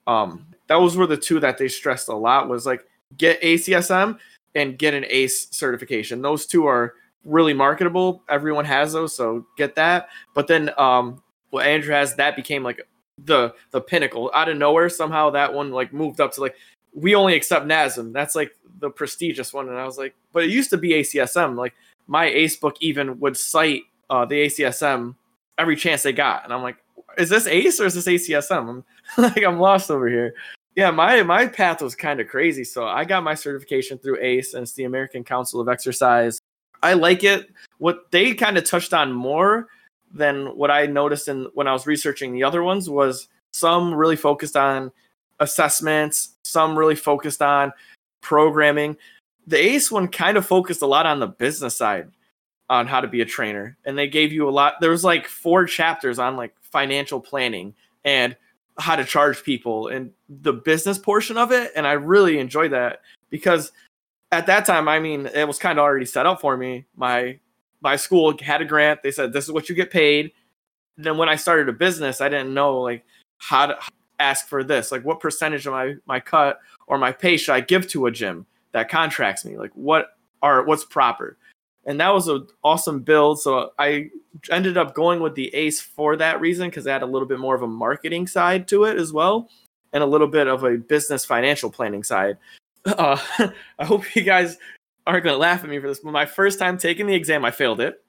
Um, 0.08 0.46
those 0.68 0.96
were 0.96 1.08
the 1.08 1.18
two 1.18 1.40
that 1.40 1.58
they 1.58 1.68
stressed 1.68 2.08
a 2.10 2.16
lot 2.16 2.48
was 2.48 2.66
like 2.66 2.86
get 3.18 3.42
ACSM 3.42 4.18
and 4.56 4.78
get 4.78 4.94
an 4.94 5.06
ACE 5.10 5.48
certification. 5.52 6.22
Those 6.22 6.46
two 6.46 6.66
are 6.66 6.96
really 7.24 7.54
marketable. 7.54 8.24
Everyone 8.30 8.66
has 8.66 8.94
those, 8.94 9.16
so 9.16 9.46
get 9.58 9.76
that. 9.76 10.10
But 10.34 10.48
then 10.48 10.72
um, 10.78 11.22
what 11.50 11.66
Andrew 11.66 11.94
has 11.94 12.16
that 12.16 12.36
became 12.36 12.64
like 12.64 12.88
the 13.24 13.54
the 13.72 13.82
pinnacle 13.82 14.32
out 14.34 14.50
of 14.50 14.58
nowhere. 14.58 14.90
Somehow 14.90 15.30
that 15.32 15.54
one 15.54 15.72
like 15.72 15.94
moved 15.94 16.22
up 16.22 16.34
to 16.34 16.42
like 16.42 16.56
we 16.94 17.16
only 17.16 17.36
accept 17.36 17.66
NASM. 17.66 18.14
That's 18.14 18.36
like 18.36 18.56
the 18.80 18.90
prestigious 18.90 19.54
one. 19.54 19.70
And 19.70 19.78
I 19.78 19.86
was 19.86 19.98
like, 19.98 20.16
but 20.32 20.44
it 20.44 20.50
used 20.50 20.70
to 20.72 20.78
be 20.78 20.90
ACSM. 20.90 21.56
Like 21.56 21.74
my 22.08 22.26
ACE 22.26 22.56
book 22.56 22.78
even 22.82 23.20
would 23.20 23.38
cite 23.38 23.84
uh, 24.10 24.26
the 24.26 24.46
ACSM 24.46 25.16
every 25.58 25.76
chance 25.76 26.04
they 26.04 26.14
got, 26.14 26.44
and 26.44 26.54
I'm 26.54 26.62
like, 26.62 26.78
is 27.18 27.30
this 27.30 27.48
Ace 27.48 27.80
or 27.80 27.86
is 27.86 27.94
this 27.96 28.08
ACSM? 28.08 28.70
I'm 28.70 28.84
like 29.18 29.44
I'm 29.44 29.60
lost 29.60 29.90
over 29.90 30.08
here. 30.08 30.36
Yeah, 30.76 30.92
my 30.92 31.24
my 31.24 31.48
path 31.48 31.82
was 31.82 31.96
kind 31.96 32.20
of 32.20 32.28
crazy. 32.28 32.64
So 32.64 32.86
I 32.86 33.06
got 33.06 33.24
my 33.24 33.34
certification 33.34 33.98
through 33.98 34.20
ACE, 34.22 34.54
and 34.54 34.64
it's 34.64 34.74
the 34.74 34.84
American 34.84 35.24
Council 35.24 35.62
of 35.62 35.70
Exercise. 35.70 36.40
I 36.84 36.94
like 36.94 37.24
it. 37.24 37.48
What 37.78 38.12
they 38.12 38.34
kind 38.34 38.58
of 38.58 38.66
touched 38.66 38.94
on 38.94 39.12
more 39.12 39.68
than 40.12 40.48
what 40.58 40.72
I 40.72 40.86
noticed 40.86 41.28
in 41.28 41.48
when 41.54 41.68
I 41.68 41.74
was 41.74 41.88
researching 41.88 42.34
the 42.34 42.44
other 42.44 42.62
ones 42.62 42.90
was 42.90 43.28
some 43.54 43.94
really 43.94 44.18
focused 44.18 44.58
on 44.58 44.92
assessments, 45.40 46.36
some 46.44 46.78
really 46.78 46.96
focused 46.96 47.42
on 47.42 47.72
programming. 48.22 48.98
The 49.48 49.58
ACE 49.58 49.92
one 49.92 50.08
kind 50.10 50.38
of 50.38 50.46
focused 50.46 50.82
a 50.82 50.88
lot 50.88 51.06
on 51.06 51.20
the 51.20 51.28
business 51.28 51.78
side 51.78 52.10
on 52.70 52.88
how 52.88 53.00
to 53.00 53.08
be 53.08 53.22
a 53.22 53.26
trainer 53.26 53.78
and 53.86 53.96
they 53.96 54.08
gave 54.08 54.34
you 54.34 54.50
a 54.50 54.50
lot 54.50 54.74
there 54.82 54.90
was 54.90 55.04
like 55.04 55.28
four 55.28 55.66
chapters 55.66 56.18
on 56.18 56.36
like 56.36 56.52
financial 56.62 57.20
planning 57.20 57.76
and 58.04 58.36
how 58.78 58.96
to 58.96 59.06
charge 59.06 59.44
people 59.44 59.88
and 59.88 60.12
the 60.28 60.54
business 60.54 60.98
portion 60.98 61.38
of 61.38 61.52
it. 61.52 61.72
And 61.76 61.88
I 61.88 61.94
really 61.94 62.40
enjoyed 62.40 62.72
that 62.72 63.02
because 63.30 63.72
at 64.32 64.48
that 64.48 64.66
time, 64.66 64.88
I 64.88 65.00
mean, 65.00 65.28
it 65.28 65.48
was 65.48 65.60
kind 65.60 65.80
of 65.80 65.84
already 65.84 66.06
set 66.06 66.26
up 66.26 66.42
for 66.42 66.58
me. 66.58 66.86
My 66.96 67.40
my 67.82 67.96
school 67.96 68.36
had 68.42 68.62
a 68.62 68.66
grant. 68.66 69.04
They 69.04 69.12
said 69.12 69.32
this 69.32 69.46
is 69.46 69.52
what 69.52 69.70
you 69.70 69.76
get 69.76 69.92
paid. 69.92 70.32
then 70.98 71.18
when 71.18 71.30
I 71.30 71.36
started 71.36 71.70
a 71.70 71.74
business, 71.74 72.22
I 72.22 72.30
didn't 72.30 72.54
know 72.54 72.80
like 72.82 73.06
how 73.38 73.68
to 73.68 73.78
ask 74.20 74.48
for 74.48 74.64
this. 74.64 74.92
Like 74.92 75.04
what 75.04 75.20
percentage 75.20 75.66
of 75.68 75.74
my 75.74 75.96
my 76.06 76.20
cut 76.20 76.60
or 76.88 76.98
my 76.98 77.12
pay 77.12 77.38
should 77.38 77.54
I 77.54 77.62
give 77.62 77.88
to 77.90 78.08
a 78.08 78.12
gym 78.12 78.46
that 78.72 78.90
contracts 78.90 79.46
me? 79.46 79.58
Like 79.58 79.72
what 79.74 80.18
are 80.42 80.64
what's 80.64 80.84
proper? 80.86 81.38
And 81.86 82.00
that 82.00 82.14
was 82.14 82.28
an 82.28 82.48
awesome 82.64 83.02
build. 83.02 83.40
So 83.40 83.72
I 83.78 84.10
ended 84.52 84.78
up 84.78 84.94
going 84.96 85.20
with 85.20 85.36
the 85.36 85.54
Ace 85.54 85.80
for 85.82 86.16
that 86.18 86.42
reason 86.42 86.70
because 86.70 86.86
it 86.86 86.92
had 86.92 87.04
a 87.04 87.08
little 87.08 87.28
bit 87.28 87.40
more 87.40 87.56
of 87.56 87.62
a 87.62 87.68
marketing 87.68 88.28
side 88.28 88.68
to 88.70 88.86
it 88.86 88.98
as 88.98 89.14
well, 89.14 89.50
and 89.94 90.04
a 90.04 90.08
little 90.08 90.28
bit 90.28 90.48
of 90.48 90.64
a 90.64 90.78
business 90.78 91.26
financial 91.26 91.70
planning 91.70 92.04
side. 92.04 92.38
Uh, 92.86 93.18
I 93.80 93.86
hope 93.86 94.16
you 94.16 94.22
guys 94.22 94.60
aren't 95.08 95.24
going 95.24 95.34
to 95.34 95.40
laugh 95.40 95.64
at 95.64 95.70
me 95.72 95.80
for 95.80 95.88
this, 95.88 96.02
but 96.02 96.12
my 96.12 96.28
first 96.28 96.60
time 96.60 96.78
taking 96.78 97.08
the 97.08 97.16
exam, 97.16 97.44
I 97.44 97.50
failed 97.50 97.82
it. 97.82 98.00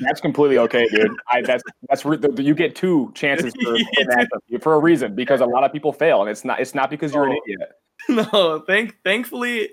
That's 0.00 0.20
completely 0.20 0.58
okay, 0.58 0.88
dude. 0.88 1.12
I, 1.28 1.42
that's 1.42 1.62
that's 1.88 2.04
you 2.04 2.54
get 2.54 2.74
two 2.74 3.12
chances 3.14 3.52
for, 3.62 3.76
for, 4.50 4.58
for, 4.60 4.74
a 4.74 4.78
reason 4.80 5.14
because 5.14 5.40
a 5.40 5.46
lot 5.46 5.62
of 5.62 5.72
people 5.72 5.92
fail, 5.92 6.22
and 6.22 6.28
it's 6.28 6.44
not 6.44 6.58
it's 6.60 6.74
not 6.74 6.90
because 6.90 7.14
you're 7.14 7.28
oh. 7.28 7.30
an 7.30 7.38
idiot. 7.46 7.72
No, 8.08 8.64
thank 8.66 8.96
thankfully 9.04 9.70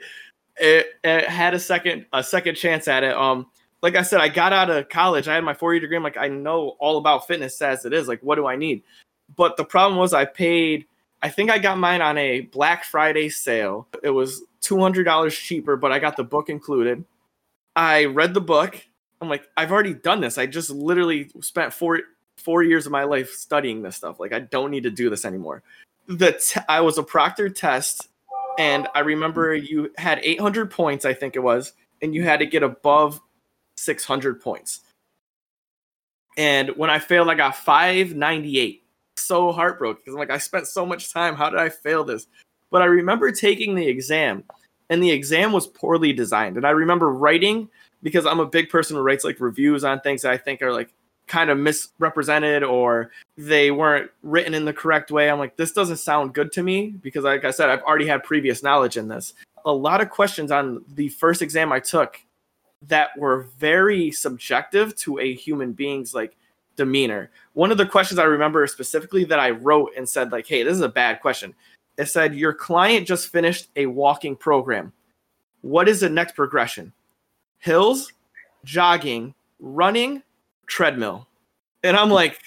it, 0.60 0.88
it, 1.04 1.26
had 1.26 1.54
a 1.54 1.60
second 1.60 2.06
a 2.14 2.24
second 2.24 2.56
chance 2.56 2.88
at 2.88 3.04
it. 3.04 3.16
Um, 3.16 3.48
like 3.82 3.96
I 3.96 4.02
said, 4.02 4.22
I 4.22 4.28
got 4.28 4.54
out 4.54 4.70
of 4.70 4.90
college. 4.90 5.28
I 5.28 5.36
had 5.36 5.44
my 5.44 5.54
four 5.54 5.74
year 5.74 5.82
degree. 5.82 5.98
I'm 5.98 6.04
like, 6.04 6.18
I 6.18 6.28
know 6.28 6.76
all 6.80 6.98
about 6.98 7.28
fitness 7.28 7.62
as 7.62 7.86
it 7.86 7.94
is. 7.94 8.08
Like, 8.08 8.22
what 8.22 8.36
do 8.36 8.48
I 8.48 8.56
need? 8.56 8.84
But 9.36 9.58
the 9.58 9.66
problem 9.66 10.00
was, 10.00 10.14
I 10.14 10.26
paid. 10.26 10.86
I 11.22 11.30
think 11.30 11.50
I 11.50 11.58
got 11.58 11.78
mine 11.78 12.02
on 12.02 12.18
a 12.18 12.42
Black 12.42 12.84
Friday 12.84 13.30
sale. 13.30 13.88
It 14.04 14.10
was 14.12 14.44
two 14.62 14.80
hundred 14.80 15.04
dollars 15.04 15.36
cheaper, 15.36 15.76
but 15.76 15.92
I 15.92 16.00
got 16.00 16.18
the 16.18 16.24
book 16.24 16.50
included. 16.50 17.04
I 17.76 18.06
read 18.06 18.34
the 18.34 18.42
book. 18.42 18.84
I'm 19.22 19.30
like, 19.30 19.48
I've 19.58 19.72
already 19.72 19.94
done 19.94 20.22
this. 20.22 20.38
I 20.38 20.46
just 20.46 20.70
literally 20.70 21.30
spent 21.42 21.74
four 21.74 22.02
four 22.38 22.64
years 22.64 22.86
of 22.86 22.92
my 22.92 23.04
life 23.04 23.32
studying 23.32 23.82
this 23.82 23.96
stuff. 23.96 24.20
Like, 24.20 24.34
I 24.34 24.40
don't 24.40 24.72
need 24.72 24.84
to 24.84 24.92
do 24.92 25.10
this 25.10 25.26
anymore. 25.26 25.64
The 26.08 26.34
t- 26.34 26.62
I 26.70 26.82
was 26.82 26.98
a 26.98 27.04
proctored 27.04 27.56
test 27.56 28.08
and 28.58 28.88
I 28.96 29.00
remember 29.00 29.56
you 29.56 29.92
had 29.98 30.20
800 30.24 30.72
points, 30.72 31.06
I 31.06 31.14
think 31.14 31.36
it 31.36 31.40
was, 31.40 31.74
and 32.02 32.14
you 32.14 32.24
had 32.24 32.40
to 32.40 32.46
get 32.46 32.64
above 32.64 33.20
600 33.78 34.42
points. 34.42 34.82
And 36.38 36.70
when 36.78 36.90
I 36.90 37.00
failed, 37.00 37.30
I 37.30 37.36
got 37.36 37.56
598. 37.56 38.84
So 39.18 39.52
heartbroken 39.52 40.02
because 40.02 40.14
I'm 40.14 40.20
like, 40.20 40.30
I 40.30 40.38
spent 40.38 40.68
so 40.68 40.86
much 40.86 41.12
time. 41.12 41.36
How 41.36 41.50
did 41.50 41.60
I 41.60 41.70
fail 41.70 42.04
this? 42.04 42.28
But 42.70 42.82
I 42.82 42.86
remember 42.86 43.32
taking 43.32 43.74
the 43.74 43.88
exam, 43.88 44.44
and 44.90 45.02
the 45.02 45.12
exam 45.12 45.52
was 45.52 45.68
poorly 45.68 46.14
designed. 46.14 46.58
And 46.58 46.66
I 46.68 46.72
remember 46.72 47.12
writing 47.12 47.70
because 48.04 48.26
I'm 48.26 48.40
a 48.40 48.46
big 48.46 48.70
person 48.70 48.96
who 48.96 49.02
writes 49.02 49.24
like 49.24 49.40
reviews 49.40 49.84
on 49.84 50.02
things 50.02 50.22
that 50.22 50.32
I 50.32 50.38
think 50.38 50.62
are 50.62 50.72
like 50.72 50.94
kind 51.28 51.50
of 51.50 51.58
misrepresented 51.58 52.64
or 52.64 53.12
they 53.38 53.72
weren't 53.72 54.10
written 54.24 54.54
in 54.54 54.66
the 54.66 54.74
correct 54.74 55.12
way. 55.12 55.30
I'm 55.30 55.40
like, 55.40 55.58
this 55.58 55.72
doesn't 55.72 55.98
sound 55.98 56.34
good 56.34 56.52
to 56.54 56.64
me 56.64 56.96
because, 57.02 57.24
like 57.24 57.46
I 57.46 57.52
said, 57.52 57.70
I've 57.70 57.84
already 57.84 58.08
had 58.08 58.24
previous 58.24 58.64
knowledge 58.64 58.98
in 58.98 59.08
this. 59.08 59.34
A 59.66 59.72
lot 59.72 60.02
of 60.02 60.10
questions 60.10 60.52
on 60.52 60.84
the 60.96 61.10
first 61.10 61.42
exam 61.42 61.72
I 61.72 61.80
took 61.80 62.20
that 62.88 63.10
were 63.18 63.48
very 63.58 64.12
subjective 64.12 64.96
to 64.96 65.20
a 65.20 65.34
human 65.34 65.74
being's 65.74 66.14
like 66.14 66.36
demeanor. 66.76 67.30
One 67.54 67.72
of 67.72 67.78
the 67.78 67.86
questions 67.86 68.20
I 68.20 68.24
remember 68.24 68.66
specifically 68.68 69.26
that 69.26 69.40
I 69.40 69.50
wrote 69.50 69.92
and 69.98 70.08
said, 70.08 70.32
like, 70.32 70.48
hey, 70.48 70.64
this 70.64 70.74
is 70.74 70.82
a 70.82 70.90
bad 70.90 71.22
question. 71.22 71.54
It 71.98 72.08
said, 72.08 72.36
Your 72.36 72.54
client 72.54 73.08
just 73.08 73.30
finished 73.30 73.70
a 73.76 73.88
walking 73.88 74.36
program. 74.36 74.94
What 75.62 75.90
is 75.90 76.00
the 76.00 76.10
next 76.10 76.36
progression? 76.36 76.94
Hills, 77.58 78.14
jogging, 78.64 79.34
running, 79.60 80.22
treadmill. 80.68 81.28
And 81.84 81.98
I'm 81.98 82.10
like, 82.10 82.40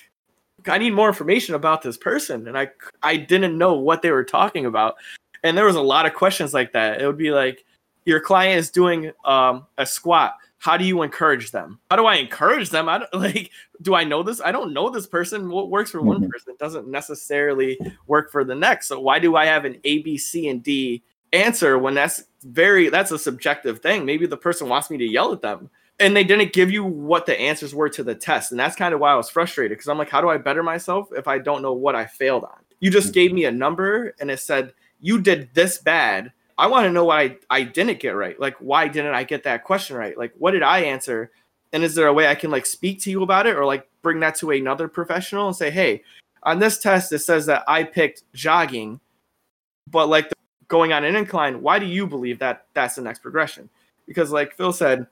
I 0.67 0.79
need 0.79 0.93
more 0.93 1.09
information 1.09 1.55
about 1.55 1.83
this 1.83 1.97
person. 1.97 2.47
And 2.47 2.57
I 2.57 2.71
I 3.03 3.17
didn't 3.17 3.57
know 3.59 3.75
what 3.75 4.03
they 4.03 4.11
were 4.11 4.25
talking 4.25 4.67
about. 4.67 4.97
And 5.43 5.57
there 5.57 5.65
was 5.65 5.77
a 5.77 5.83
lot 5.83 6.07
of 6.07 6.15
questions 6.15 6.53
like 6.53 6.73
that. 6.73 7.01
It 7.01 7.07
would 7.07 7.17
be 7.17 7.31
like, 7.31 7.65
your 8.05 8.21
client 8.21 8.59
is 8.59 8.71
doing 8.71 9.13
um, 9.25 9.67
a 9.79 9.87
squat. 9.87 10.35
How 10.59 10.77
do 10.77 10.85
you 10.85 11.01
encourage 11.03 11.53
them? 11.53 11.79
How 11.91 11.97
do 11.97 12.05
I 12.05 12.17
encourage 12.17 12.69
them? 12.69 12.89
I 12.89 12.99
don't 12.99 13.15
like. 13.15 13.51
Do 13.83 13.95
I 13.95 14.05
know 14.05 14.23
this? 14.23 14.43
I 14.43 14.53
don't 14.53 14.75
know 14.75 14.91
this 14.91 15.07
person. 15.07 15.49
What 15.49 15.71
works 15.71 15.91
for 15.91 16.03
one 16.03 16.19
mm-hmm. 16.19 16.29
person 16.29 16.55
doesn't 16.59 16.87
necessarily 16.87 17.79
work 18.07 18.31
for 18.31 18.45
the 18.45 18.55
next. 18.55 18.89
So 18.89 19.01
why 19.01 19.19
do 19.19 19.37
I 19.37 19.47
have 19.47 19.65
an 19.65 19.81
A, 19.85 20.03
B, 20.03 20.19
C, 20.19 20.49
and 20.49 20.63
D 20.63 21.03
answer 21.33 21.79
when 21.79 21.95
that's 21.95 22.25
very 22.43 22.91
that's 22.91 23.11
a 23.11 23.19
subjective 23.19 23.81
thing? 23.81 24.05
Maybe 24.05 24.27
the 24.27 24.37
person 24.37 24.69
wants 24.69 24.91
me 24.91 24.99
to 24.99 25.07
yell 25.07 25.33
at 25.33 25.41
them 25.41 25.71
and 26.01 26.17
they 26.17 26.25
didn't 26.25 26.55
give 26.55 26.71
you 26.71 26.83
what 26.83 27.27
the 27.27 27.39
answers 27.39 27.75
were 27.75 27.91
to 27.91 28.03
the 28.03 28.15
test. 28.15 28.51
And 28.51 28.59
that's 28.59 28.75
kind 28.75 28.95
of 28.95 29.01
why 29.01 29.13
i 29.13 29.17
was 29.17 29.31
frustrated 29.31 29.77
because 29.77 29.89
i'm 29.89 29.99
like 29.99 30.11
how 30.11 30.21
do 30.21 30.31
i 30.31 30.39
better 30.39 30.63
myself 30.63 31.09
if 31.13 31.29
i 31.29 31.39
don't 31.39 31.63
know 31.63 31.75
what 31.75 31.95
i 31.95 32.07
failed 32.07 32.45
on? 32.45 32.59
You 32.81 32.91
just 32.91 33.11
mm. 33.11 33.15
gave 33.15 33.33
me 33.33 33.45
a 33.45 33.53
number 33.53 34.15
and 34.19 34.31
it 34.31 34.41
said 34.41 34.73
you 35.01 35.21
did 35.21 35.51
this 35.55 35.79
bad. 35.79 36.33
I 36.59 36.67
want 36.67 36.85
to 36.85 36.93
know 36.93 37.07
what 37.07 37.19
I, 37.19 37.37
I 37.49 37.63
didn't 37.63 38.01
get 38.01 38.11
right. 38.11 38.39
Like 38.41 38.57
why 38.57 38.89
didn't 38.89 39.15
i 39.15 39.23
get 39.23 39.45
that 39.45 39.65
question 39.65 39.97
right? 39.97 40.17
Like 40.17 40.33
what 40.39 40.53
did 40.53 40.63
i 40.63 40.81
answer? 40.81 41.31
And 41.73 41.85
is 41.85 41.95
there 41.95 42.09
a 42.09 42.13
way 42.13 42.27
i 42.27 42.35
can 42.35 42.51
like 42.51 42.67
speak 42.67 43.01
to 43.03 43.11
you 43.11 43.23
about 43.23 43.47
it 43.47 43.55
or 43.57 43.65
like 43.65 43.89
bring 44.03 44.21
that 44.21 44.35
to 44.37 44.51
another 44.51 44.89
professional 44.89 45.47
and 45.47 45.55
say 45.55 45.71
hey 45.71 46.03
on 46.43 46.59
this 46.59 46.79
test 46.79 47.13
it 47.13 47.19
says 47.19 47.45
that 47.47 47.63
i 47.69 47.85
picked 47.85 48.23
jogging 48.33 48.99
but 49.87 50.09
like 50.09 50.31
the, 50.31 50.35
going 50.69 50.91
on 50.93 51.05
an 51.05 51.15
incline 51.15 51.61
why 51.61 51.79
do 51.79 51.85
you 51.85 52.07
believe 52.07 52.39
that 52.39 52.65
that's 52.73 52.95
the 52.95 53.03
next 53.03 53.21
progression? 53.21 53.69
Because 54.07 54.33
like 54.33 54.57
phil 54.57 54.73
said 54.73 55.07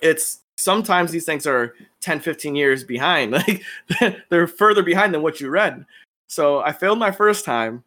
it's 0.00 0.40
sometimes 0.56 1.10
these 1.10 1.24
things 1.24 1.46
are 1.46 1.74
10 2.00 2.20
15 2.20 2.54
years 2.54 2.84
behind 2.84 3.32
like 3.32 3.62
they're 4.28 4.46
further 4.46 4.82
behind 4.82 5.12
than 5.14 5.22
what 5.22 5.40
you 5.40 5.48
read. 5.50 5.84
So 6.26 6.60
i 6.60 6.72
failed 6.72 6.98
my 6.98 7.10
first 7.10 7.44
time 7.44 7.84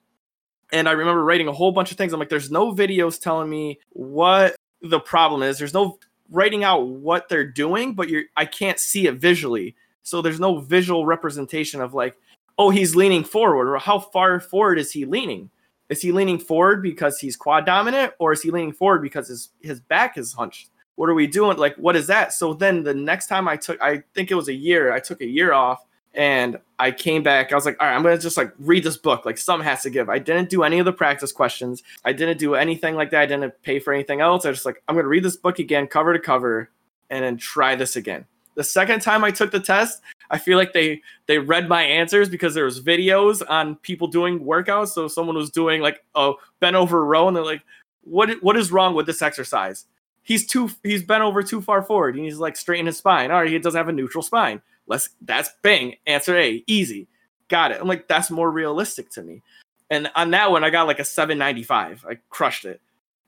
and 0.71 0.87
i 0.87 0.91
remember 0.91 1.23
writing 1.23 1.47
a 1.47 1.53
whole 1.53 1.71
bunch 1.71 1.91
of 1.91 1.97
things. 1.97 2.13
I'm 2.13 2.19
like 2.19 2.29
there's 2.29 2.51
no 2.51 2.73
videos 2.73 3.19
telling 3.19 3.49
me 3.49 3.79
what 3.89 4.55
the 4.81 4.99
problem 4.99 5.43
is. 5.43 5.57
There's 5.57 5.73
no 5.73 5.97
writing 6.29 6.63
out 6.63 6.87
what 6.87 7.29
they're 7.29 7.47
doing 7.47 7.93
but 7.93 8.09
you're 8.09 8.23
i 8.35 8.45
can't 8.45 8.79
see 8.79 9.07
it 9.07 9.15
visually. 9.15 9.75
So 10.03 10.21
there's 10.21 10.39
no 10.39 10.59
visual 10.59 11.05
representation 11.05 11.81
of 11.81 11.93
like 11.93 12.15
oh 12.57 12.69
he's 12.69 12.95
leaning 12.95 13.23
forward 13.23 13.69
or 13.69 13.77
how 13.77 13.99
far 13.99 14.39
forward 14.39 14.79
is 14.79 14.91
he 14.91 15.05
leaning? 15.05 15.49
Is 15.89 16.01
he 16.01 16.11
leaning 16.11 16.37
forward 16.37 16.83
because 16.83 17.17
he's 17.17 17.37
quad 17.37 17.65
dominant 17.65 18.11
or 18.19 18.33
is 18.33 18.41
he 18.41 18.51
leaning 18.51 18.73
forward 18.73 19.01
because 19.01 19.29
his 19.29 19.49
his 19.61 19.79
back 19.79 20.17
is 20.17 20.33
hunched 20.33 20.69
what 20.97 21.09
are 21.09 21.13
we 21.13 21.27
doing? 21.27 21.57
Like, 21.57 21.75
what 21.75 21.95
is 21.95 22.07
that? 22.07 22.33
So 22.33 22.53
then 22.53 22.83
the 22.83 22.93
next 22.93 23.27
time 23.27 23.47
I 23.47 23.55
took, 23.55 23.79
I 23.81 24.03
think 24.15 24.31
it 24.31 24.35
was 24.35 24.49
a 24.49 24.53
year, 24.53 24.91
I 24.91 24.99
took 24.99 25.21
a 25.21 25.25
year 25.25 25.53
off 25.53 25.85
and 26.15 26.57
I 26.79 26.89
came 26.89 27.21
back. 27.21 27.51
I 27.51 27.55
was 27.55 27.65
like, 27.65 27.77
all 27.79 27.87
right, 27.87 27.95
I'm 27.95 28.01
gonna 28.01 28.17
just 28.17 28.35
like 28.35 28.51
read 28.57 28.83
this 28.83 28.97
book. 28.97 29.23
Like, 29.23 29.37
some 29.37 29.61
has 29.61 29.83
to 29.83 29.91
give. 29.91 30.09
I 30.09 30.17
didn't 30.17 30.49
do 30.49 30.63
any 30.63 30.79
of 30.79 30.85
the 30.85 30.91
practice 30.91 31.31
questions. 31.31 31.83
I 32.03 32.13
didn't 32.13 32.39
do 32.39 32.55
anything 32.55 32.95
like 32.95 33.11
that. 33.11 33.21
I 33.21 33.25
didn't 33.27 33.53
pay 33.61 33.77
for 33.77 33.93
anything 33.93 34.21
else. 34.21 34.43
I 34.43 34.51
just 34.51 34.65
like, 34.65 34.81
I'm 34.87 34.95
gonna 34.95 35.07
read 35.07 35.23
this 35.23 35.37
book 35.37 35.59
again, 35.59 35.85
cover 35.85 36.13
to 36.13 36.19
cover, 36.19 36.71
and 37.11 37.23
then 37.23 37.37
try 37.37 37.75
this 37.75 37.95
again. 37.95 38.25
The 38.55 38.63
second 38.63 39.03
time 39.03 39.23
I 39.23 39.29
took 39.29 39.51
the 39.51 39.59
test, 39.59 40.01
I 40.31 40.39
feel 40.39 40.57
like 40.57 40.73
they 40.73 41.03
they 41.27 41.37
read 41.37 41.69
my 41.69 41.83
answers 41.83 42.27
because 42.27 42.55
there 42.55 42.65
was 42.65 42.81
videos 42.81 43.43
on 43.47 43.75
people 43.75 44.07
doing 44.07 44.39
workouts. 44.39 44.89
So 44.89 45.07
someone 45.07 45.35
was 45.35 45.51
doing 45.51 45.79
like 45.79 46.03
a 46.15 46.33
bent 46.59 46.75
over 46.75 47.05
row, 47.05 47.27
and 47.27 47.37
they're 47.37 47.45
like, 47.45 47.61
"What 48.03 48.31
what 48.41 48.57
is 48.57 48.71
wrong 48.71 48.95
with 48.95 49.05
this 49.05 49.21
exercise?" 49.21 49.85
He's 50.27 50.45
too 50.45 50.69
he's 50.83 51.01
bent 51.01 51.23
over 51.23 51.41
too 51.41 51.61
far 51.61 51.81
forward. 51.81 52.15
He 52.15 52.21
needs 52.21 52.35
to 52.35 52.41
like 52.41 52.57
straighten 52.57 52.85
his 52.85 52.97
spine. 52.97 53.31
All 53.31 53.41
right, 53.41 53.49
he 53.49 53.57
doesn't 53.57 53.77
have 53.77 53.87
a 53.87 53.93
neutral 53.93 54.21
spine. 54.21 54.61
Let's 54.85 55.09
that's 55.21 55.51
bang. 55.61 55.95
Answer 56.05 56.37
A. 56.37 56.63
Easy. 56.67 57.07
Got 57.47 57.71
it. 57.71 57.79
I'm 57.79 57.87
like, 57.87 58.09
that's 58.09 58.29
more 58.29 58.51
realistic 58.51 59.09
to 59.11 59.21
me. 59.21 59.41
And 59.89 60.11
on 60.15 60.31
that 60.31 60.51
one, 60.51 60.65
I 60.65 60.69
got 60.69 60.85
like 60.85 60.99
a 60.99 61.05
795. 61.05 62.05
I 62.09 62.17
crushed 62.29 62.65
it. 62.65 62.81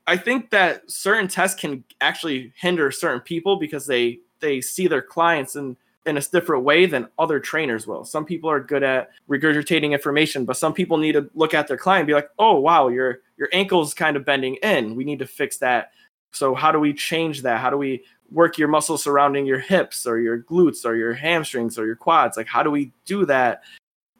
I 0.08 0.18
think 0.18 0.50
that 0.50 0.91
certain 0.91 1.30
tests 1.30 1.60
can 1.60 1.86
actually 2.02 2.52
hinder 2.58 2.91
certain 2.91 3.22
people 3.22 3.56
because 3.56 3.88
they 3.88 4.20
they 4.41 4.60
see 4.60 4.88
their 4.88 5.02
clients 5.02 5.56
in 5.56 5.78
in 6.06 6.18
a 6.18 6.22
different 6.22 6.64
way 6.64 6.86
than 6.86 7.08
other 7.18 7.39
trainers 7.39 7.88
will. 7.88 8.04
Some 8.04 8.26
people 8.26 8.50
are 8.50 8.60
good 8.60 8.84
at 8.84 9.10
regurgitating 9.30 9.91
information, 9.91 10.43
but 10.43 10.58
some 10.58 10.74
people 10.74 10.97
need 10.97 11.14
to 11.14 11.30
look 11.34 11.54
at 11.54 11.68
their 11.68 11.78
client 11.78 12.02
and 12.02 12.08
be 12.08 12.14
like, 12.14 12.30
"Oh, 12.38 12.60
wow, 12.60 12.89
your 12.89 13.20
your 13.38 13.47
ankle's 13.54 13.93
kind 13.93 14.18
of 14.18 14.26
bending 14.26 14.56
in. 14.56 14.95
We 14.95 15.06
need 15.06 15.20
to 15.20 15.28
fix 15.28 15.58
that." 15.60 15.91
So 16.32 16.53
how 16.55 16.71
do 16.71 16.80
we 16.80 16.93
change 16.93 17.41
that? 17.43 17.59
How 17.59 17.69
do 17.69 17.77
we 17.77 18.03
work 18.32 18.57
your 18.57 18.67
muscles 18.67 19.03
surrounding 19.03 19.45
your 19.45 19.59
hips 19.59 20.05
or 20.05 20.19
your 20.19 20.41
glutes 20.41 20.86
or 20.86 20.95
your 20.95 21.13
hamstrings 21.13 21.77
or 21.77 21.86
your 21.86 21.95
quads? 21.95 22.38
Like 22.38 22.47
how 22.47 22.63
do 22.63 22.71
we 22.71 22.91
do 23.05 23.25
that 23.25 23.63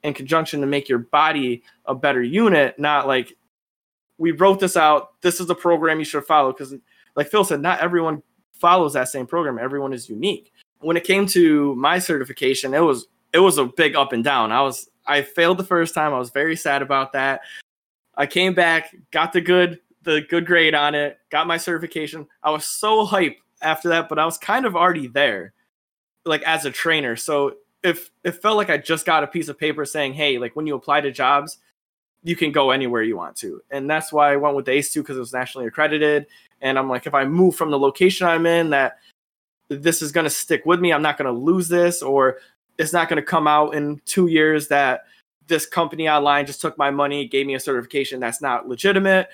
in 0.04 0.14
conjunction 0.14 0.62
to 0.62 0.68
make 0.68 0.90
your 0.90 1.00
body 1.00 1.64
a 1.86 1.94
better 1.94 2.22
unit, 2.22 2.80
not 2.80 3.08
like 3.08 3.36
we 4.18 4.32
wrote 4.32 4.60
this 4.60 4.78
out, 4.78 5.22
this 5.22 5.40
is 5.40 5.48
the 5.48 5.56
program 5.56 6.00
you 6.00 6.06
should 6.06 6.26
follow 6.26 6.52
because 6.52 6.74
like 7.16 7.30
Phil 7.30 7.44
said, 7.44 7.62
not 7.62 7.80
everyone 7.80 8.22
follows 8.54 8.94
that 8.94 9.10
same 9.10 9.26
program. 9.26 9.58
Everyone 9.58 9.94
is 9.94 10.10
unique. 10.10 10.52
When 10.80 10.98
it 10.98 11.04
came 11.04 11.26
to 11.28 11.76
my 11.76 12.00
certification, 12.00 12.74
it 12.74 12.80
was 12.80 13.08
it 13.34 13.40
was 13.40 13.58
a 13.58 13.66
big 13.66 13.96
up 13.96 14.14
and 14.14 14.24
down. 14.24 14.52
I 14.52 14.62
was 14.62 14.90
I 15.06 15.22
failed 15.22 15.58
the 15.58 15.64
first 15.64 15.94
time. 15.94 16.14
I 16.14 16.20
was 16.20 16.30
very 16.30 16.56
sad 16.56 16.82
about 16.82 17.14
that. 17.14 17.42
I 18.16 18.26
came 18.26 18.54
back, 18.54 18.96
got 19.12 19.34
the 19.34 19.42
good 19.42 19.80
the 20.04 20.22
good 20.30 20.46
grade 20.46 20.76
on 20.76 20.96
it, 20.96 21.20
got 21.30 21.48
my 21.48 21.58
certification. 21.58 22.28
I 22.44 22.52
was 22.52 22.66
so 22.66 23.06
hyped 23.06 23.38
after 23.62 23.90
that, 23.90 24.10
but 24.10 24.20
I 24.20 24.26
was 24.26 24.38
kind 24.38 24.66
of 24.66 24.76
already 24.76 25.08
there, 25.08 25.54
like 26.26 26.42
as 26.44 26.66
a 26.66 26.72
trainer. 26.72 27.16
So 27.16 27.56
if 27.84 28.12
it 28.24 28.42
felt 28.42 28.58
like 28.58 28.70
I 28.70 28.78
just 28.78 29.06
got 29.06 29.24
a 29.24 29.28
piece 29.28 29.50
of 29.50 29.58
paper 29.58 29.86
saying, 29.86 30.14
hey, 30.14 30.38
like 30.38 30.56
when 30.56 30.68
you 30.68 30.76
apply 30.76 31.02
to 31.02 31.12
jobs, 31.12 31.58
you 32.24 32.36
can 32.36 32.52
go 32.52 32.72
anywhere 32.72 33.02
you 33.02 33.16
want 33.16 33.36
to. 33.38 33.62
And 33.72 33.90
that's 33.90 34.12
why 34.12 34.34
I 34.34 34.36
went 34.36 34.56
with 34.56 34.66
the 34.66 34.72
ACE 34.72 34.92
2 34.92 35.02
because 35.02 35.18
it 35.18 35.22
was 35.22 35.34
nationally 35.34 35.68
accredited. 35.68 36.28
And 36.62 36.78
I'm 36.78 36.90
like, 36.90 37.08
if 37.08 37.14
I 37.14 37.24
move 37.24 37.56
from 37.56 37.72
the 37.72 37.80
location 37.80 38.28
I'm 38.28 38.46
in, 38.46 38.70
that 38.72 38.98
this 39.70 40.02
is 40.02 40.12
going 40.12 40.26
to 40.26 40.30
stick 40.30 40.66
with 40.66 40.82
me. 40.82 40.92
I'm 40.92 41.02
not 41.02 41.18
going 41.18 41.34
to 41.34 41.40
lose 41.40 41.70
this, 41.70 42.02
or 42.02 42.40
it's 42.78 42.92
not 42.92 43.08
going 43.08 43.22
to 43.22 43.26
come 43.26 43.48
out 43.48 43.76
in 43.76 44.02
two 44.06 44.28
years 44.28 44.68
that 44.68 45.06
this 45.48 45.66
company 45.66 46.10
online 46.10 46.46
just 46.46 46.60
took 46.60 46.78
my 46.78 46.92
money, 46.92 47.28
gave 47.28 47.48
me 47.48 47.56
a 47.56 47.60
certification 47.60 48.20
that's 48.20 48.42
not 48.42 48.68
legitimate 48.68 49.30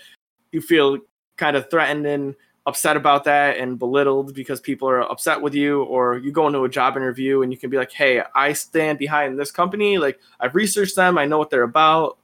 you 0.55 0.61
feel 0.61 0.97
kind 1.37 1.55
of 1.55 1.69
threatened 1.69 2.07
and 2.07 2.35
upset 2.65 2.97
about 2.97 3.25
that 3.25 3.57
and 3.57 3.77
belittled 3.77 4.33
because 4.33 4.59
people 4.59 4.89
are 4.89 5.01
upset 5.11 5.39
with 5.39 5.53
you 5.53 5.83
or 5.83 6.17
you 6.17 6.31
go 6.31 6.47
into 6.47 6.63
a 6.63 6.69
job 6.69 6.97
interview 6.97 7.43
and 7.43 7.51
you 7.51 7.59
can 7.59 7.69
be 7.69 7.77
like 7.77 7.91
hey 7.91 8.23
i 8.33 8.51
stand 8.53 8.97
behind 8.97 9.37
this 9.37 9.51
company 9.51 9.99
like 9.99 10.19
i've 10.39 10.55
researched 10.55 10.95
them 10.95 11.15
i 11.15 11.25
know 11.25 11.37
what 11.37 11.51
they're 11.51 11.61
about 11.61 12.17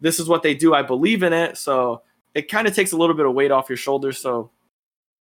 this 0.00 0.20
is 0.20 0.28
what 0.28 0.42
they 0.42 0.54
do 0.54 0.74
i 0.74 0.82
believe 0.82 1.22
in 1.22 1.32
it. 1.32 1.56
So 1.56 2.02
it 2.34 2.48
kind 2.48 2.68
of 2.68 2.74
takes 2.74 2.92
a 2.92 2.96
little 2.96 3.16
bit 3.16 3.26
of 3.26 3.32
weight 3.32 3.50
off 3.50 3.68
your 3.68 3.78
shoulders. 3.78 4.18
So 4.18 4.50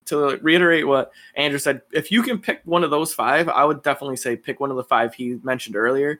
to 0.05 0.37
reiterate 0.41 0.85
what 0.85 1.13
andrew 1.37 1.57
said 1.57 1.81
if 1.93 2.11
you 2.11 2.21
can 2.21 2.37
pick 2.37 2.59
one 2.65 2.83
of 2.83 2.89
those 2.91 3.13
five 3.13 3.47
i 3.47 3.63
would 3.63 3.81
definitely 3.83 4.17
say 4.17 4.35
pick 4.35 4.59
one 4.59 4.69
of 4.69 4.75
the 4.75 4.83
five 4.83 5.13
he 5.13 5.39
mentioned 5.43 5.77
earlier 5.77 6.19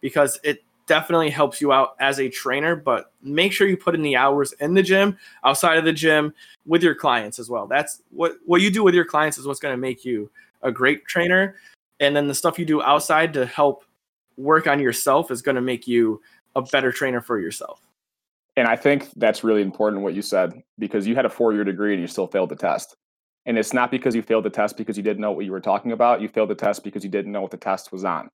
because 0.00 0.38
it 0.44 0.62
definitely 0.86 1.30
helps 1.30 1.60
you 1.60 1.72
out 1.72 1.94
as 2.00 2.20
a 2.20 2.28
trainer, 2.28 2.76
but 2.76 3.12
make 3.22 3.52
sure 3.52 3.66
you 3.66 3.76
put 3.76 3.94
in 3.94 4.02
the 4.02 4.16
hours 4.16 4.52
in 4.60 4.74
the 4.74 4.82
gym, 4.82 5.16
outside 5.44 5.78
of 5.78 5.84
the 5.84 5.92
gym, 5.92 6.34
with 6.66 6.82
your 6.82 6.94
clients 6.94 7.38
as 7.38 7.48
well. 7.48 7.66
That's 7.66 8.02
what 8.10 8.36
what 8.44 8.60
you 8.60 8.70
do 8.70 8.82
with 8.82 8.94
your 8.94 9.04
clients 9.04 9.38
is 9.38 9.46
what's 9.46 9.60
going 9.60 9.74
to 9.74 9.80
make 9.80 10.04
you 10.04 10.30
a 10.62 10.72
great 10.72 11.04
trainer. 11.06 11.56
And 12.00 12.14
then 12.14 12.26
the 12.26 12.34
stuff 12.34 12.58
you 12.58 12.64
do 12.64 12.82
outside 12.82 13.32
to 13.34 13.46
help 13.46 13.84
work 14.36 14.66
on 14.66 14.80
yourself 14.80 15.30
is 15.30 15.42
going 15.42 15.56
to 15.56 15.62
make 15.62 15.86
you 15.86 16.20
a 16.56 16.62
better 16.62 16.92
trainer 16.92 17.20
for 17.20 17.38
yourself. 17.38 17.80
And 18.56 18.68
I 18.68 18.76
think 18.76 19.08
that's 19.16 19.42
really 19.42 19.62
important 19.62 20.02
what 20.02 20.14
you 20.14 20.22
said 20.22 20.62
because 20.78 21.06
you 21.06 21.14
had 21.14 21.24
a 21.24 21.30
four 21.30 21.52
year 21.52 21.64
degree 21.64 21.92
and 21.92 22.00
you 22.00 22.06
still 22.06 22.26
failed 22.26 22.50
the 22.50 22.56
test. 22.56 22.96
And 23.46 23.58
it's 23.58 23.72
not 23.72 23.90
because 23.90 24.14
you 24.14 24.22
failed 24.22 24.44
the 24.44 24.50
test 24.50 24.76
because 24.76 24.96
you 24.96 25.02
didn't 25.02 25.20
know 25.20 25.32
what 25.32 25.44
you 25.44 25.52
were 25.52 25.60
talking 25.60 25.92
about. 25.92 26.20
You 26.20 26.28
failed 26.28 26.50
the 26.50 26.54
test 26.54 26.82
because 26.82 27.04
you 27.04 27.10
didn't 27.10 27.32
know 27.32 27.42
what 27.42 27.50
the 27.50 27.56
test 27.56 27.92
was 27.92 28.04
on. 28.04 28.30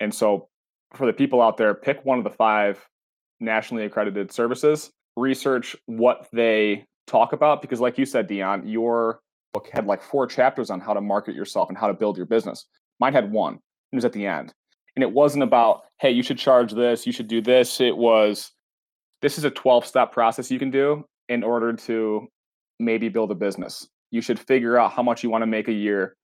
And 0.00 0.14
so, 0.14 0.48
for 0.94 1.06
the 1.06 1.12
people 1.12 1.40
out 1.40 1.56
there, 1.56 1.74
pick 1.74 2.04
one 2.04 2.18
of 2.18 2.24
the 2.24 2.30
five 2.30 2.84
nationally 3.40 3.84
accredited 3.84 4.32
services, 4.32 4.90
research 5.16 5.76
what 5.86 6.28
they 6.32 6.84
talk 7.06 7.32
about. 7.32 7.62
Because, 7.62 7.80
like 7.80 7.98
you 7.98 8.06
said, 8.06 8.26
Dion, 8.26 8.66
your 8.66 9.20
book 9.52 9.68
had 9.72 9.86
like 9.86 10.02
four 10.02 10.26
chapters 10.26 10.70
on 10.70 10.80
how 10.80 10.92
to 10.92 11.00
market 11.00 11.34
yourself 11.34 11.68
and 11.68 11.78
how 11.78 11.86
to 11.86 11.94
build 11.94 12.16
your 12.16 12.26
business. 12.26 12.66
Mine 12.98 13.12
had 13.12 13.32
one, 13.32 13.54
it 13.54 13.96
was 13.96 14.04
at 14.04 14.12
the 14.12 14.26
end. 14.26 14.52
And 14.96 15.02
it 15.02 15.12
wasn't 15.12 15.44
about, 15.44 15.82
hey, 16.00 16.10
you 16.10 16.22
should 16.22 16.38
charge 16.38 16.72
this, 16.72 17.06
you 17.06 17.12
should 17.12 17.28
do 17.28 17.40
this. 17.40 17.80
It 17.80 17.96
was, 17.96 18.52
this 19.22 19.38
is 19.38 19.44
a 19.44 19.50
12 19.50 19.86
step 19.86 20.12
process 20.12 20.50
you 20.50 20.58
can 20.58 20.70
do 20.70 21.04
in 21.28 21.42
order 21.42 21.72
to 21.72 22.26
maybe 22.78 23.08
build 23.08 23.30
a 23.30 23.34
business. 23.34 23.88
You 24.10 24.20
should 24.20 24.38
figure 24.38 24.76
out 24.76 24.92
how 24.92 25.02
much 25.02 25.22
you 25.22 25.30
want 25.30 25.42
to 25.42 25.46
make 25.46 25.68
a 25.68 25.72
year, 25.72 26.16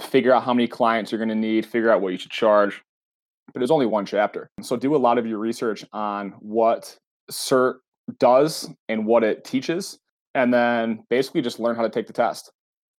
figure 0.00 0.34
out 0.34 0.44
how 0.44 0.54
many 0.54 0.66
clients 0.66 1.12
you're 1.12 1.18
going 1.18 1.28
to 1.28 1.34
need, 1.34 1.66
figure 1.66 1.90
out 1.90 2.00
what 2.00 2.12
you 2.12 2.18
should 2.18 2.30
charge. 2.30 2.82
But 3.52 3.60
there's 3.60 3.70
only 3.70 3.86
one 3.86 4.06
chapter. 4.06 4.48
So 4.62 4.76
do 4.76 4.94
a 4.94 4.98
lot 4.98 5.18
of 5.18 5.26
your 5.26 5.38
research 5.38 5.84
on 5.92 6.30
what 6.40 6.96
CERT 7.30 7.76
does 8.18 8.68
and 8.88 9.06
what 9.06 9.24
it 9.24 9.44
teaches. 9.44 9.98
And 10.34 10.52
then 10.52 11.04
basically 11.10 11.42
just 11.42 11.60
learn 11.60 11.76
how 11.76 11.82
to 11.82 11.90
take 11.90 12.06
the 12.06 12.12
test. 12.12 12.50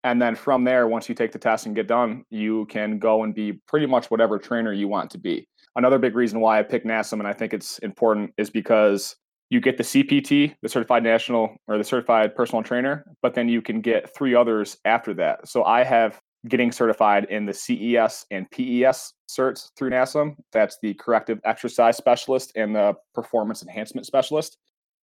And 0.04 0.20
then 0.20 0.34
from 0.34 0.64
there, 0.64 0.88
once 0.88 1.08
you 1.08 1.14
take 1.14 1.32
the 1.32 1.38
test 1.38 1.66
and 1.66 1.76
get 1.76 1.86
done, 1.86 2.24
you 2.28 2.66
can 2.66 2.98
go 2.98 3.22
and 3.22 3.34
be 3.34 3.60
pretty 3.68 3.86
much 3.86 4.10
whatever 4.10 4.38
trainer 4.38 4.72
you 4.72 4.88
want 4.88 5.10
to 5.12 5.18
be. 5.18 5.46
Another 5.76 5.98
big 5.98 6.14
reason 6.14 6.40
why 6.40 6.58
I 6.58 6.62
picked 6.62 6.86
NASM 6.86 7.14
and 7.14 7.26
I 7.26 7.32
think 7.32 7.54
it's 7.54 7.78
important 7.78 8.32
is 8.36 8.50
because 8.50 9.16
you 9.48 9.60
get 9.60 9.76
the 9.76 9.84
CPT, 9.84 10.54
the 10.62 10.68
certified 10.68 11.02
national 11.02 11.56
or 11.68 11.78
the 11.78 11.84
certified 11.84 12.34
personal 12.34 12.62
trainer, 12.62 13.04
but 13.22 13.34
then 13.34 13.48
you 13.48 13.62
can 13.62 13.80
get 13.80 14.14
three 14.14 14.34
others 14.34 14.76
after 14.84 15.14
that. 15.14 15.46
So 15.46 15.64
I 15.64 15.84
have 15.84 16.20
getting 16.48 16.72
certified 16.72 17.26
in 17.30 17.46
the 17.46 17.54
CES 17.54 18.26
and 18.30 18.50
PES 18.50 19.14
certs 19.28 19.70
through 19.76 19.90
NASM. 19.90 20.34
That's 20.52 20.78
the 20.82 20.94
corrective 20.94 21.38
exercise 21.44 21.96
specialist 21.96 22.52
and 22.56 22.74
the 22.74 22.94
performance 23.14 23.62
enhancement 23.62 24.06
specialist. 24.06 24.58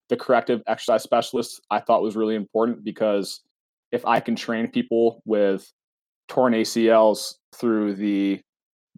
The 0.08 0.16
corrective 0.16 0.62
exercise 0.66 1.02
specialist 1.02 1.60
I 1.70 1.80
thought 1.80 2.02
was 2.02 2.16
really 2.16 2.34
important 2.34 2.82
because 2.82 3.40
if 3.92 4.04
I 4.04 4.20
can 4.20 4.34
train 4.34 4.68
people 4.68 5.22
with 5.24 5.70
torn 6.28 6.54
ACLs 6.54 7.34
through 7.54 7.94
the 7.94 8.40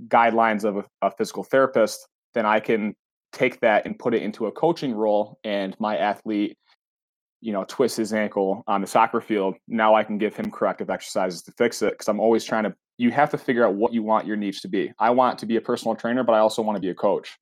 guidelines 0.09 0.65
of 0.65 0.79
a, 0.79 0.85
a 1.03 1.11
physical 1.11 1.45
therapist, 1.45 2.09
then 2.35 2.47
I 2.47 2.61
can 2.61 2.95
take 3.33 3.61
that 3.61 3.87
and 3.87 3.99
put 3.99 4.15
it 4.15 4.23
into 4.23 4.47
a 4.47 4.53
coaching 4.53 4.93
role 4.93 5.39
and 5.45 5.77
my 5.79 5.97
athlete 5.97 6.57
you 7.41 7.53
know 7.53 7.65
twists 7.69 7.97
his 7.97 8.13
ankle 8.13 8.63
on 8.67 8.81
the 8.81 8.87
soccer 8.87 9.21
field 9.21 9.55
now 9.67 9.95
i 9.95 10.05
can 10.05 10.19
give 10.19 10.37
him 10.37 10.51
corrective 10.51 10.91
exercises 10.91 11.43
to 11.43 11.53
fix 11.53 11.83
it 11.83 11.93
because 11.93 12.09
i'm 12.09 12.21
always 12.21 12.45
trying 12.45 12.65
to 12.65 12.75
you 13.01 13.11
have 13.11 13.31
to 13.31 13.39
figure 13.39 13.65
out 13.65 13.75
what 13.77 13.95
you 13.95 14.03
want 14.03 14.27
your 14.27 14.37
niche 14.37 14.61
to 14.61 14.69
be. 14.69 14.93
I 14.99 15.09
want 15.09 15.39
to 15.39 15.47
be 15.47 15.57
a 15.57 15.61
personal 15.61 15.97
trainer 15.97 16.23
but 16.23 16.35
i 16.35 16.39
also 16.39 16.61
want 16.61 16.77
to 16.77 16.81
be 16.81 16.91
a 16.91 16.95
coach. 16.95 17.39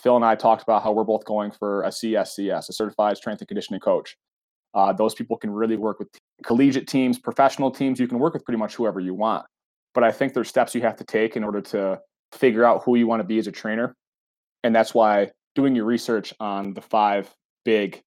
Phil 0.00 0.16
and 0.16 0.24
i 0.24 0.34
talked 0.34 0.62
about 0.62 0.82
how 0.82 0.92
we're 0.92 1.04
both 1.04 1.24
going 1.26 1.50
for 1.50 1.82
a 1.82 1.88
cscs 1.88 2.68
a 2.68 2.72
certified 2.72 3.16
strength 3.18 3.40
and 3.40 3.48
conditioning 3.48 3.80
coach. 3.80 4.16
Uh, 4.74 4.92
those 4.92 5.14
people 5.14 5.36
can 5.36 5.50
really 5.50 5.76
work 5.76 5.98
with 5.98 6.08
collegiate 6.42 6.88
teams 6.88 7.18
professional 7.18 7.70
teams 7.70 8.00
you 8.00 8.08
can 8.08 8.18
work 8.18 8.32
with 8.32 8.44
pretty 8.44 8.58
much 8.58 8.74
whoever 8.74 8.98
you 8.98 9.12
want. 9.12 9.44
But 9.94 10.02
i 10.02 10.10
think 10.10 10.32
there's 10.32 10.48
steps 10.48 10.74
you 10.74 10.80
have 10.80 10.96
to 10.96 11.04
take 11.04 11.36
in 11.36 11.44
order 11.44 11.60
to 11.60 12.00
figure 12.32 12.64
out 12.64 12.82
who 12.84 12.96
you 12.96 13.06
want 13.06 13.20
to 13.20 13.24
be 13.24 13.38
as 13.38 13.46
a 13.46 13.52
trainer 13.52 13.94
and 14.64 14.74
that's 14.74 14.94
why 14.94 15.30
doing 15.54 15.76
your 15.76 15.84
research 15.84 16.32
on 16.40 16.72
the 16.74 16.82
five 16.82 17.32
big 17.64 18.02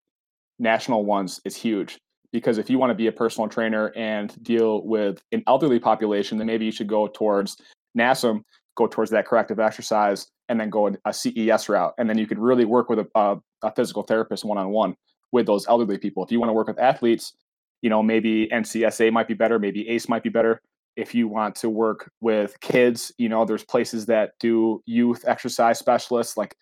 national 0.60 1.06
ones 1.06 1.40
is 1.46 1.56
huge. 1.56 1.98
Because 2.32 2.60
if 2.60 2.70
you 2.70 2.78
want 2.78 2.92
to 2.92 2.96
be 2.96 3.08
a 3.08 3.12
personal 3.12 3.50
trainer 3.50 3.92
and 3.96 4.42
deal 4.44 4.86
with 4.86 5.22
an 5.32 5.44
elderly 5.48 5.80
population, 5.80 6.38
then 6.38 6.46
maybe 6.46 6.66
you 6.66 6.72
should 6.72 6.88
go 6.88 7.08
towards 7.08 7.58
NASM, 7.98 8.44
go 8.76 8.86
towards 8.86 9.10
that 9.12 9.26
corrective 9.26 9.60
exercise, 9.60 10.28
and 10.48 10.60
then 10.60 10.70
go 10.70 10.92
a 11.06 11.14
CES 11.14 11.70
route. 11.70 11.94
And 11.98 12.08
then 12.08 12.20
you 12.20 12.28
could 12.28 12.38
really 12.38 12.66
work 12.66 12.88
with 12.90 13.00
a, 13.00 13.08
a, 13.16 13.38
a 13.64 13.74
physical 13.74 14.04
therapist 14.04 14.46
one 14.46 14.60
on 14.60 14.70
one 14.70 14.96
with 15.32 15.48
those 15.48 15.68
elderly 15.68 15.98
people. 15.98 16.24
If 16.24 16.32
you 16.32 16.40
want 16.40 16.50
to 16.50 16.54
work 16.54 16.68
with 16.68 16.80
athletes, 16.80 17.34
you 17.82 17.90
know, 17.90 18.04
maybe 18.04 18.48
NCSA 18.48 19.12
might 19.12 19.28
be 19.28 19.34
better, 19.34 19.58
maybe 19.58 19.88
ACE 19.90 20.08
might 20.08 20.24
be 20.24 20.30
better 20.30 20.62
if 21.00 21.16
you 21.16 21.28
want 21.28 21.56
to 21.56 21.70
work 21.70 22.12
with 22.20 22.60
kids, 22.60 23.12
you 23.18 23.30
know, 23.30 23.46
there's 23.46 23.64
places 23.64 24.06
that 24.08 24.32
do 24.40 24.84
youth 24.86 25.24
exercise 25.26 25.80
specialists. 25.80 26.36
Like 26.36 26.56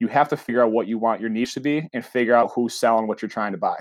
you 0.00 0.08
have 0.08 0.28
to 0.28 0.36
figure 0.36 0.62
out 0.62 0.72
what 0.72 0.86
you 0.86 0.98
want 0.98 1.20
your 1.20 1.30
niche 1.30 1.54
to 1.54 1.60
be 1.60 1.88
and 1.92 2.04
figure 2.04 2.34
out 2.34 2.50
who's 2.54 2.74
selling 2.74 3.06
what 3.06 3.22
you're 3.22 3.28
trying 3.28 3.52
to 3.52 3.58
buy. 3.58 3.76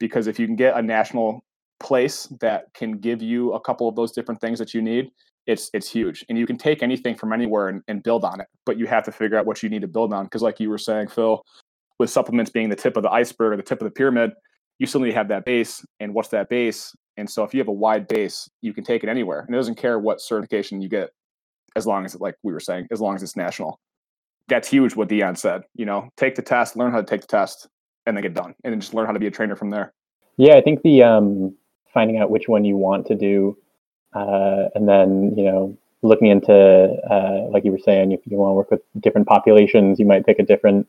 Because 0.00 0.26
if 0.26 0.38
you 0.38 0.46
can 0.46 0.56
get 0.56 0.76
a 0.76 0.82
national 0.82 1.44
place 1.80 2.26
that 2.40 2.72
can 2.74 2.98
give 2.98 3.22
you 3.22 3.52
a 3.52 3.60
couple 3.60 3.88
of 3.88 3.96
those 3.96 4.12
different 4.12 4.40
things 4.40 4.58
that 4.58 4.74
you 4.74 4.82
need, 4.82 5.10
it's 5.46 5.70
it's 5.74 5.88
huge. 5.90 6.24
And 6.28 6.38
you 6.38 6.46
can 6.46 6.56
take 6.56 6.82
anything 6.82 7.14
from 7.14 7.32
anywhere 7.32 7.68
and, 7.68 7.82
and 7.88 8.02
build 8.02 8.24
on 8.24 8.40
it. 8.40 8.46
But 8.64 8.78
you 8.78 8.86
have 8.86 9.04
to 9.04 9.12
figure 9.12 9.36
out 9.36 9.46
what 9.46 9.62
you 9.62 9.68
need 9.68 9.82
to 9.82 9.88
build 9.88 10.12
on. 10.12 10.24
Because 10.24 10.42
like 10.42 10.58
you 10.58 10.70
were 10.70 10.78
saying, 10.78 11.08
Phil, 11.08 11.42
with 11.98 12.10
supplements 12.10 12.50
being 12.50 12.70
the 12.70 12.76
tip 12.76 12.96
of 12.96 13.02
the 13.02 13.10
iceberg 13.10 13.52
or 13.52 13.56
the 13.56 13.62
tip 13.62 13.80
of 13.80 13.84
the 13.84 13.90
pyramid, 13.90 14.32
you 14.78 14.86
still 14.86 15.00
need 15.00 15.10
to 15.10 15.16
have 15.16 15.28
that 15.28 15.44
base. 15.44 15.84
And 16.00 16.14
what's 16.14 16.30
that 16.30 16.48
base? 16.48 16.94
And 17.16 17.28
so 17.28 17.44
if 17.44 17.54
you 17.54 17.60
have 17.60 17.68
a 17.68 17.72
wide 17.72 18.08
base, 18.08 18.48
you 18.62 18.72
can 18.72 18.82
take 18.82 19.04
it 19.04 19.08
anywhere. 19.08 19.40
And 19.40 19.54
it 19.54 19.58
doesn't 19.58 19.76
care 19.76 19.98
what 19.98 20.20
certification 20.20 20.80
you 20.80 20.88
get, 20.88 21.10
as 21.76 21.86
long 21.86 22.04
as, 22.04 22.18
like 22.18 22.34
we 22.42 22.52
were 22.52 22.60
saying, 22.60 22.88
as 22.90 23.00
long 23.00 23.14
as 23.14 23.22
it's 23.22 23.36
national. 23.36 23.78
That's 24.48 24.68
huge 24.68 24.94
what 24.94 25.08
Dion 25.08 25.36
said. 25.36 25.62
You 25.74 25.86
know, 25.86 26.10
take 26.16 26.34
the 26.34 26.42
test, 26.42 26.76
learn 26.76 26.92
how 26.92 27.00
to 27.00 27.06
take 27.06 27.22
the 27.22 27.26
test, 27.26 27.68
and 28.06 28.16
then 28.16 28.22
get 28.22 28.34
done. 28.34 28.54
And 28.64 28.72
then 28.72 28.80
just 28.80 28.94
learn 28.94 29.06
how 29.06 29.12
to 29.12 29.18
be 29.18 29.26
a 29.26 29.30
trainer 29.30 29.56
from 29.56 29.70
there. 29.70 29.92
Yeah, 30.36 30.56
I 30.56 30.60
think 30.60 30.82
the 30.82 31.02
um, 31.02 31.54
finding 31.92 32.18
out 32.18 32.30
which 32.30 32.48
one 32.48 32.64
you 32.64 32.76
want 32.76 33.06
to 33.06 33.14
do, 33.14 33.56
uh, 34.14 34.68
and 34.74 34.88
then, 34.88 35.34
you 35.36 35.44
know, 35.44 35.76
looking 36.02 36.28
into, 36.28 36.52
uh, 36.54 37.48
like 37.50 37.64
you 37.64 37.72
were 37.72 37.78
saying, 37.78 38.12
if 38.12 38.20
you 38.26 38.36
want 38.36 38.50
to 38.50 38.54
work 38.54 38.70
with 38.70 38.82
different 39.00 39.26
populations, 39.26 39.98
you 39.98 40.04
might 40.04 40.26
pick 40.26 40.38
a 40.38 40.42
different 40.42 40.88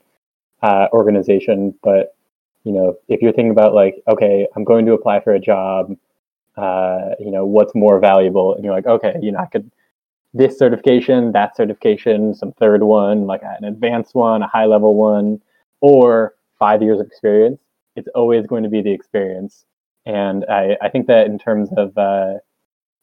uh, 0.62 0.88
organization. 0.92 1.74
But 1.84 2.16
you 2.66 2.72
know, 2.72 2.98
if 3.08 3.22
you're 3.22 3.32
thinking 3.32 3.52
about 3.52 3.74
like, 3.74 4.02
okay, 4.08 4.48
I'm 4.56 4.64
going 4.64 4.86
to 4.88 4.94
apply 4.94 5.22
for 5.22 5.34
a 5.34 5.40
job, 5.40 5.96
uh, 6.58 7.12
you 7.20 7.32
know, 7.32 7.46
what's 7.46 7.76
more 7.76 8.00
valuable? 8.00 8.56
And 8.56 8.64
you're 8.64 8.74
like, 8.74 8.88
okay, 8.88 9.16
you 9.22 9.32
know, 9.32 9.40
I 9.40 9.46
could 9.46 9.72
this 10.36 10.60
certification, 10.60 11.32
that 11.32 11.56
certification, 11.56 12.36
some 12.36 12.52
third 12.54 12.84
one, 12.84 13.26
like 13.26 13.42
an 13.44 13.64
advanced 13.64 14.14
one, 14.14 14.44
a 14.44 14.48
high 14.48 14.66
level 14.66 14.96
one, 14.96 15.42
or 15.82 16.36
five 16.60 16.82
years 16.82 17.00
of 17.00 17.08
experience. 17.08 17.60
It's 17.96 18.10
always 18.14 18.46
going 18.46 18.64
to 18.64 18.70
be 18.70 18.82
the 18.82 18.92
experience. 18.92 19.66
And 20.06 20.46
I, 20.50 20.78
I 20.82 20.90
think 20.90 21.08
that 21.08 21.26
in 21.26 21.40
terms 21.40 21.70
of 21.78 21.98
uh, 21.98 22.34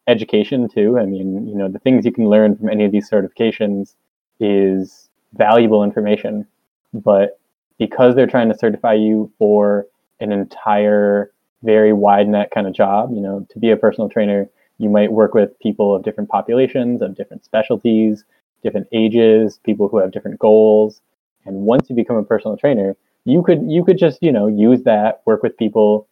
education 0.06 0.68
too, 0.68 0.98
I 0.98 1.06
mean, 1.06 1.48
you 1.48 1.54
know, 1.56 1.68
the 1.68 1.78
things 1.78 2.04
you 2.04 2.12
can 2.12 2.28
learn 2.28 2.56
from 2.56 2.68
any 2.68 2.84
of 2.84 2.92
these 2.92 3.08
certifications 3.10 3.94
is 4.38 5.08
valuable 5.32 5.82
information. 5.82 6.46
But 6.92 7.40
because 7.78 8.14
they're 8.14 8.26
trying 8.26 8.50
to 8.52 8.58
certify 8.58 8.92
you 8.92 9.32
for 9.38 9.86
an 10.20 10.30
entire 10.32 11.32
very 11.62 11.92
wide 11.92 12.28
net 12.28 12.50
kind 12.52 12.66
of 12.66 12.72
job 12.72 13.10
you 13.12 13.20
know 13.20 13.46
to 13.50 13.58
be 13.58 13.70
a 13.70 13.76
personal 13.76 14.08
trainer 14.08 14.48
you 14.82 14.90
might 14.90 15.12
work 15.12 15.34
with 15.34 15.58
people 15.60 15.94
of 15.94 16.02
different 16.02 16.28
populations 16.30 17.02
of 17.02 17.16
different 17.16 17.44
specialties 17.44 18.24
different 18.62 18.86
ages 18.92 19.58
people 19.64 19.88
who 19.88 19.98
have 19.98 20.12
different 20.12 20.38
goals 20.38 21.00
and 21.44 21.56
once 21.56 21.88
you 21.88 21.96
become 21.96 22.16
a 22.16 22.24
personal 22.24 22.56
trainer 22.56 22.96
you 23.24 23.42
could 23.42 23.62
you 23.70 23.84
could 23.84 23.98
just 23.98 24.18
you 24.22 24.32
know 24.32 24.46
use 24.46 24.82
that 24.82 25.22
work 25.26 25.42
with 25.42 25.56
people 25.56 26.08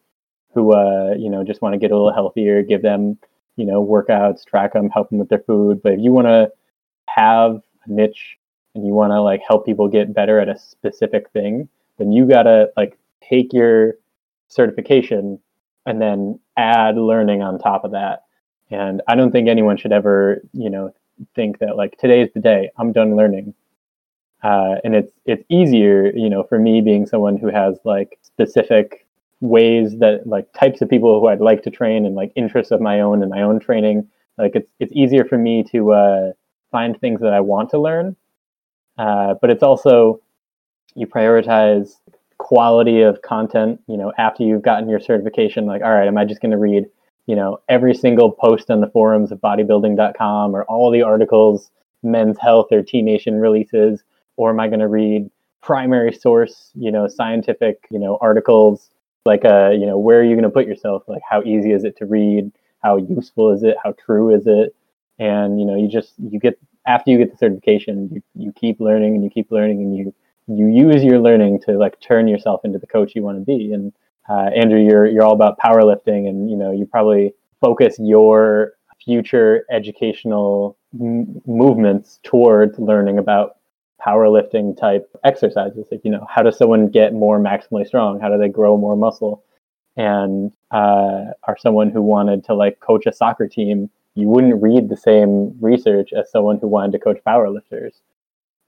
who 0.54 0.72
uh 0.72 1.14
you 1.18 1.30
know 1.30 1.44
just 1.44 1.62
want 1.62 1.72
to 1.72 1.78
get 1.78 1.90
a 1.90 1.94
little 1.94 2.12
healthier 2.12 2.62
give 2.62 2.82
them 2.82 3.18
you 3.56 3.64
know 3.64 3.84
workouts 3.84 4.44
track 4.44 4.72
them 4.72 4.88
help 4.90 5.10
them 5.10 5.18
with 5.18 5.28
their 5.28 5.40
food 5.40 5.82
but 5.82 5.92
if 5.92 6.00
you 6.00 6.12
want 6.12 6.26
to 6.26 6.50
have 7.08 7.60
a 7.84 7.92
niche 7.92 8.38
and 8.74 8.86
you 8.86 8.92
want 8.92 9.12
to 9.12 9.20
like 9.20 9.42
help 9.46 9.66
people 9.66 9.88
get 9.88 10.14
better 10.14 10.38
at 10.38 10.48
a 10.48 10.58
specific 10.58 11.30
thing, 11.30 11.68
then 11.98 12.12
you 12.12 12.26
got 12.26 12.44
to 12.44 12.70
like 12.76 12.96
take 13.22 13.52
your 13.52 13.94
certification 14.48 15.38
and 15.86 16.00
then 16.00 16.38
add 16.56 16.96
learning 16.96 17.42
on 17.42 17.58
top 17.58 17.84
of 17.84 17.92
that. 17.92 18.24
And 18.70 19.02
I 19.08 19.14
don't 19.16 19.32
think 19.32 19.48
anyone 19.48 19.76
should 19.76 19.92
ever, 19.92 20.42
you 20.52 20.70
know, 20.70 20.94
think 21.34 21.58
that 21.58 21.76
like 21.76 21.98
today 21.98 22.22
is 22.22 22.30
the 22.34 22.40
day 22.40 22.70
I'm 22.78 22.92
done 22.92 23.16
learning. 23.16 23.54
Uh, 24.42 24.76
and 24.84 24.94
it's 24.94 25.12
it's 25.26 25.44
easier, 25.50 26.12
you 26.14 26.30
know, 26.30 26.44
for 26.44 26.58
me 26.58 26.80
being 26.80 27.06
someone 27.06 27.36
who 27.36 27.48
has 27.48 27.78
like 27.84 28.18
specific 28.22 29.06
ways 29.40 29.98
that 29.98 30.26
like 30.26 30.52
types 30.54 30.82
of 30.82 30.88
people 30.88 31.20
who 31.20 31.26
I'd 31.28 31.40
like 31.40 31.62
to 31.64 31.70
train 31.70 32.06
and 32.06 32.14
like 32.14 32.32
interests 32.36 32.72
of 32.72 32.80
my 32.80 33.00
own 33.00 33.22
and 33.22 33.30
my 33.30 33.42
own 33.42 33.60
training. 33.60 34.08
Like 34.38 34.52
it's 34.56 34.70
it's 34.80 34.92
easier 34.94 35.24
for 35.24 35.38
me 35.38 35.64
to 35.72 35.92
uh, 35.92 36.32
find 36.70 36.98
things 37.00 37.20
that 37.20 37.34
I 37.34 37.40
want 37.40 37.70
to 37.70 37.78
learn 37.78 38.16
uh, 38.98 39.34
but 39.40 39.50
it's 39.50 39.62
also 39.62 40.20
you 40.94 41.06
prioritize 41.06 41.96
quality 42.38 43.02
of 43.02 43.22
content. 43.22 43.80
You 43.88 43.96
know, 43.96 44.12
after 44.18 44.42
you've 44.42 44.62
gotten 44.62 44.88
your 44.88 45.00
certification, 45.00 45.66
like, 45.66 45.82
all 45.82 45.92
right, 45.92 46.06
am 46.08 46.18
I 46.18 46.24
just 46.24 46.40
going 46.42 46.52
to 46.52 46.58
read, 46.58 46.86
you 47.30 47.36
know, 47.36 47.60
every 47.68 47.94
single 47.94 48.30
post 48.30 48.70
on 48.70 48.80
the 48.80 48.88
forums 48.88 49.30
of 49.32 49.40
bodybuilding.com 49.40 50.54
or 50.54 50.64
all 50.64 50.90
the 50.90 51.02
articles 51.02 51.70
Men's 52.02 52.38
Health 52.38 52.68
or 52.72 52.82
T 52.82 53.02
Nation 53.02 53.36
releases, 53.36 54.02
or 54.36 54.50
am 54.50 54.60
I 54.60 54.68
going 54.68 54.80
to 54.80 54.88
read 54.88 55.30
primary 55.62 56.12
source, 56.12 56.70
you 56.74 56.90
know, 56.90 57.06
scientific, 57.08 57.86
you 57.90 57.98
know, 57.98 58.18
articles? 58.20 58.90
Like, 59.26 59.44
uh, 59.44 59.70
you 59.70 59.84
know, 59.86 59.98
where 59.98 60.20
are 60.20 60.24
you 60.24 60.34
going 60.34 60.44
to 60.44 60.50
put 60.50 60.66
yourself? 60.66 61.02
Like, 61.06 61.20
how 61.28 61.42
easy 61.42 61.72
is 61.72 61.84
it 61.84 61.96
to 61.98 62.06
read? 62.06 62.50
how 62.82 62.96
useful 62.96 63.50
is 63.50 63.62
it 63.62 63.76
how 63.82 63.92
true 63.92 64.34
is 64.34 64.46
it 64.46 64.74
and 65.18 65.60
you 65.60 65.66
know 65.66 65.76
you 65.76 65.88
just 65.88 66.14
you 66.18 66.38
get 66.38 66.58
after 66.86 67.10
you 67.10 67.18
get 67.18 67.30
the 67.30 67.36
certification 67.36 68.08
you, 68.12 68.22
you 68.34 68.52
keep 68.52 68.80
learning 68.80 69.14
and 69.14 69.24
you 69.24 69.30
keep 69.30 69.50
learning 69.50 69.80
and 69.80 69.96
you 69.96 70.14
you 70.48 70.66
use 70.66 71.04
your 71.04 71.20
learning 71.20 71.60
to 71.60 71.72
like 71.72 72.00
turn 72.00 72.26
yourself 72.26 72.64
into 72.64 72.78
the 72.78 72.86
coach 72.86 73.14
you 73.14 73.22
want 73.22 73.38
to 73.38 73.44
be 73.44 73.72
and 73.72 73.92
uh, 74.30 74.50
andrew 74.56 74.80
you're 74.80 75.06
you're 75.06 75.24
all 75.24 75.34
about 75.34 75.58
powerlifting 75.58 76.28
and 76.28 76.50
you 76.50 76.56
know 76.56 76.72
you 76.72 76.86
probably 76.86 77.34
focus 77.60 77.96
your 77.98 78.74
future 79.04 79.64
educational 79.70 80.76
m- 81.00 81.40
movements 81.46 82.20
towards 82.22 82.78
learning 82.78 83.18
about 83.18 83.56
powerlifting 84.04 84.76
type 84.78 85.10
exercises. 85.24 85.86
Like 85.90 86.00
you 86.04 86.10
know 86.10 86.26
how 86.28 86.42
does 86.42 86.56
someone 86.56 86.88
get 86.88 87.12
more 87.12 87.38
maximally 87.38 87.86
strong? 87.86 88.20
How 88.20 88.28
do 88.28 88.38
they 88.38 88.48
grow 88.48 88.76
more 88.76 88.96
muscle? 88.96 89.44
And 89.96 90.52
uh, 90.70 91.32
are 91.44 91.56
someone 91.58 91.90
who 91.90 92.02
wanted 92.02 92.44
to 92.44 92.54
like 92.54 92.80
coach 92.80 93.06
a 93.06 93.12
soccer 93.12 93.48
team 93.48 93.90
you 94.16 94.28
wouldn't 94.28 94.60
read 94.60 94.88
the 94.88 94.96
same 94.96 95.56
research 95.60 96.12
as 96.12 96.30
someone 96.30 96.58
who 96.58 96.66
wanted 96.66 96.92
to 96.92 96.98
coach 96.98 97.18
powerlifters. 97.26 97.92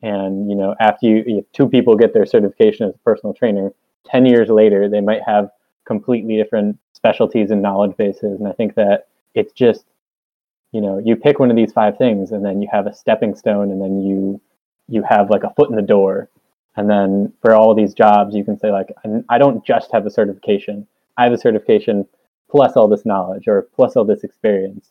And 0.03 0.49
you 0.51 0.57
know 0.57 0.75
after 0.81 1.07
you 1.07 1.25
if 1.27 1.53
two 1.53 1.69
people 1.69 1.97
get 1.97 2.15
their 2.15 2.27
certification 2.27 2.89
as 2.89 2.95
a 2.95 2.99
personal 2.99 3.35
trainer 3.35 3.73
10 4.07 4.27
years 4.27 4.49
later 4.49 4.89
they 4.89 5.01
might 5.01 5.23
have 5.27 5.51
completely 5.87 6.37
different 6.37 6.79
specialties 6.93 7.51
and 7.51 7.63
knowledge 7.63 7.97
bases. 7.97 8.39
And 8.39 8.49
i 8.49 8.53
think 8.53 8.75
that 8.75 9.09
it's 9.35 9.53
just 9.53 9.85
you 10.73 10.81
know 10.81 10.99
you 11.05 11.17
pick 11.17 11.39
one 11.39 11.51
of 11.51 11.57
these 11.57 11.73
five 11.73 11.99
things 11.99 12.33
and 12.33 12.45
then 12.45 12.63
you 12.63 12.69
have 12.71 12.87
a 12.87 12.95
stepping 12.95 13.35
stone 13.35 13.71
and 13.71 13.81
then 13.81 14.01
you 14.01 14.41
you 14.89 15.03
have 15.03 15.31
like 15.31 15.45
a 15.45 15.53
foot 15.55 15.71
in 15.71 15.77
the 15.77 15.83
door. 15.83 16.29
And 16.77 16.89
then 16.89 17.33
for 17.43 17.55
all 17.55 17.75
these 17.75 17.95
jobs 17.95 18.35
you 18.35 18.45
can 18.45 18.59
say 18.59 18.71
like 18.71 18.89
i 19.29 19.39
don't 19.39 19.65
just 19.65 19.93
have 19.93 20.07
a 20.07 20.11
certification. 20.11 20.87
I 21.17 21.25
have 21.25 21.33
a 21.33 21.39
certification 21.39 22.07
plus 22.51 22.77
all 22.77 22.89
this 22.89 23.07
knowledge 23.07 23.49
or 23.49 23.69
plus 23.75 23.97
all 23.97 24.05
this 24.05 24.25
experience. 24.25 24.91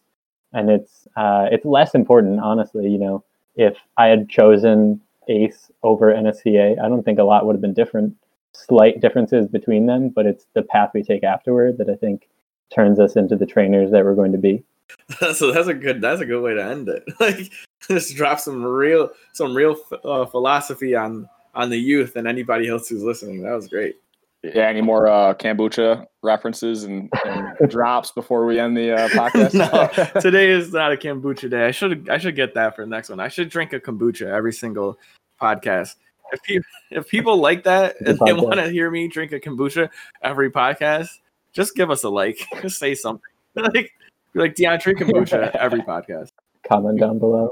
And 0.53 0.69
it's 0.69 1.07
uh, 1.15 1.47
it's 1.51 1.65
less 1.65 1.95
important 1.95 2.39
honestly 2.39 2.89
you 2.89 2.99
know. 2.99 3.23
If 3.55 3.77
i 3.97 4.07
had 4.07 4.29
chosen 4.29 5.01
ace 5.27 5.69
over 5.83 6.11
nsca 6.11 6.81
i 6.83 6.87
don't 6.89 7.03
think 7.03 7.19
a 7.19 7.23
lot 7.23 7.45
would 7.45 7.53
have 7.53 7.61
been 7.61 7.73
different 7.73 8.15
slight 8.53 8.99
differences 8.99 9.47
between 9.47 9.85
them 9.85 10.09
but 10.09 10.25
it's 10.25 10.45
the 10.53 10.61
path 10.61 10.91
we 10.93 11.01
take 11.03 11.23
afterward 11.23 11.77
that 11.77 11.89
i 11.89 11.95
think 11.95 12.27
turns 12.73 12.99
us 12.99 13.15
into 13.15 13.35
the 13.35 13.45
trainers 13.45 13.91
that 13.91 14.03
we're 14.03 14.15
going 14.15 14.31
to 14.31 14.37
be 14.37 14.63
so 15.33 15.51
that's 15.51 15.67
a 15.67 15.73
good 15.73 16.01
that's 16.01 16.21
a 16.21 16.25
good 16.25 16.41
way 16.41 16.53
to 16.53 16.63
end 16.63 16.89
it 16.89 17.03
like 17.19 17.51
just 17.87 18.15
drop 18.15 18.39
some 18.39 18.63
real 18.63 19.09
some 19.33 19.55
real 19.55 19.75
uh, 20.03 20.25
philosophy 20.25 20.95
on 20.95 21.27
on 21.53 21.69
the 21.69 21.77
youth 21.77 22.15
and 22.15 22.27
anybody 22.27 22.67
else 22.69 22.87
who's 22.89 23.03
listening. 23.03 23.41
That 23.41 23.53
was 23.53 23.67
great. 23.67 23.95
Yeah, 24.43 24.67
any 24.67 24.81
more 24.81 25.07
uh, 25.07 25.35
kombucha 25.35 26.07
references 26.23 26.83
and, 26.83 27.11
and 27.25 27.55
drops 27.69 28.11
before 28.11 28.45
we 28.47 28.59
end 28.59 28.75
the 28.75 28.91
uh, 28.95 29.09
podcast? 29.09 29.53
no, 29.53 30.19
today 30.19 30.49
is 30.49 30.73
not 30.73 30.91
a 30.91 30.97
kombucha 30.97 31.49
day. 31.49 31.67
I 31.67 31.71
should 31.71 32.09
I 32.09 32.17
should 32.17 32.35
get 32.35 32.55
that 32.55 32.75
for 32.75 32.83
the 32.83 32.89
next 32.89 33.09
one. 33.09 33.19
I 33.19 33.27
should 33.27 33.49
drink 33.49 33.71
a 33.73 33.79
kombucha 33.79 34.25
every 34.25 34.53
single 34.53 34.97
podcast. 35.39 35.95
If 36.31 36.41
people 36.43 36.69
if 36.91 37.07
people 37.07 37.37
like 37.37 37.63
that 37.63 37.95
and 38.01 38.19
they 38.25 38.33
want 38.33 38.55
to 38.55 38.69
hear 38.69 38.89
me 38.89 39.07
drink 39.07 39.31
a 39.31 39.39
kombucha 39.39 39.89
every 40.21 40.51
podcast, 40.51 41.09
just 41.53 41.75
give 41.75 41.91
us 41.91 42.03
a 42.03 42.09
like. 42.09 42.39
Just 42.61 42.79
say 42.79 42.95
something 42.95 43.21
like 43.55 43.91
like 44.33 44.55
DeAndre 44.55 44.95
kombucha 44.95 45.51
every 45.55 45.81
podcast. 45.81 46.31
Comment 46.67 46.99
down 46.99 47.19
below. 47.19 47.51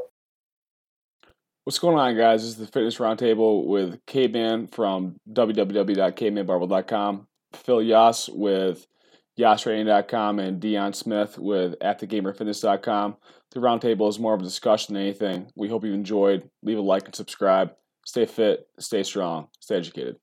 What's 1.66 1.80
going 1.80 1.98
on, 1.98 2.18
guys? 2.18 2.42
This 2.42 2.52
is 2.52 2.58
the 2.58 2.68
Fitness 2.68 2.98
Roundtable 2.98 3.68
with 3.68 4.00
K-Man 4.08 4.68
from 4.68 5.18
www.kmanbarbell.com, 5.32 7.28
Phil 7.54 7.82
Yass 7.84 8.30
with 8.30 8.88
YassTraining.com, 9.38 10.40
and 10.40 10.60
Dion 10.60 10.94
Smith 10.94 11.38
with 11.38 11.78
AtTheGamerFitness.com. 11.80 13.18
The 13.52 13.60
roundtable 13.60 14.10
is 14.10 14.20
more 14.20 14.34
of 14.34 14.42
a 14.42 14.44
discussion 14.44 14.94
than 14.94 15.04
anything. 15.04 15.52
We 15.56 15.70
hope 15.70 15.84
you 15.84 15.94
enjoyed. 15.94 16.50
Leave 16.64 16.78
a 16.78 16.82
like 16.82 17.06
and 17.06 17.16
subscribe. 17.16 17.76
Stay 18.06 18.26
fit, 18.26 18.68
stay 18.80 19.04
strong, 19.04 19.48
stay 19.60 19.76
educated. 19.78 20.18